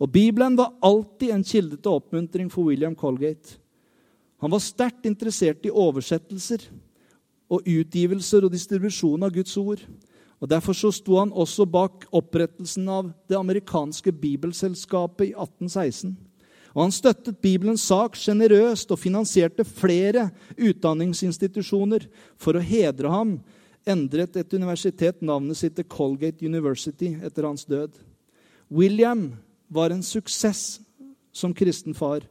Og 0.00 0.08
Bibelen 0.08 0.56
var 0.56 0.74
alltid 0.84 1.32
en 1.32 1.44
kilde 1.44 1.76
til 1.76 1.96
oppmuntring 1.96 2.48
for 2.52 2.68
William 2.68 2.94
Colgate. 2.96 3.58
Han 4.40 4.52
var 4.52 4.62
sterkt 4.64 5.04
interessert 5.08 5.66
i 5.68 5.72
oversettelser 5.72 6.64
og 7.52 7.66
utgivelser 7.68 8.46
og 8.46 8.52
distribusjon 8.54 9.26
av 9.26 9.34
Guds 9.34 9.56
ord. 9.60 9.82
Og 10.40 10.48
Derfor 10.48 10.76
så 10.76 10.88
sto 10.92 11.18
han 11.20 11.32
også 11.36 11.66
bak 11.68 12.06
opprettelsen 12.16 12.88
av 12.88 13.10
det 13.28 13.36
amerikanske 13.36 14.12
bibelselskapet 14.12 15.28
i 15.28 15.34
1816. 15.34 16.16
Og 16.74 16.84
han 16.84 16.94
støttet 16.94 17.40
Bibelens 17.42 17.82
sak 17.88 18.14
sjenerøst 18.18 18.92
og 18.94 19.00
finansierte 19.02 19.66
flere 19.66 20.28
utdanningsinstitusjoner. 20.54 22.06
For 22.38 22.54
å 22.54 22.62
hedre 22.62 23.10
ham 23.10 23.38
endret 23.88 24.36
et 24.38 24.54
universitet 24.54 25.22
navnet 25.24 25.58
sitt 25.58 25.76
til 25.78 25.88
Colgate 25.90 26.46
University 26.46 27.16
etter 27.18 27.48
hans 27.48 27.66
død. 27.66 27.96
William 28.70 29.32
var 29.70 29.90
en 29.90 30.04
suksess 30.06 30.78
som 31.32 31.54
kristen 31.54 31.94
far. 31.94 32.22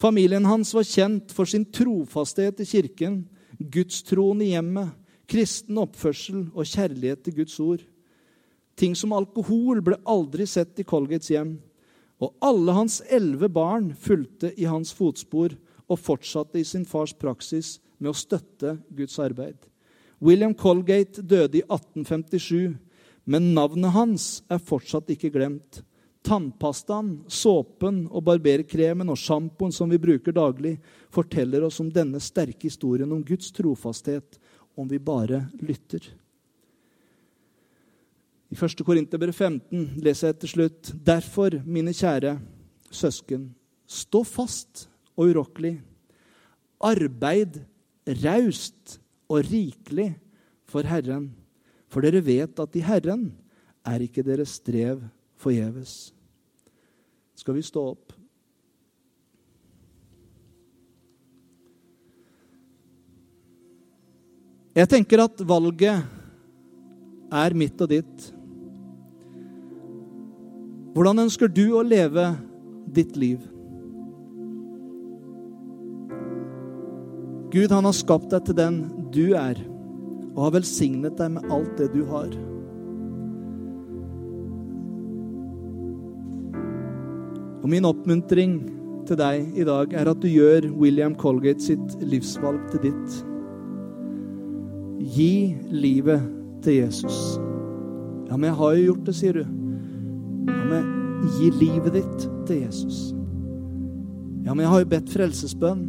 Familien 0.00 0.44
hans 0.48 0.72
var 0.76 0.86
kjent 0.88 1.32
for 1.36 1.48
sin 1.48 1.64
trofasthet 1.64 2.60
i 2.60 2.68
kirken, 2.68 3.22
gudstroen 3.60 4.40
i 4.44 4.52
hjemmet, 4.54 4.92
kristen 5.30 5.78
oppførsel 5.80 6.46
og 6.54 6.68
kjærlighet 6.68 7.24
til 7.24 7.36
Guds 7.42 7.56
ord. 7.60 7.82
Ting 8.80 8.96
som 8.96 9.12
alkohol 9.12 9.82
ble 9.84 9.98
aldri 10.08 10.46
sett 10.48 10.80
i 10.80 10.86
Colgates 10.88 11.30
hjem. 11.32 11.58
Og 12.20 12.34
alle 12.44 12.74
hans 12.76 13.00
elleve 13.08 13.48
barn 13.52 13.90
fulgte 13.96 14.52
i 14.60 14.68
hans 14.68 14.92
fotspor 14.96 15.56
og 15.90 15.98
fortsatte 15.98 16.60
i 16.60 16.66
sin 16.68 16.84
fars 16.88 17.14
praksis 17.16 17.78
med 17.98 18.12
å 18.12 18.16
støtte 18.16 18.76
Guds 18.96 19.18
arbeid. 19.22 19.56
William 20.20 20.52
Colgate 20.54 21.24
døde 21.24 21.62
i 21.62 21.64
1857, 21.64 22.76
men 23.24 23.52
navnet 23.56 23.94
hans 23.94 24.26
er 24.52 24.60
fortsatt 24.60 25.08
ikke 25.14 25.32
glemt. 25.32 25.80
Tannpastaen, 26.26 27.22
såpen 27.32 28.02
og 28.10 28.26
barberkremen 28.26 29.08
og 29.08 29.16
sjampoen 29.16 29.72
som 29.72 29.88
vi 29.88 30.00
bruker 30.00 30.36
daglig, 30.36 30.74
forteller 31.08 31.64
oss 31.64 31.80
om 31.80 31.88
denne 31.92 32.20
sterke 32.20 32.68
historien 32.68 33.08
om 33.12 33.24
Guds 33.24 33.48
trofasthet, 33.56 34.36
om 34.76 34.88
vi 34.88 35.00
bare 35.00 35.46
lytter. 35.64 36.04
I 38.50 38.56
1. 38.58 38.82
Korinterbrev 38.82 39.32
15 39.32 40.00
leser 40.02 40.32
jeg 40.32 40.40
til 40.42 40.50
slutt.: 40.54 40.90
Derfor, 41.06 41.60
mine 41.62 41.94
kjære 41.94 42.34
søsken, 42.90 43.52
stå 43.86 44.24
fast 44.26 44.88
og 45.14 45.30
urokkelig. 45.30 45.76
Arbeid 46.82 47.60
raust 48.24 48.98
og 49.30 49.44
rikelig 49.46 50.16
for 50.66 50.82
Herren, 50.82 51.30
for 51.86 52.02
dere 52.02 52.24
vet 52.24 52.58
at 52.58 52.74
i 52.74 52.82
Herren 52.82 53.28
er 53.86 54.02
ikke 54.02 54.24
deres 54.26 54.56
strev 54.58 55.04
forgjeves. 55.38 56.10
Skal 57.38 57.54
vi 57.54 57.62
stå 57.62 57.84
opp? 57.92 58.16
Jeg 64.74 64.88
tenker 64.90 65.22
at 65.22 65.40
valget 65.46 66.02
er 67.30 67.54
mitt 67.58 67.80
og 67.82 67.90
ditt. 67.90 68.30
Hvordan 70.90 71.22
ønsker 71.22 71.46
du 71.46 71.68
å 71.78 71.84
leve 71.86 72.24
ditt 72.90 73.14
liv? 73.18 73.42
Gud, 77.50 77.70
han 77.70 77.86
har 77.86 77.94
skapt 77.94 78.30
deg 78.32 78.46
til 78.46 78.56
den 78.58 78.80
du 79.14 79.36
er, 79.38 79.58
og 80.34 80.48
har 80.48 80.56
velsignet 80.58 81.14
deg 81.18 81.36
med 81.36 81.46
alt 81.50 81.70
det 81.78 81.90
du 81.94 82.02
har. 82.10 82.34
Og 87.60 87.68
min 87.70 87.86
oppmuntring 87.86 88.58
til 89.06 89.18
deg 89.20 89.58
i 89.58 89.66
dag 89.66 89.94
er 89.94 90.10
at 90.10 90.22
du 90.22 90.28
gjør 90.30 90.70
William 90.74 91.14
Colgate 91.18 91.62
sitt 91.62 91.96
livsvalg 92.02 92.66
til 92.74 92.88
ditt. 92.88 93.20
Gi 95.14 95.32
livet 95.70 96.26
til 96.66 96.80
Jesus. 96.82 97.38
Ja, 98.26 98.34
men 98.34 98.50
jeg 98.50 98.58
har 98.58 98.76
jo 98.76 98.86
gjort 98.90 99.06
det, 99.06 99.18
sier 99.18 99.42
du. 99.42 99.59
Ja, 100.46 100.64
men 100.68 100.90
gi 101.36 101.50
livet 101.60 101.96
ditt 101.98 102.26
til 102.48 102.62
Jesus. 102.64 103.10
Ja, 104.44 104.54
men 104.54 104.64
jeg 104.64 104.72
har 104.72 104.82
jo 104.82 104.90
bedt 104.94 105.12
frelsesbønn. 105.12 105.86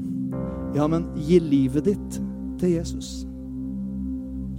Ja, 0.75 0.87
men 0.91 1.07
gi 1.15 1.39
livet 1.43 1.87
ditt 1.87 2.17
til 2.61 2.75
Jesus. 2.75 3.21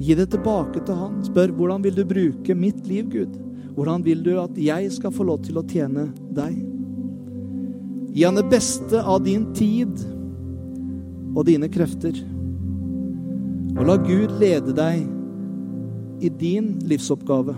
Gi 0.03 0.17
det 0.19 0.31
tilbake 0.33 0.83
til 0.83 0.99
han. 0.99 1.21
Spør 1.27 1.53
hvordan 1.57 1.85
vil 1.85 1.97
du 1.97 2.05
bruke 2.09 2.57
mitt 2.59 2.87
liv, 2.89 3.09
Gud? 3.13 3.37
Hvordan 3.77 4.05
vil 4.05 4.23
du 4.25 4.35
at 4.41 4.57
jeg 4.59 4.91
skal 4.93 5.15
få 5.15 5.27
lov 5.29 5.43
til 5.47 5.61
å 5.61 5.67
tjene 5.69 6.09
deg? 6.35 6.57
Gi 8.13 8.25
han 8.27 8.37
det 8.37 8.49
beste 8.53 9.01
av 9.01 9.23
din 9.25 9.47
tid 9.57 10.03
og 11.33 11.47
dine 11.49 11.71
krefter. 11.73 12.17
Og 13.73 13.85
la 13.89 13.97
Gud 14.01 14.35
lede 14.41 14.75
deg 14.77 15.07
i 16.23 16.31
din 16.41 16.75
livsoppgave. 16.87 17.55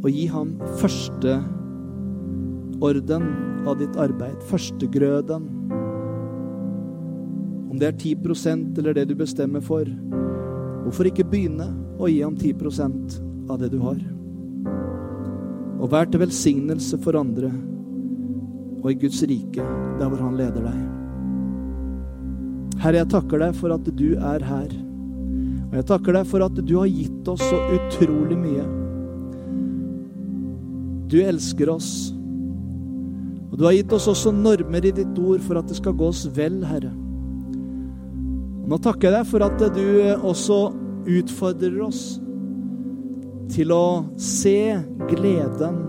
Og 0.00 0.08
gi 0.10 0.26
ham 0.32 0.54
første 0.80 1.38
orden 2.80 3.26
av 3.68 3.76
ditt 3.80 3.96
arbeid. 4.00 4.38
Førstegrøden. 4.48 5.48
Om 7.70 7.78
det 7.78 7.90
er 7.90 7.98
10% 7.98 8.78
eller 8.80 8.96
det 8.96 9.08
du 9.10 9.14
bestemmer 9.18 9.62
for. 9.64 9.84
Hvorfor 10.84 11.10
ikke 11.10 11.28
begynne 11.28 11.68
å 12.00 12.08
gi 12.08 12.22
ham 12.24 12.38
10% 12.38 13.20
av 13.52 13.60
det 13.60 13.70
du 13.74 13.78
har? 13.84 14.00
Og 15.80 15.92
vær 15.92 16.08
til 16.10 16.24
velsignelse 16.24 16.98
for 17.04 17.16
andre 17.20 17.52
og 18.80 18.90
i 18.94 18.96
Guds 18.96 19.20
rike, 19.28 19.64
der 20.00 20.08
hvor 20.08 20.22
Han 20.24 20.38
leder 20.40 20.64
deg. 20.64 20.78
Herre, 22.80 23.02
jeg 23.02 23.10
takker 23.12 23.42
deg 23.42 23.56
for 23.58 23.74
at 23.74 23.88
du 23.92 24.14
er 24.16 24.40
her. 24.40 24.70
Og 25.68 25.74
jeg 25.76 25.86
takker 25.90 26.16
deg 26.16 26.28
for 26.30 26.44
at 26.46 26.56
du 26.56 26.78
har 26.78 26.88
gitt 26.88 27.28
oss 27.28 27.42
så 27.44 27.58
utrolig 27.76 28.38
mye. 28.40 28.79
Du 31.10 31.18
elsker 31.22 31.70
oss. 31.72 31.90
Og 33.50 33.58
du 33.58 33.66
har 33.66 33.74
gitt 33.74 33.92
oss 33.92 34.06
også 34.10 34.32
normer 34.34 34.86
i 34.86 34.94
ditt 34.94 35.18
ord 35.18 35.42
for 35.42 35.58
at 35.58 35.68
det 35.68 35.78
skal 35.80 35.96
gå 35.98 36.10
oss 36.12 36.22
vel, 36.36 36.60
Herre. 36.66 36.92
Nå 38.70 38.78
takker 38.78 39.08
jeg 39.08 39.16
deg 39.16 39.30
for 39.32 39.42
at 39.42 39.62
du 39.74 39.86
også 40.22 40.58
utfordrer 41.10 41.80
oss 41.82 42.04
til 43.50 43.72
å 43.74 43.86
se 44.20 44.78
gleden 45.10 45.80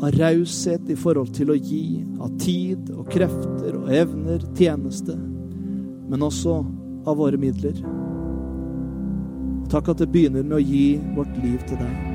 av 0.00 0.14
raushet 0.16 0.88
i 0.88 0.96
forhold 0.96 1.34
til 1.36 1.52
å 1.52 1.58
gi 1.58 2.00
av 2.16 2.32
tid 2.40 2.88
og 2.94 3.10
krefter 3.12 3.76
og 3.76 3.90
evner, 3.92 4.40
tjeneste, 4.56 5.16
men 6.08 6.24
også 6.24 6.62
av 7.04 7.20
våre 7.20 7.40
midler. 7.40 7.76
Takk 9.70 9.92
at 9.92 10.00
det 10.00 10.08
begynner 10.14 10.46
med 10.46 10.56
å 10.56 10.64
gi 10.64 10.86
vårt 11.18 11.36
liv 11.44 11.60
til 11.68 11.84
deg. 11.84 12.09